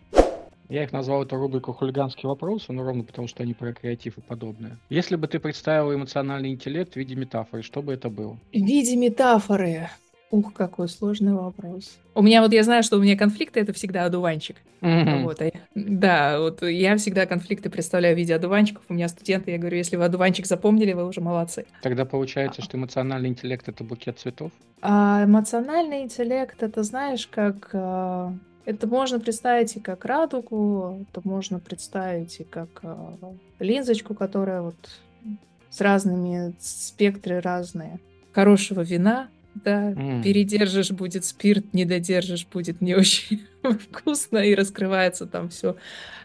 [0.73, 4.21] Я их назвал эту рубрику «Хулиганские вопросы», ну, ровно потому, что они про креатив и
[4.21, 4.79] подобное.
[4.89, 8.39] Если бы ты представил эмоциональный интеллект в виде метафоры, что бы это было?
[8.51, 9.91] В виде метафоры?
[10.31, 11.99] Ух, какой сложный вопрос.
[12.15, 14.55] У меня вот, я знаю, что у меня конфликты— это всегда одуванчик.
[14.81, 15.21] Mm-hmm.
[15.21, 18.81] Вот, а, да, вот я всегда конфликты представляю в виде одуванчиков.
[18.89, 21.67] У меня студенты, я говорю, если вы одуванчик запомнили, вы уже молодцы.
[21.83, 22.65] Тогда получается, а.
[22.65, 24.51] что эмоциональный интеллект— это букет цветов?
[24.81, 27.69] А эмоциональный интеллект— это, знаешь, как...
[28.65, 32.95] Это можно представить и как радугу, это можно представить и как э,
[33.59, 34.75] линзочку, которая вот
[35.69, 37.99] с разными спектры разные.
[38.31, 40.23] Хорошего вина, да, mm.
[40.23, 45.75] передержишь будет спирт, не додержишь будет не очень вкусно и раскрывается там все,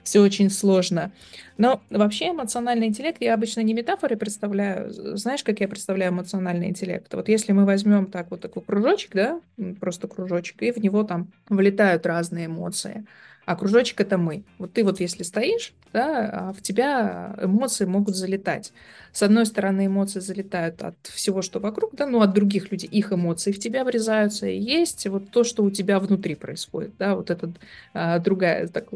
[0.02, 1.12] все очень сложно.
[1.56, 4.92] Но вообще эмоциональный интеллект я обычно не метафоры представляю.
[5.16, 7.12] Знаешь, как я представляю эмоциональный интеллект?
[7.12, 9.40] Вот если мы возьмем так вот такой кружочек, да,
[9.80, 13.04] просто кружочек, и в него там влетают разные эмоции
[13.48, 14.44] а кружочек это мы.
[14.58, 18.74] Вот ты вот если стоишь, да, а в тебя эмоции могут залетать.
[19.10, 23.10] С одной стороны, эмоции залетают от всего, что вокруг, да, ну, от других людей, их
[23.10, 27.30] эмоции в тебя врезаются, и есть вот то, что у тебя внутри происходит, да, вот
[27.30, 27.50] эта
[28.20, 28.88] другая, так,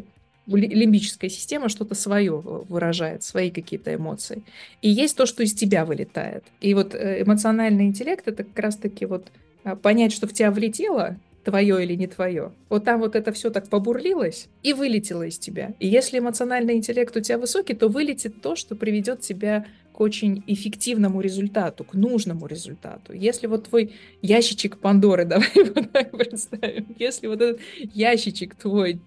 [0.46, 4.42] лимбическая система что-то свое выражает, свои какие-то эмоции.
[4.82, 6.44] И есть то, что из тебя вылетает.
[6.60, 9.28] И вот э, эмоциональный интеллект— это как раз-таки вот
[9.64, 12.52] а, понять, что в тебя влетело, твое или не твое.
[12.68, 15.74] Вот там вот это все так побурлилось и вылетело из тебя.
[15.80, 20.42] И если эмоциональный интеллект у тебя высокий, то вылетит то, что приведет тебя к очень
[20.46, 23.12] эффективному результату, к нужному результату.
[23.12, 27.60] Если вот твой ящичек Пандоры, давай вот так представим, если вот этот
[27.92, 29.00] ящичек твой,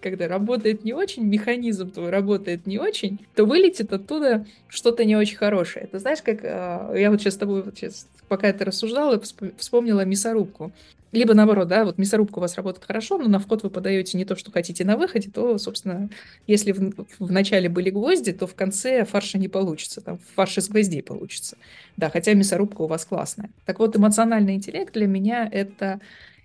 [0.00, 5.36] когда работает не очень, механизм твой работает не очень, то вылетит оттуда что-то не очень
[5.36, 5.86] хорошее.
[5.86, 9.20] Ты знаешь, как а, я вот сейчас с тобой, вот сейчас, пока это рассуждала,
[9.58, 10.72] вспомнила мясорубку.
[11.12, 14.24] Либо наоборот, да, вот мясорубка у вас работает хорошо, но на вход вы подаете не
[14.24, 16.08] то, что хотите на выходе, то, собственно,
[16.46, 20.68] если в, в начале были гвозди, то в конце фарша не получится, там фарш из
[20.68, 21.58] гвоздей получится.
[21.98, 23.50] Да, хотя мясорубка у вас классная.
[23.66, 26.00] Так вот, эмоциональный интеллект для меня это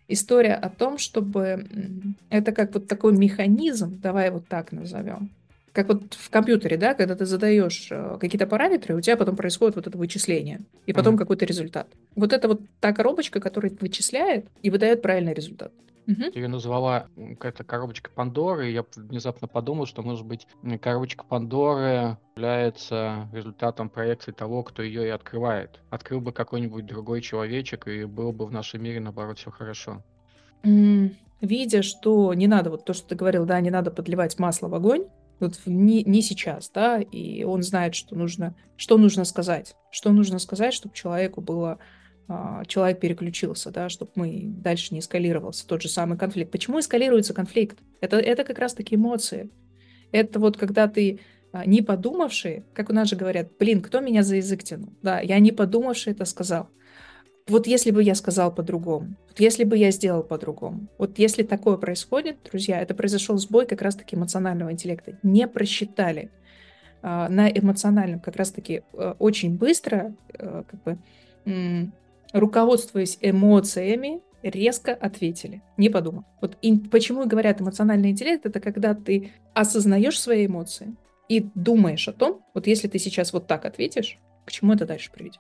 [0.10, 1.66] история о том, чтобы
[2.30, 5.30] это как вот такой механизм, давай вот так назовем,
[5.78, 9.76] как вот в компьютере, да, когда ты задаешь э, какие-то параметры, у тебя потом происходит
[9.76, 11.20] вот это вычисление, и потом mm-hmm.
[11.20, 11.88] какой-то результат.
[12.16, 15.72] Вот это вот та коробочка, которая вычисляет и выдает правильный результат.
[16.08, 16.32] Угу.
[16.32, 20.48] Ты ее назвала какая-то коробочка Пандоры, и я внезапно подумал, что, может быть,
[20.82, 25.80] коробочка Пандоры является результатом проекции того, кто ее и открывает.
[25.92, 30.02] Открыл бы какой-нибудь другой человечек, и было бы в нашем мире, наоборот, все хорошо.
[30.64, 34.74] Видя, что не надо, вот то, что ты говорил, да, не надо подливать масло в
[34.74, 35.06] огонь,
[35.40, 40.40] вот не, не сейчас, да, и он знает, что нужно, что нужно сказать, что нужно
[40.40, 41.80] сказать, чтобы человеку было
[42.28, 46.52] а, человек переключился, да, чтобы мы дальше не эскалировался тот же самый конфликт.
[46.52, 47.80] Почему эскалируется конфликт?
[48.02, 49.50] Это, это как раз-таки эмоции.
[50.12, 51.20] Это вот когда ты
[51.54, 54.94] а, не подумавший, как у нас же говорят, блин, кто меня за язык тянул?
[55.02, 56.70] Да, я не подумавший это сказал.
[57.48, 61.78] Вот если бы я сказал по-другому, вот если бы я сделал по-другому, вот если такое
[61.78, 65.18] происходит, друзья, это произошел сбой как раз-таки эмоционального интеллекта.
[65.24, 66.30] Не просчитали
[67.02, 71.92] а, на эмоциональном как раз-таки а, очень быстро, а, как бы
[72.34, 76.26] руководствуясь эмоциями, резко ответили, не подумав.
[76.42, 80.96] Вот и почему говорят эмоциональный интеллект, это когда ты осознаешь свои эмоции
[81.30, 85.10] и думаешь о том, вот если ты сейчас вот так ответишь, к чему это дальше
[85.14, 85.40] приведет.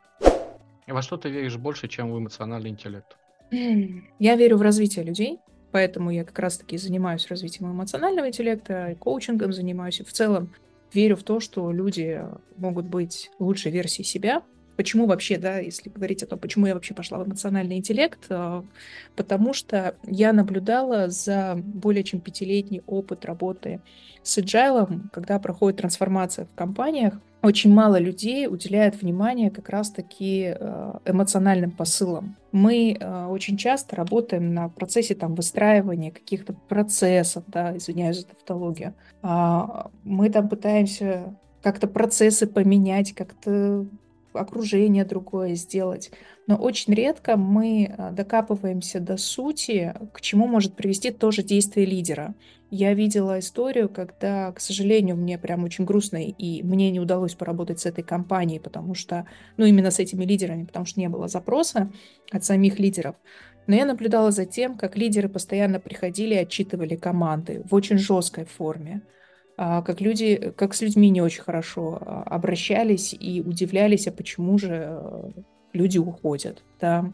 [0.87, 3.17] Во что ты веришь больше, чем в эмоциональный интеллект?
[3.51, 5.39] Я верю в развитие людей,
[5.71, 10.53] поэтому я как раз-таки занимаюсь развитием эмоционального интеллекта, и коучингом занимаюсь, и в целом
[10.93, 12.21] верю в то, что люди
[12.55, 14.43] могут быть лучшей версией себя,
[14.77, 18.63] Почему вообще, да, если говорить о том, почему я вообще пошла в эмоциональный интеллект, а,
[19.15, 23.81] потому что я наблюдала за более чем пятилетний опыт работы
[24.21, 30.99] с agile, когда проходит трансформация в компаниях, очень мало людей уделяют внимание как раз-таки а,
[31.05, 32.35] эмоциональным посылам.
[32.51, 38.93] Мы а, очень часто работаем на процессе там, выстраивания каких-то процессов, да, извиняюсь за тавтологию.
[40.03, 43.87] Мы там пытаемся как-то процессы поменять, как-то
[44.39, 46.11] окружение другое сделать.
[46.47, 52.35] Но очень редко мы а, докапываемся до сути, к чему может привести тоже действие лидера.
[52.69, 57.79] Я видела историю, когда, к сожалению, мне прям очень грустно, и мне не удалось поработать
[57.79, 59.25] с этой компанией, потому что,
[59.55, 61.91] ну, именно с этими лидерами, потому что не было запроса
[62.31, 63.15] от самих лидеров.
[63.67, 68.45] Но я наблюдала за тем, как лидеры постоянно приходили и отчитывали команды в очень жесткой
[68.45, 69.01] форме.
[69.59, 74.59] А, как люди, как с людьми не очень хорошо а, обращались и удивлялись, а почему
[74.59, 75.29] же э,
[75.73, 77.11] люди уходят, да.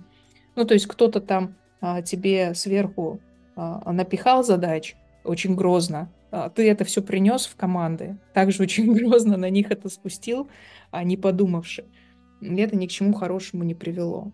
[0.58, 3.20] Ну, то есть кто-то там а, тебе сверху
[3.56, 6.12] напихал задач очень грозно,
[6.56, 10.50] ты это все принес в команды, также очень грозно на них это спустил,
[10.90, 11.86] а не подумавши.
[12.42, 14.32] И это ни к чему хорошему не привело.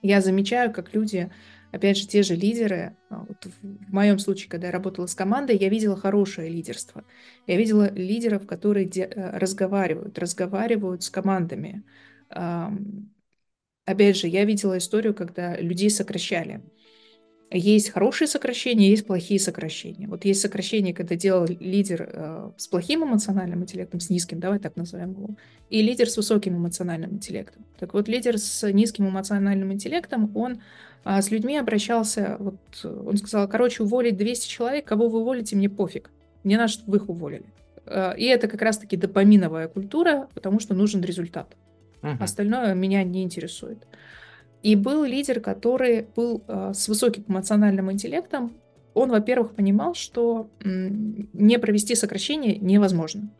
[0.00, 1.28] Я замечаю, как люди
[1.72, 5.56] опять же, те же лидеры, а, вот в моем случае, когда я работала с командой,
[5.56, 7.04] я видела хорошее лидерство.
[7.46, 11.82] Я видела лидеров, которые э, разговаривают, разговаривают с командами.
[13.84, 16.62] Опять же, я видела историю, когда людей сокращали.
[17.54, 20.08] Есть хорошие сокращения, есть плохие сокращения.
[20.08, 24.76] Вот есть сокращение, когда делал лидер э, с плохим эмоциональным интеллектом, с низким, давай так
[24.76, 25.30] назовем его,
[25.68, 27.66] и лидер с высоким эмоциональным интеллектом.
[27.78, 30.60] Так вот, лидер с низким эмоциональным интеллектом, он
[31.04, 35.68] а с людьми обращался, вот он сказал, короче, уволить 200 человек, кого вы уволите, мне
[35.68, 36.10] пофиг.
[36.44, 37.44] Мне надо, чтобы вы их уволили.
[37.86, 41.56] А, и это как раз-таки допаминовая культура, потому что нужен результат.
[42.02, 42.16] Uh-huh.
[42.20, 43.78] Остальное меня не интересует.
[44.62, 48.52] И был лидер, который был э, с высоким эмоциональным интеллектом.
[48.94, 53.30] Он, во-первых, понимал, что не провести сокращение невозможно.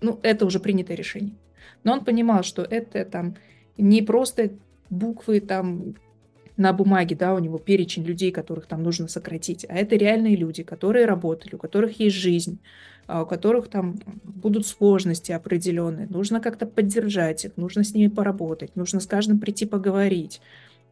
[0.00, 1.34] Ну, это уже принятое решение.
[1.82, 3.36] Но он понимал, что это там
[3.76, 4.50] не просто
[4.90, 5.94] буквы там
[6.56, 10.62] на бумаге, да, у него перечень людей, которых там нужно сократить, а это реальные люди,
[10.62, 12.60] которые работали, у которых есть жизнь,
[13.08, 19.00] у которых там будут сложности определенные, нужно как-то поддержать их, нужно с ними поработать, нужно
[19.00, 20.40] с каждым прийти поговорить.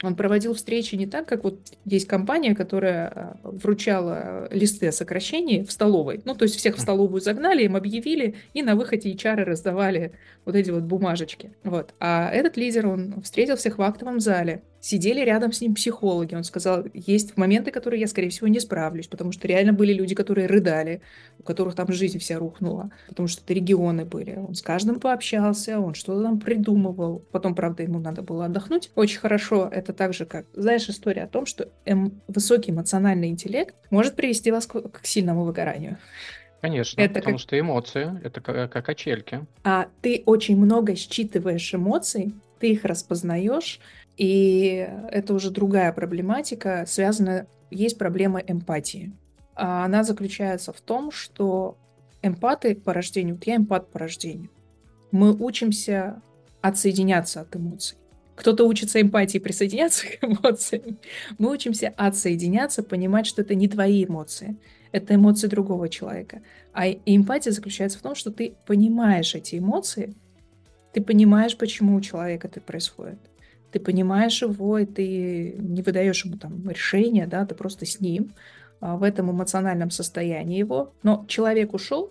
[0.02, 5.62] Он проводил встречи не так, как вот есть компания, которая а, вручала листы о сокращении
[5.62, 6.22] в столовой.
[6.24, 10.12] Ну, то есть всех в столовую загнали, им объявили, и на выходе HR раздавали
[10.46, 11.52] вот эти вот бумажечки.
[11.64, 11.94] Вот.
[12.00, 16.34] А этот лидер, он встретил всех в актовом зале, Сидели рядом с ним психологи.
[16.34, 20.14] Он сказал, есть моменты, которые я, скорее всего, не справлюсь, потому что реально были люди,
[20.14, 21.02] которые рыдали,
[21.38, 24.36] у которых там жизнь вся рухнула, потому что это регионы были.
[24.36, 27.22] Он с каждым пообщался, он что-то там придумывал.
[27.30, 28.90] Потом, правда, ему надо было отдохнуть.
[28.94, 29.68] Очень хорошо.
[29.70, 34.50] Это так же, как, знаешь, история о том, что эм, высокий эмоциональный интеллект может привести
[34.50, 35.98] вас к, к сильному выгоранию.
[36.60, 37.42] Конечно, это потому как...
[37.42, 39.46] что эмоции— это как, как качельки.
[39.64, 43.80] А ты очень много считываешь эмоций, ты их распознаешь,
[44.20, 49.14] и это уже другая проблематика, связанная, есть проблема эмпатии.
[49.54, 51.78] А она заключается в том, что
[52.20, 54.50] эмпаты по рождению, вот я эмпат по рождению.
[55.10, 56.20] Мы учимся
[56.60, 57.96] отсоединяться от эмоций.
[58.34, 60.98] Кто-то учится эмпатии присоединяться к эмоциям.
[61.38, 64.58] Мы учимся отсоединяться, понимать, что это не твои эмоции,
[64.92, 66.42] это эмоции другого человека.
[66.74, 70.14] А эмпатия заключается в том, что ты понимаешь эти эмоции,
[70.92, 73.29] ты понимаешь, почему у человека это происходит.
[73.72, 78.32] Ты понимаешь его, и ты не выдаешь ему там решение, да, ты просто с ним
[78.80, 80.92] а, в этом эмоциональном состоянии его.
[81.02, 82.10] Но человек ушел,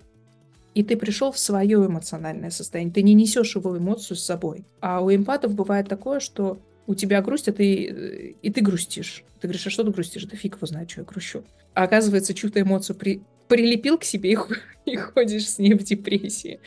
[0.74, 2.93] и ты пришел в свое эмоциональное состояние.
[2.93, 4.64] Ты не несешь его эмоцию с собой.
[4.80, 9.24] А у эмпатов бывает такое, что у тебя грусть, а ты, э, и ты грустишь.
[9.41, 10.26] Ты говоришь, а что ты грустишь?
[10.26, 11.43] Да фиг его знает, что я грущу.
[11.74, 14.38] А оказывается, чью-то эмоцию при, прилепил к себе и,
[14.91, 16.60] и ходишь с ней в депрессии.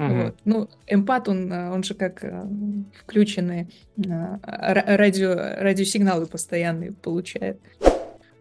[0.00, 0.14] Угу.
[0.14, 0.34] Вот.
[0.46, 2.42] Ну, эмпат, он, э, он же как э,
[3.02, 7.60] включенные радио, радиосигналы постоянные получает.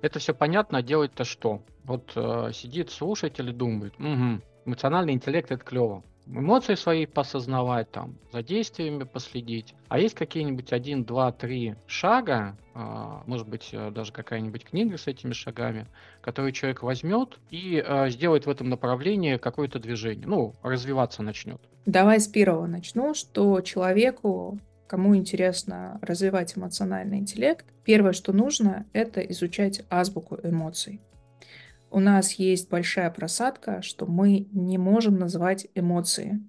[0.02, 1.62] Это все понятно, а делать-то что?
[1.84, 6.02] Вот э, сидит слушатель и думает, угу, эмоциональный интеллект это клево.
[6.32, 9.74] Эмоции свои посознавать, там, за действиями последить.
[9.88, 12.80] А есть какие-нибудь один, два, три шага, э,
[13.26, 15.88] может быть, э, даже какая-нибудь книга с этими шагами,
[16.22, 21.60] которые человек возьмет и э, сделает в этом направлении какое-то движение, ну, развиваться начнет.
[21.86, 24.60] Давай с первого начну, что человеку
[24.90, 31.00] кому интересно развивать эмоциональный интеллект, первое, что нужно, это изучать азбуку эмоций.
[31.92, 36.40] У нас есть большая просадка, что мы не можем называть эмоции.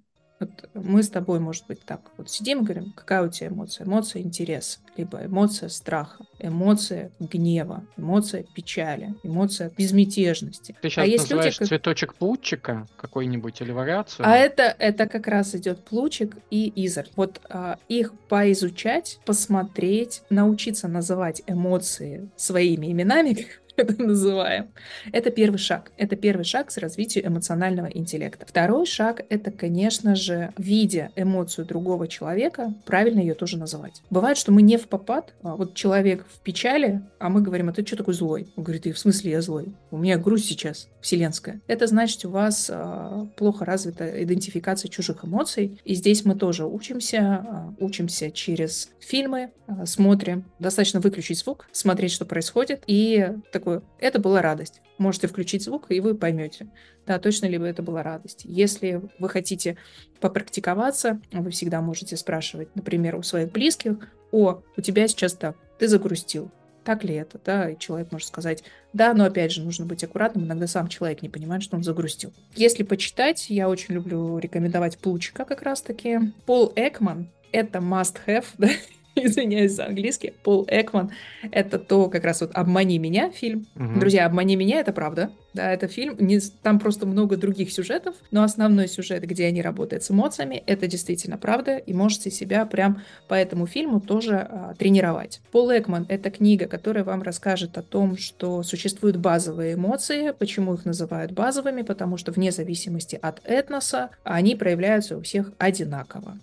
[0.41, 3.85] Вот мы с тобой, может быть, так вот сидим и говорим, какая у тебя эмоция?
[3.85, 10.75] Эмоция интереса, либо эмоция страха, эмоция гнева, эмоция печали, эмоция безмятежности.
[10.81, 14.27] Ты сейчас а есть называешь люди, цветочек плучика какой-нибудь или вариацию?
[14.27, 17.07] А это, это как раз идет плучик и изер.
[17.15, 23.45] Вот а, их поизучать, посмотреть, научиться называть эмоции своими именами,
[23.77, 24.69] это называем.
[25.11, 25.91] Это первый шаг.
[25.97, 28.45] Это первый шаг к развитию эмоционального интеллекта.
[28.45, 34.01] Второй шаг— это, конечно же, видя эмоцию другого человека, правильно ее тоже называть.
[34.09, 37.73] Бывает, что мы не в попад, а вот человек в печали, а мы говорим, а
[37.73, 38.47] ты что такой злой?
[38.55, 39.75] Он говорит, и в смысле я злой?
[39.91, 41.61] У меня грусть сейчас вселенская.
[41.67, 45.79] Это значит, у вас а, плохо развита идентификация чужих эмоций.
[45.83, 50.45] И здесь мы тоже учимся, а, учимся через фильмы, а, смотрим.
[50.59, 53.29] Достаточно выключить звук, смотреть, что происходит, и
[53.61, 54.81] такое, это была радость.
[54.97, 56.67] Можете включить звук, и вы поймете,
[57.05, 58.41] да, точно ли это была радость.
[58.43, 59.77] Если вы хотите
[60.19, 63.97] попрактиковаться, вы всегда можете спрашивать, например, у своих близких,
[64.31, 66.49] о, у тебя сейчас так, ты загрустил,
[66.83, 70.45] так ли это, да, и человек может сказать, да, но опять же нужно быть аккуратным,
[70.45, 72.33] иногда сам человек не понимает, что он загрустил.
[72.55, 76.19] Если почитать, я очень люблю рекомендовать Плучика как раз-таки.
[76.45, 78.69] Пол Экман— это must-have, да,
[79.15, 81.11] извиняюсь за английский, Пол Экман.
[81.51, 83.67] Это то, как раз вот «Обмани меня» фильм.
[83.75, 83.99] Угу.
[83.99, 85.31] Друзья, «Обмани меня»— это правда.
[85.53, 86.15] Да, это фильм.
[86.19, 90.87] Не, там просто много других сюжетов, но основной сюжет, где они работают с эмоциями, это
[90.87, 95.41] действительно правда, и можете себя прям по этому фильму тоже а, тренировать.
[95.51, 100.85] Пол Экман— это книга, которая вам расскажет о том, что существуют базовые эмоции, почему их
[100.85, 106.37] называют базовыми, потому что вне зависимости от этноса они проявляются у всех одинаково.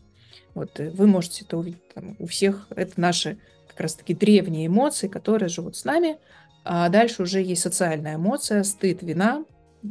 [0.54, 2.66] Вот э, вы можете это увидеть там, у всех.
[2.70, 3.38] Это наши
[3.68, 6.18] как раз-таки древние эмоции, которые живут с нами.
[6.64, 9.44] А дальше уже есть социальная эмоция, стыд, вина.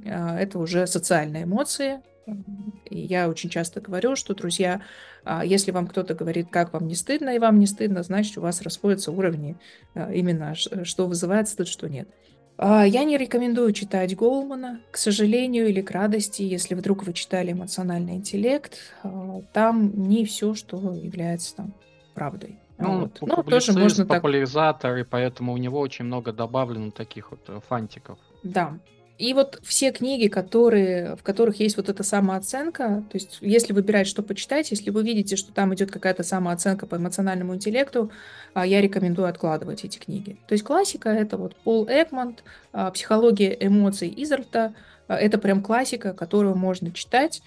[0.06, 2.02] А, это уже социальные эмоции.
[2.86, 4.82] И я очень часто говорю, что, друзья,
[5.24, 8.42] а, если вам кто-то говорит, как вам не стыдно, и вам не стыдно, значит, у
[8.42, 9.56] вас расходятся уровни
[9.96, 12.08] а, именно, что вызывает стыд, что нет.
[12.58, 17.52] А, я не рекомендую читать Голмана, к сожалению или к радости, если вдруг вы читали
[17.52, 21.74] «Эмоциональный интеллект», а, там не все, что является там
[22.16, 22.58] правдой.
[22.80, 23.18] Ну, вот.
[23.22, 25.06] ну тоже можно популяризатор, так...
[25.06, 28.20] и поэтому у него очень много добавлено таких вот э, фантиков.
[28.44, 28.78] Да,
[29.18, 34.06] и вот все книги, которые, в которых есть вот эта самооценка, то есть если выбирать,
[34.06, 38.12] что почитать, если вы видите, что там идет какая-то самооценка по эмоциональному интеллекту,
[38.54, 40.38] а, я рекомендую откладывать эти книги.
[40.48, 42.44] То есть классика— это вот Пол Экмонт,
[42.74, 44.76] а, «Психология эмоций» Изерта,
[45.08, 47.42] это прям классика, которую можно читать,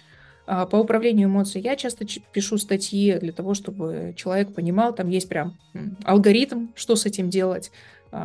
[0.47, 5.29] а, по управлению эмоциями я часто пишу статьи для того, чтобы человек понимал, там есть
[5.29, 5.57] прям
[6.03, 7.71] алгоритм, что с этим делать,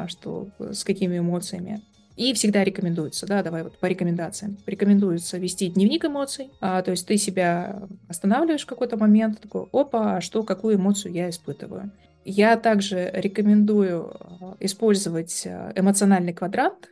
[0.08, 1.80] что с какими эмоциями.
[2.16, 4.56] И всегда рекомендуется, да, давай вот по рекомендациям.
[4.66, 10.16] Рекомендуется вести дневник эмоций, а, то есть ты себя останавливаешь в какой-то момент, такой, опа,
[10.16, 11.92] а что, какую эмоцию я испытываю.
[12.28, 16.88] Я также рекомендую а, использовать а, эмоциональный квадрат.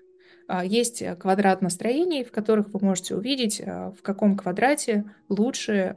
[0.47, 5.97] А, есть квадрат настроений, в которых вы можете увидеть, в каком квадрате лучше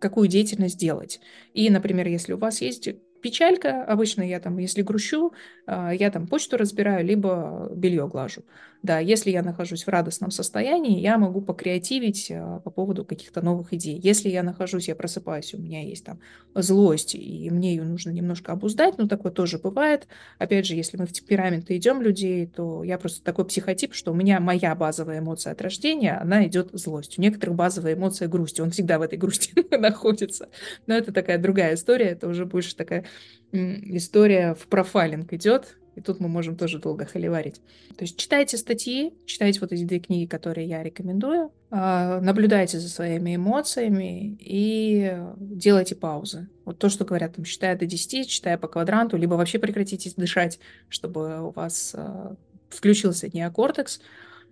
[0.00, 1.20] какую деятельность делать.
[1.52, 2.88] И, например, если у вас есть
[3.20, 5.32] печалька, обычно я там, если грущу,
[5.66, 8.42] а, я там почту разбираю, либо белье глажу.
[8.82, 13.72] Да, если я нахожусь в радостном состоянии, я могу покреативить а, по поводу каких-то новых
[13.72, 13.98] идей.
[14.00, 16.20] Если я нахожусь, я просыпаюсь, у меня есть там
[16.54, 20.06] злость, и мне ее нужно немножко обуздать, ну, такое тоже бывает.
[20.38, 24.14] Опять же, если мы в темпераменты идем людей, то я просто такой психотип, что у
[24.14, 27.18] меня моя базовая эмоция от рождения, она идет злость.
[27.18, 30.50] У некоторых базовая эмоция грусть, он всегда в этой грусти находится.
[30.86, 33.04] Но это такая другая история, это уже больше такая
[33.50, 37.56] история в профайлинг идет, и тут мы можем тоже долго холиварить.
[37.96, 42.88] То есть читайте статьи, читайте вот эти две книги, которые я рекомендую, а, наблюдайте за
[42.88, 46.48] своими эмоциями и делайте паузы.
[46.64, 50.60] Вот то, что говорят, там, считая до 10, читая по квадранту, либо вообще прекратите дышать,
[50.88, 52.36] чтобы у вас а,
[52.70, 54.00] включился неокортекс.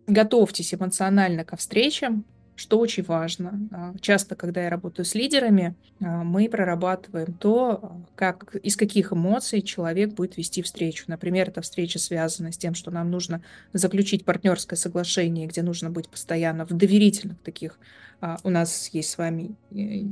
[0.09, 2.25] Готовьтесь эмоционально ко встречам,
[2.57, 3.69] что очень важно.
[3.71, 9.61] А, часто, когда я работаю с лидерами, а, мы прорабатываем то, как, из каких эмоций
[9.63, 11.05] человек будет вести встречу.
[11.07, 13.43] Например, эта встреча связана с тем, что нам нужно
[13.73, 17.79] заключить партнерское соглашение, где нужно быть постоянно в доверительных таких.
[18.21, 20.07] А, у нас есть с вами э,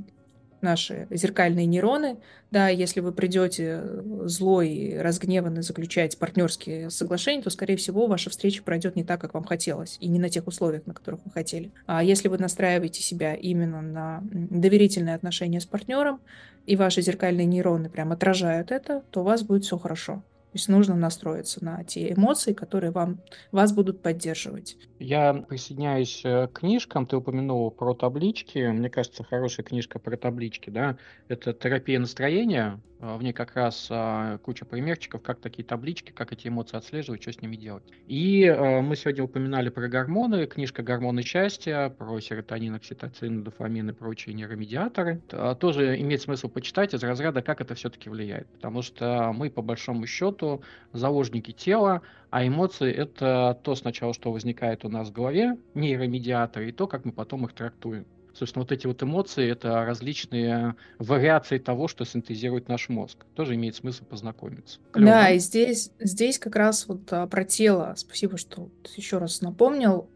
[0.64, 2.16] наши зеркальные нейроны.
[2.50, 8.30] Да, если вы придете э, злой и разгневанный заключать партнерские соглашения, то, скорее всего, ваша
[8.30, 11.30] встреча пройдет не так, как вам хотелось, и не на тех условиях, на которых вы
[11.30, 11.70] хотели.
[11.86, 16.20] А если вы настраиваете себя именно на доверительные отношения с партнером,
[16.66, 20.22] и ваши зеркальные нейроны прям отражают это, то у вас будет все хорошо.
[20.54, 23.18] То есть нужно настроиться на те эмоции, которые вам,
[23.50, 24.76] вас будут поддерживать.
[25.00, 27.06] Я присоединяюсь э, к книжкам.
[27.06, 28.70] Ты упомянул про таблички.
[28.70, 32.80] Мне кажется, хорошая книжка про таблички, да, это терапия настроения.
[33.04, 37.22] А, в ней как раз а, куча примерчиков, как такие таблички, как эти эмоции отслеживать,
[37.22, 37.84] что с ними делать.
[38.06, 43.92] И а, мы сегодня упоминали про гормоны, книжка «Гормоны счастья», про серотонин, окситоцин, дофамин и
[43.92, 45.20] прочие нейромедиаторы.
[45.60, 48.46] Тоже имеет смысл почитать из разряда, как это все-таки влияет.
[48.48, 50.43] Потому что мы, по большому счету,
[50.92, 56.72] заложники тела, а эмоции— это то сначала, что возникает у нас в голове, нейромедиаторы, и
[56.72, 58.06] то, как мы потом их трактуем.
[58.34, 63.24] Собственно, вот эти вот эмоции— это различные вариации того, что синтезирует наш мозг.
[63.34, 64.80] Тоже имеет смысл познакомиться.
[64.90, 65.10] Клево.
[65.10, 67.94] Да, и здесь, здесь как раз вот а, про тело.
[67.96, 70.08] Спасибо, что еще раз напомнил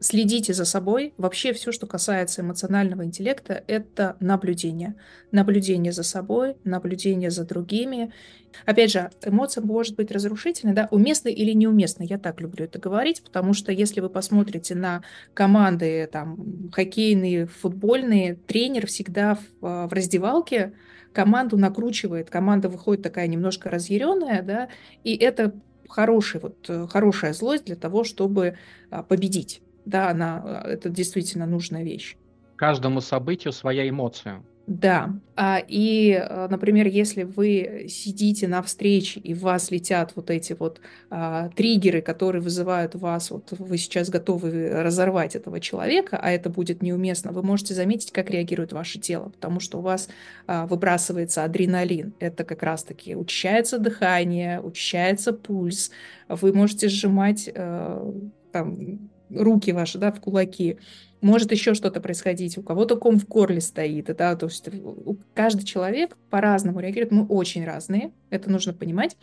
[0.00, 1.12] следите за собой.
[1.18, 4.96] Вообще все, что касается эмоционального интеллекта, это наблюдение.
[5.30, 8.12] Наблюдение за собой, наблюдение за другими.
[8.64, 12.06] Опять же, эмоция может быть разрушительной, да, уместной или неуместной.
[12.06, 15.02] Я так люблю это говорить, потому что если вы посмотрите на
[15.34, 20.72] команды там, хоккейные, футбольные, тренер всегда в, а, в раздевалке
[21.12, 24.68] команду накручивает, команда выходит такая немножко разъяренная, да,
[25.04, 25.52] и это
[25.88, 28.56] хороший, вот, хорошая злость для того, чтобы
[28.90, 29.60] а, победить.
[29.90, 32.16] Да, она, э, это действительно нужная вещь.
[32.56, 34.42] Каждому событию своя эмоция.
[34.70, 35.10] Да.
[35.34, 40.52] А, и, э, например, если вы сидите на встрече, и в вас летят вот эти
[40.52, 40.80] вот
[41.10, 46.82] а, триггеры, которые вызывают вас, вот вы сейчас готовы разорвать этого человека, а это будет
[46.82, 50.08] неуместно, вы можете заметить, как реагирует ваше тело, потому что у вас
[50.46, 52.14] а, выбрасывается адреналин.
[52.20, 55.90] Это как раз-таки учащается дыхание, учащается пульс.
[56.28, 58.14] Вы можете сжимать а,
[58.52, 60.78] там, руки ваши, да, в кулаки.
[61.20, 64.68] Может еще что-то происходить, у кого-то ком в горле стоит, да, то есть
[65.34, 69.16] каждый человек по-разному реагирует, мы очень разные, это нужно понимать.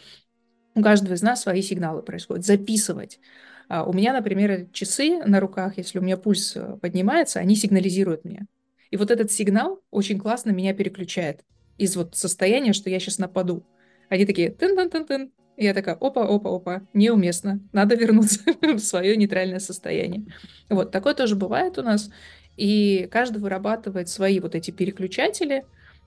[0.76, 2.46] У каждого из нас свои сигналы происходят.
[2.46, 3.20] Записывать.
[3.68, 8.24] А у меня, например, часы на руках, если у меня пульс э, поднимается, они сигнализируют
[8.24, 8.46] мне.
[8.92, 11.44] И вот этот сигнал очень классно меня переключает
[11.78, 13.66] из вот состояния, что я сейчас нападу.
[14.10, 19.60] Они такие тын-тын-тын-тын, и я такая, опа, опа, опа, неуместно, надо вернуться в свое нейтральное
[19.60, 20.26] состояние.
[20.70, 22.12] Вот, такое тоже бывает у нас.
[22.56, 25.66] И каждый вырабатывает свои вот эти переключатели,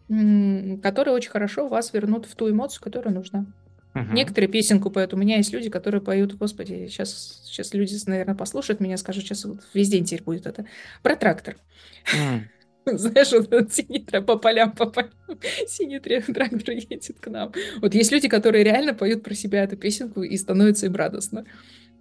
[0.08, 3.46] которые очень хорошо вас вернут в ту эмоцию, которая нужна.
[3.94, 4.12] Угу.
[4.12, 5.14] Некоторые песенку поют.
[5.14, 9.44] У меня есть люди, которые поют, господи, сейчас, сейчас люди, наверное, послушают меня, скажут, сейчас
[9.44, 10.66] вот весь день теперь будет это.
[11.02, 11.56] Про трактор.
[12.14, 12.42] Mm.
[12.98, 15.10] Знаешь, вот этот синий по полям, по полям,
[15.66, 17.52] синий трактор едет к нам.
[17.80, 21.44] Вот есть люди, которые реально поют про себя эту песенку и становится им радостно,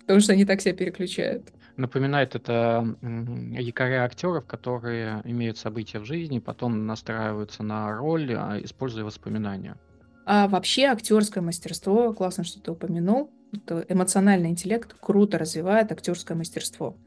[0.01, 1.47] потому что они так себя переключают.
[1.77, 2.85] Напоминает это
[3.57, 9.77] якоря актеров, которые имеют события в жизни, потом настраиваются на роль, а, используя воспоминания.
[10.25, 16.97] А вообще актерское мастерство, классно, что ты упомянул, это эмоциональный интеллект круто развивает актерское мастерство.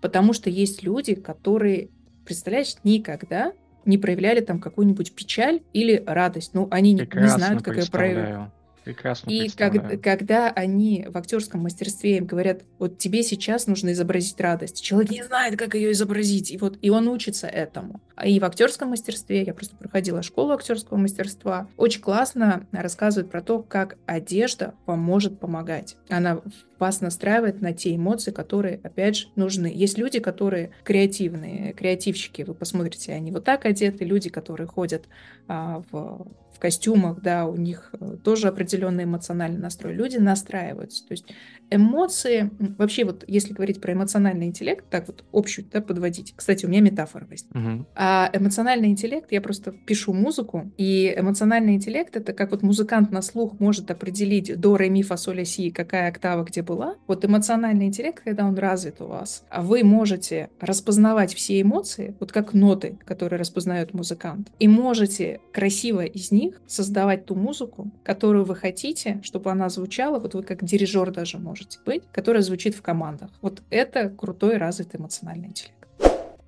[0.00, 1.90] Потому что есть люди, которые
[2.24, 3.52] представляешь, никогда
[3.84, 6.54] не проявляли там какую-нибудь печаль или радость.
[6.54, 8.48] Ну, они не, не знают, как ее проявить.
[8.84, 14.40] Прекрасно И как, когда они в актерском мастерстве им говорят, вот тебе сейчас нужно изобразить
[14.40, 18.00] радость, человек не знает, как ее изобразить, и вот и он учится этому.
[18.24, 19.42] и в актерском мастерстве.
[19.42, 21.68] Я просто проходила школу актерского мастерства.
[21.76, 25.96] Очень классно рассказывает про то, как одежда поможет помогать.
[26.08, 26.40] Она
[26.78, 29.70] вас настраивает на те эмоции, которые, опять же, нужны.
[29.72, 32.42] Есть люди, которые креативные, креативщики.
[32.42, 34.04] Вы посмотрите, они вот так одеты.
[34.04, 35.04] Люди, которые ходят
[35.46, 36.26] а, в
[36.62, 39.94] костюмах, да, у них э, тоже определенный эмоциональный настрой.
[39.94, 41.04] Люди настраиваются.
[41.04, 41.24] То есть
[41.70, 46.34] эмоции, вообще вот если говорить про эмоциональный интеллект, так вот общую, да, подводить.
[46.36, 47.58] Кстати, у меня метафора возникла.
[47.58, 47.86] Угу.
[47.96, 53.22] А эмоциональный интеллект, я просто пишу музыку, и эмоциональный интеллект это как вот музыкант на
[53.22, 56.94] слух может определить до, ре, ми, фа, соль, си, какая октава где была.
[57.08, 62.30] Вот эмоциональный интеллект, когда он развит у вас, а вы можете распознавать все эмоции, вот
[62.30, 68.44] как ноты, которые распознает музыкант, и можете красиво из них них создавать ту музыку, которую
[68.44, 72.82] вы хотите, чтобы она звучала, вот вы как дирижер даже можете быть, которая звучит в
[72.82, 73.30] командах.
[73.40, 75.76] Вот это крутой развитый эмоциональный интеллект.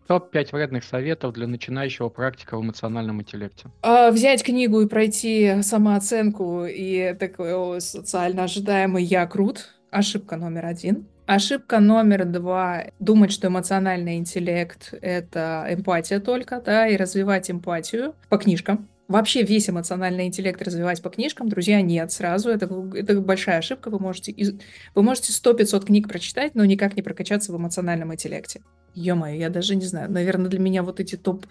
[0.06, 3.68] Топ-5 вредных советов для начинающего практика в эмоциональном интеллекте.
[3.80, 9.70] А, взять книгу и пройти самооценку и такой социально ожидаемый «я крут».
[9.90, 11.06] Ошибка номер один.
[11.24, 18.36] Ошибка номер два— думать, что эмоциональный интеллект— это эмпатия только, да, и развивать эмпатию по
[18.36, 22.50] книжкам вообще весь эмоциональный интеллект развивать по книжкам, друзья, нет, сразу.
[22.50, 23.90] Это, это большая ошибка.
[23.90, 24.34] Вы можете,
[24.94, 28.62] вы можете 100-500 книг прочитать, но никак не прокачаться в эмоциональном интеллекте.
[28.94, 30.10] Ё-моё, я даже не знаю.
[30.10, 31.46] Наверное, для меня вот эти топ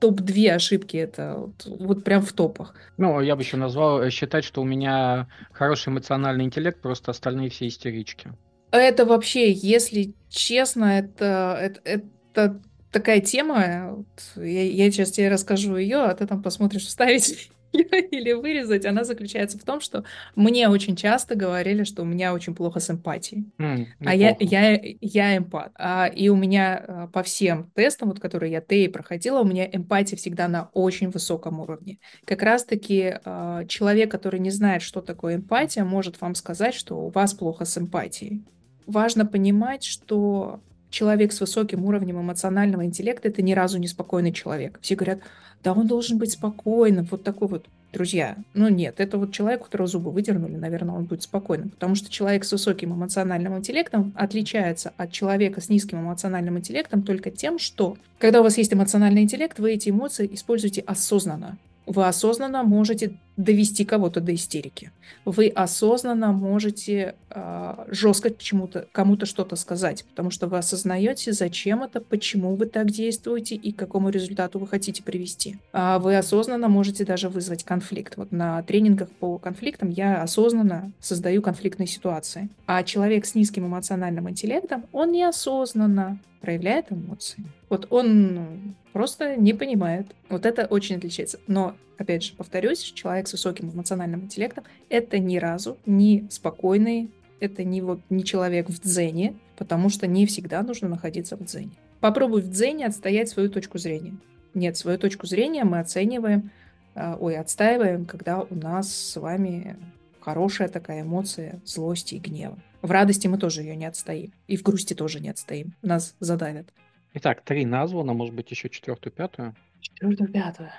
[0.00, 2.74] топ-2 ошибки это вот, вот прям в топах.
[2.98, 7.50] Ну, я бы еще назвал э, считать, что у меня хороший эмоциональный интеллект, просто остальные
[7.50, 8.30] все истерички.
[8.70, 15.76] Это вообще, если честно, это, это, это такая тема, вот, я, я сейчас тебе расскажу
[15.76, 20.04] ее, а ты там посмотришь, вставить или вырезать, она заключается в том, что
[20.34, 23.50] мне очень часто говорили, что у меня очень плохо с эмпатией.
[23.58, 25.72] Mm, а я, я, я эмпат.
[25.74, 29.68] А, и у меня а, по всем тестам, вот, которые я ТЭИ проходила, у меня
[29.70, 31.98] эмпатия всегда на очень высоком уровне.
[32.24, 37.10] Как раз-таки а, человек, который не знает, что такое эмпатия, может вам сказать, что у
[37.10, 38.44] вас плохо с эмпатией.
[38.86, 44.78] Важно понимать, что человек с высоким уровнем эмоционального интеллекта это ни разу не спокойный человек.
[44.82, 45.20] Все говорят,
[45.62, 47.66] да он должен быть спокойным, вот такой вот.
[47.90, 51.94] Друзья, ну нет, это вот человек, у которого зубы выдернули, наверное, он будет спокойным, потому
[51.94, 57.58] что человек с высоким эмоциональным интеллектом отличается от человека с низким эмоциональным интеллектом только тем,
[57.58, 61.56] что когда у вас есть эмоциональный интеллект, вы эти эмоции используете осознанно.
[61.86, 64.90] Вы осознанно можете довести кого-то до истерики.
[65.24, 71.84] Вы осознанно можете э, а, жестко чему-то, кому-то что-то сказать, потому что вы осознаете, зачем
[71.84, 75.56] это, почему вы так действуете и к какому результату вы хотите привести.
[75.72, 78.16] А вы осознанно можете даже вызвать конфликт.
[78.16, 82.48] Вот на тренингах по конфликтам я осознанно создаю конфликтные ситуации.
[82.66, 87.44] А человек с низким эмоциональным интеллектом, он неосознанно проявляет эмоции.
[87.68, 90.08] Вот он просто не понимает.
[90.28, 91.38] Вот это очень отличается.
[91.46, 97.08] Но, опять же, повторюсь, человек с высоким эмоциональным интеллектом— это ни разу не спокойный,
[97.38, 101.70] это не, вот, не человек в дзене, потому что не всегда нужно находиться в дзене.
[102.00, 104.16] Попробуй в дзене отстоять свою точку зрения.
[104.52, 106.50] Нет, свою точку зрения мы оцениваем,
[106.96, 109.76] э, ой, отстаиваем, когда у нас с вами
[110.18, 112.58] хорошая такая эмоция злости и гнева.
[112.82, 114.32] В радости мы тоже ее не отстоим.
[114.48, 115.76] И в грусти тоже не отстоим.
[115.82, 116.72] Нас задавят.
[117.14, 119.54] Итак, три названо, может быть, еще четвертую, пятую?
[119.80, 120.70] Четвертую, пятую.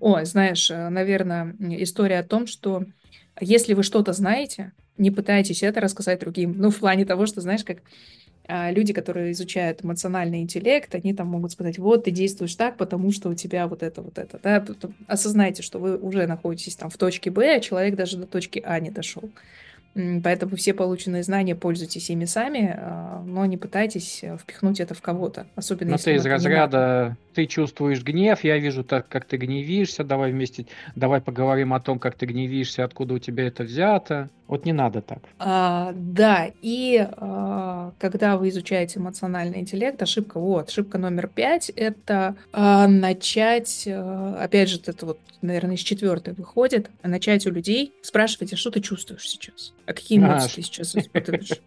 [0.00, 2.84] О, знаешь, э, наверное, история о том, что
[3.40, 6.54] если вы что-то знаете, не пытайтесь это рассказать другим.
[6.56, 7.78] Ну, в плане того, что, знаешь, как
[8.50, 13.12] а, люди, которые изучают эмоциональный интеллект, они там могут сказать, вот, ты действуешь так, потому
[13.12, 14.40] что у тебя вот это, вот это.
[14.42, 14.64] Да?
[15.06, 18.80] Осознайте, что вы уже находитесь там в точке Б, а человек даже до точки А
[18.80, 19.30] не дошел.
[19.94, 25.02] Поэтому все полученные знания пользуйтесь ими сами, а, но не пытайтесь э, впихнуть это в
[25.02, 25.46] кого-то.
[25.56, 30.04] Особенно но если ты из разряда ты чувствуешь гнев, я вижу так, как ты гневишься,
[30.04, 34.30] давай вместе, давай поговорим о том, как ты гневишься, откуда у тебя это взято.
[34.48, 35.18] Вот не надо так.
[35.38, 42.34] А, да, и а, когда вы изучаете эмоциональный интеллект, ошибка, вот, ошибка номер пять, это
[42.50, 48.54] а, начать, а, опять же, это вот, наверное, из четвертой выходит, начать у людей спрашивать,
[48.54, 49.74] а что ты чувствуешь сейчас?
[49.84, 51.60] А какие эмоции а, ты сейчас испытываешь?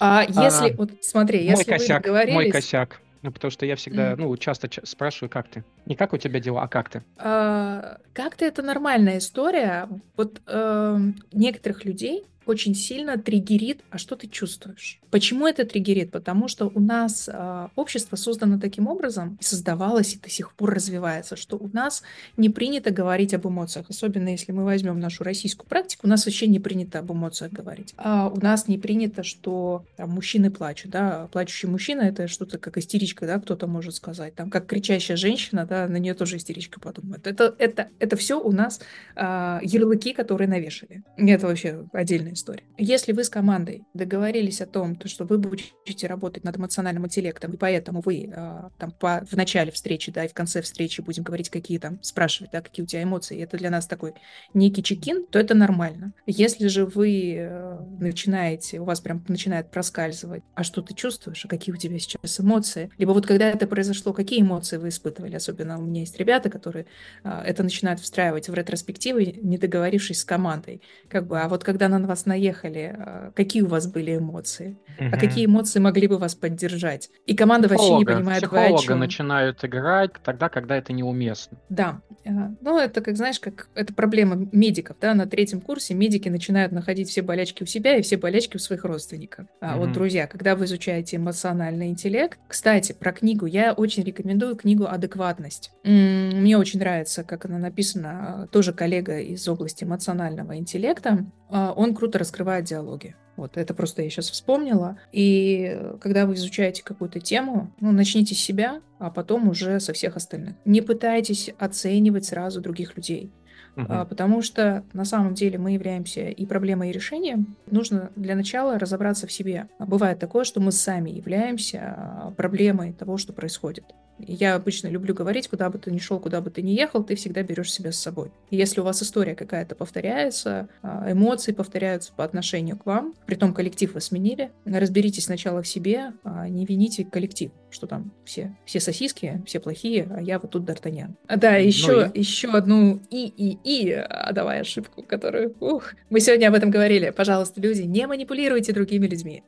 [0.00, 2.34] А если, вот смотри, если вы договорились...
[2.34, 3.02] Мой косяк.
[3.22, 4.16] Ну, потому что я всегда, mm.
[4.16, 5.64] ну, часто спрашиваю, как ты.
[5.86, 7.02] Не как у тебя дела, а как ты.
[7.18, 9.88] А, как ты это нормальная история.
[10.16, 10.98] Вот э,
[11.32, 15.00] некоторых людей очень сильно триггерит, а что ты чувствуешь?
[15.10, 16.10] Почему это триггерит?
[16.10, 21.36] Потому что у нас э, общество создано таким образом, создавалось и до сих пор развивается,
[21.36, 22.02] что у нас
[22.36, 26.46] не принято говорить об эмоциях, особенно если мы возьмем нашу российскую практику, у нас вообще
[26.46, 27.94] не принято об эмоциях говорить.
[27.96, 32.78] А у нас не принято, что там, мужчины плачут, да, плачущий мужчина это что-то как
[32.78, 37.26] истеричка, да, кто-то может сказать, там, как кричащая женщина, да, на нее тоже истеричка подумает.
[37.26, 38.80] Это, это, это все у нас
[39.16, 41.02] э, ярлыки, которые навешали.
[41.16, 42.64] Это вообще отдельная история.
[42.78, 47.52] Если вы с командой договорились о том, то, что вы будете работать над эмоциональным интеллектом,
[47.52, 51.22] и поэтому вы э, там по, в начале встречи, да, и в конце встречи будем
[51.22, 54.14] говорить, какие там, спрашивать, да, какие у тебя эмоции, и это для нас такой
[54.54, 56.12] некий чекин, то это нормально.
[56.26, 61.48] Если же вы э, начинаете, у вас прям начинает проскальзывать, а что ты чувствуешь, а
[61.48, 65.78] какие у тебя сейчас эмоции, либо вот когда это произошло, какие эмоции вы испытывали, особенно
[65.78, 66.86] у меня есть ребята, которые
[67.24, 71.88] э, это начинают встраивать в ретроспективы, не договорившись с командой, как бы, а вот когда
[71.88, 75.08] на вас наехали, э, какие у вас были эмоции, угу.
[75.12, 78.74] а какие эмоции могли бы вас поддержать, и команда психолога, вообще не понимает, психолога вы
[78.74, 78.98] о чем.
[78.98, 81.58] начинают играть тогда, когда это неуместно.
[81.68, 86.72] Да, ну это как знаешь, как это проблема медиков, да, на третьем курсе медики начинают
[86.72, 89.46] находить все болячки у себя и все болячки у своих родственников.
[89.60, 89.86] А угу.
[89.86, 95.70] вот, друзья, когда вы изучаете эмоциональный интеллект, кстати, про книгу, я очень рекомендую книгу «Адекватность».
[95.84, 102.15] Мне очень нравится, как она написана, тоже коллега из области эмоционального интеллекта, а, он круто
[102.18, 103.14] раскрывает диалоги.
[103.36, 104.98] Вот это просто я сейчас вспомнила.
[105.12, 110.16] И когда вы изучаете какую-то тему, ну, начните с себя, а потом уже со всех
[110.16, 110.54] остальных.
[110.64, 113.30] Не пытайтесь оценивать сразу других людей.
[113.76, 114.08] Uh-huh.
[114.08, 117.56] Потому что на самом деле мы являемся и проблемой, и решением.
[117.70, 119.68] Нужно для начала разобраться в себе.
[119.78, 123.84] Бывает такое, что мы сами являемся а, проблемой того, что происходит.
[124.18, 127.16] Я обычно люблю говорить, куда бы ты ни шел, куда бы ты ни ехал, ты
[127.16, 128.30] всегда берешь себя с собой.
[128.50, 133.34] И если у вас история какая-то повторяется, а, эмоции повторяются по отношению к вам, при
[133.34, 138.56] том коллектив вы сменили, разберитесь сначала в себе, а не вините коллектив, что там все,
[138.64, 141.14] все сосиски, все плохие, а я вот тут Д'Артаньян.
[141.28, 142.18] Да, еще, ну, и...
[142.18, 145.54] еще одну и-и-и, а давай ошибку, которую...
[145.60, 147.10] Ух, мы сегодня об этом говорили.
[147.10, 149.42] Пожалуйста, люди, не манипулируйте другими людьми.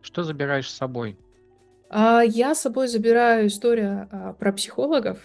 [0.00, 1.16] Что забираешь с собой?
[1.94, 5.18] А, я с собой забираю историю а, про психологов.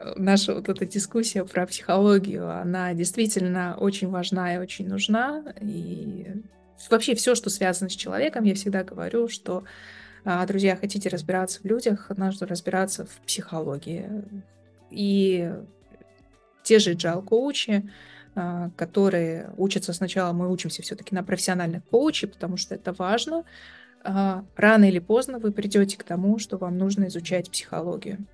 [0.00, 5.44] Э, наша вот эта дискуссия про психологию, она действительно очень важна и очень нужна.
[5.60, 6.26] И
[6.88, 9.64] вообще все, что связано с человеком, я всегда говорю, что,
[10.24, 14.08] а, друзья, хотите разбираться в людях, нужно разбираться в психологии.
[14.90, 15.52] И
[16.62, 17.90] те же agile-коучи,
[18.76, 23.44] которые учатся сначала, мы учимся все-таки на профессиональных коучей, потому что это важно,
[24.04, 28.26] рано или поздно вы придете к тому, что вам нужно изучать психологию,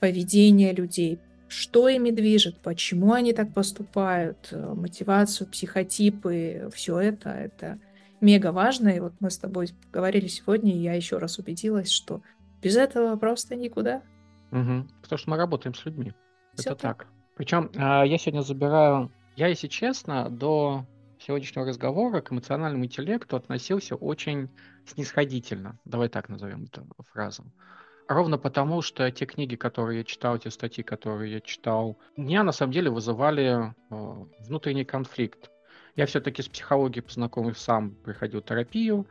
[0.00, 7.78] поведение людей, что ими движет, почему они так поступают, э, мотивацию, психотипы, все это, это
[8.20, 8.88] мега важно.
[8.88, 12.22] И вот мы с тобой говорили сегодня, и я еще раз убедилась, что
[12.60, 14.02] без этого просто никуда.
[14.50, 14.86] Угу.
[15.02, 16.12] Потому что мы работаем с людьми.
[16.54, 16.98] Все это так.
[16.98, 17.06] так.
[17.36, 20.84] Причем а, я сегодня забираю, я, если честно, до
[21.26, 24.48] сегодняшнего разговора к эмоциональному интеллекту относился очень
[24.86, 25.78] снисходительно.
[25.84, 27.44] Давай так назовем эту фразу.
[28.08, 32.52] Ровно потому, что те книги, которые я читал, те статьи, которые я читал, меня на
[32.52, 35.50] самом деле вызывали э, внутренний конфликт.
[35.96, 39.08] Я все-таки с психологией познакомился сам, проходил терапию,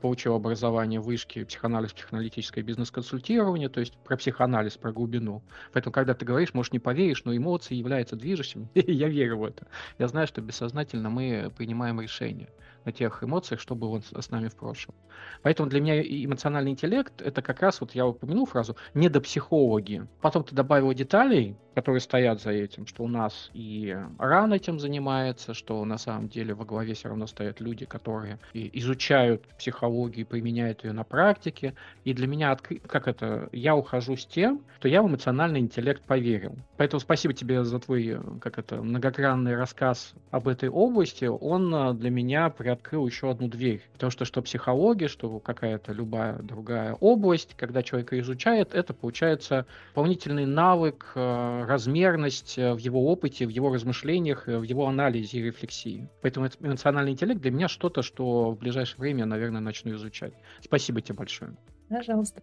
[0.00, 5.42] получил образование в вышке психоанализ, психоаналитическое бизнес-консультирование, то есть про психоанализ, про глубину.
[5.72, 9.66] Поэтому, когда ты говоришь, может, не поверишь, но эмоции являются движущим, я верю в это.
[9.98, 12.48] Я знаю, что бессознательно мы принимаем решения
[12.84, 14.94] на тех эмоциях, что было с нами в прошлом.
[15.42, 20.06] Поэтому для меня эмоциональный интеллект— это как раз, вот я упомянул фразу, недопсихологи.
[20.20, 25.54] Потом ты добавил деталей, которые стоят за этим, что у нас и РАН этим занимается,
[25.54, 30.84] что на самом деле во главе все равно стоят люди, которые изучают психологию и применяют
[30.84, 31.74] ее на практике.
[32.04, 32.56] И для меня,
[32.86, 36.56] как это, я ухожу с тем, что я в эмоциональный интеллект поверил.
[36.76, 41.24] Поэтому спасибо тебе за твой, как это, многогранный рассказ об этой области.
[41.24, 43.82] Он э, для меня приоткрыл еще одну дверь.
[43.92, 50.46] Потому что что психология, что какая-то любая другая область, когда человек изучает, это получается дополнительный
[50.46, 55.42] навык э, размерность э, в его опыте, в его размышлениях, э, в его анализе и
[55.42, 56.08] рефлексии.
[56.22, 60.32] Поэтому эмоциональный интеллект для меня что-то, что в ближайшее время наверное, начну изучать.
[60.60, 61.56] Спасибо тебе большое.
[61.88, 62.42] Пожалуйста.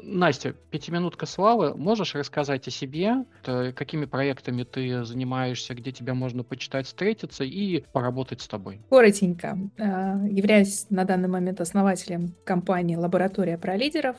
[0.00, 1.74] Настя, пятиминутка славы.
[1.74, 8.40] Можешь рассказать о себе, какими проектами ты занимаешься, где тебя можно почитать, встретиться и поработать
[8.40, 8.80] с тобой?
[8.90, 9.58] Коротенько.
[9.78, 14.16] Э, являюсь на данный момент основателем компании «Лаборатория про лидеров»,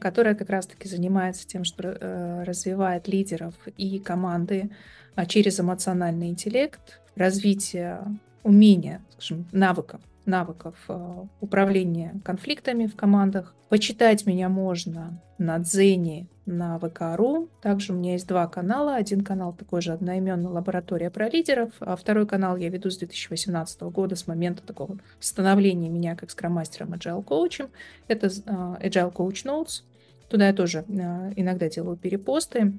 [0.00, 4.70] которая как раз-таки занимается тем, что э, развивает лидеров и команды
[5.16, 8.00] а, через эмоциональный интеллект, развитие
[8.42, 13.54] умения, скажем, навыков навыков э, управления конфликтами в командах.
[13.68, 17.48] Почитать меня можно на Дзене, на ВК.ру.
[17.62, 18.96] Также у меня есть два канала.
[18.96, 23.80] Один канал такой же одноименный «Лаборатория про лидеров», а второй канал я веду с 2018
[23.82, 27.68] года, с момента такого становления меня как скромастером Agile коучем.
[28.08, 29.82] Это э, Agile Coach Notes.
[30.28, 32.74] Туда я тоже э, иногда делаю перепосты.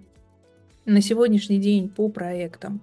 [0.85, 2.81] На сегодняшний день по проектам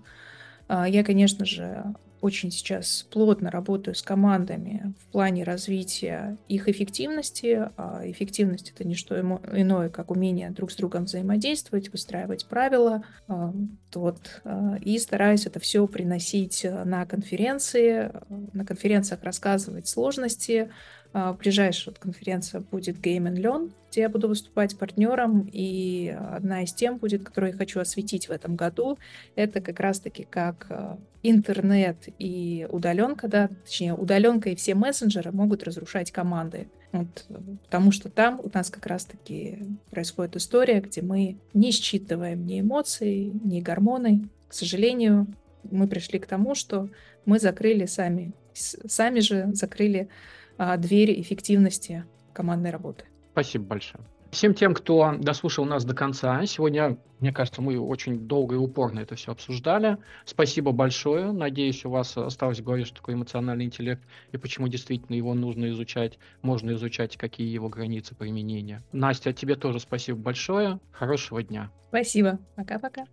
[0.69, 1.83] я, конечно же,
[2.21, 7.69] очень сейчас плотно работаю с командами в плане развития их эффективности.
[7.77, 13.05] А эффективность это не что иное, как умение друг с другом взаимодействовать, выстраивать правила.
[13.29, 13.53] А,
[13.95, 18.13] вот, а, и стараюсь это все приносить на конференции,
[18.53, 20.71] на конференциях рассказывать сложности,
[21.13, 26.75] а, ближайшая конференция будет Game and Learn, где я буду выступать партнером, и одна из
[26.75, 28.99] тем будет, которую я хочу осветить в этом году,
[29.35, 35.63] это как раз-таки как а, интернет и удаленка, да, точнее удаленка и все мессенджеры могут
[35.65, 36.69] разрушать команды.
[36.93, 37.27] Вот,
[37.65, 39.59] потому что там у нас как раз-таки
[39.91, 44.29] происходит история, где мы не считываем ни эмоции, ни гормоны.
[44.49, 45.27] К сожалению,
[45.71, 46.89] мы пришли к тому, что
[47.27, 50.09] мы закрыли сами, сами же закрыли
[50.57, 53.05] а, дверь эффективности командной работы.
[53.33, 54.03] Спасибо большое.
[54.31, 59.01] Всем тем, кто дослушал нас до конца, сегодня, мне кажется, мы очень долго и упорно
[59.01, 59.97] это все обсуждали.
[60.27, 61.33] Спасибо большое.
[61.33, 64.03] Надеюсь, у вас осталось в голове, что такое эмоциональный интеллект
[64.33, 68.83] и почему действительно его нужно изучать, можно изучать, какие его границы применения.
[68.93, 70.79] Настя, тебе тоже спасибо большое.
[70.93, 71.71] Хорошего дня.
[71.89, 72.39] Спасибо.
[72.55, 73.05] Пока-пока.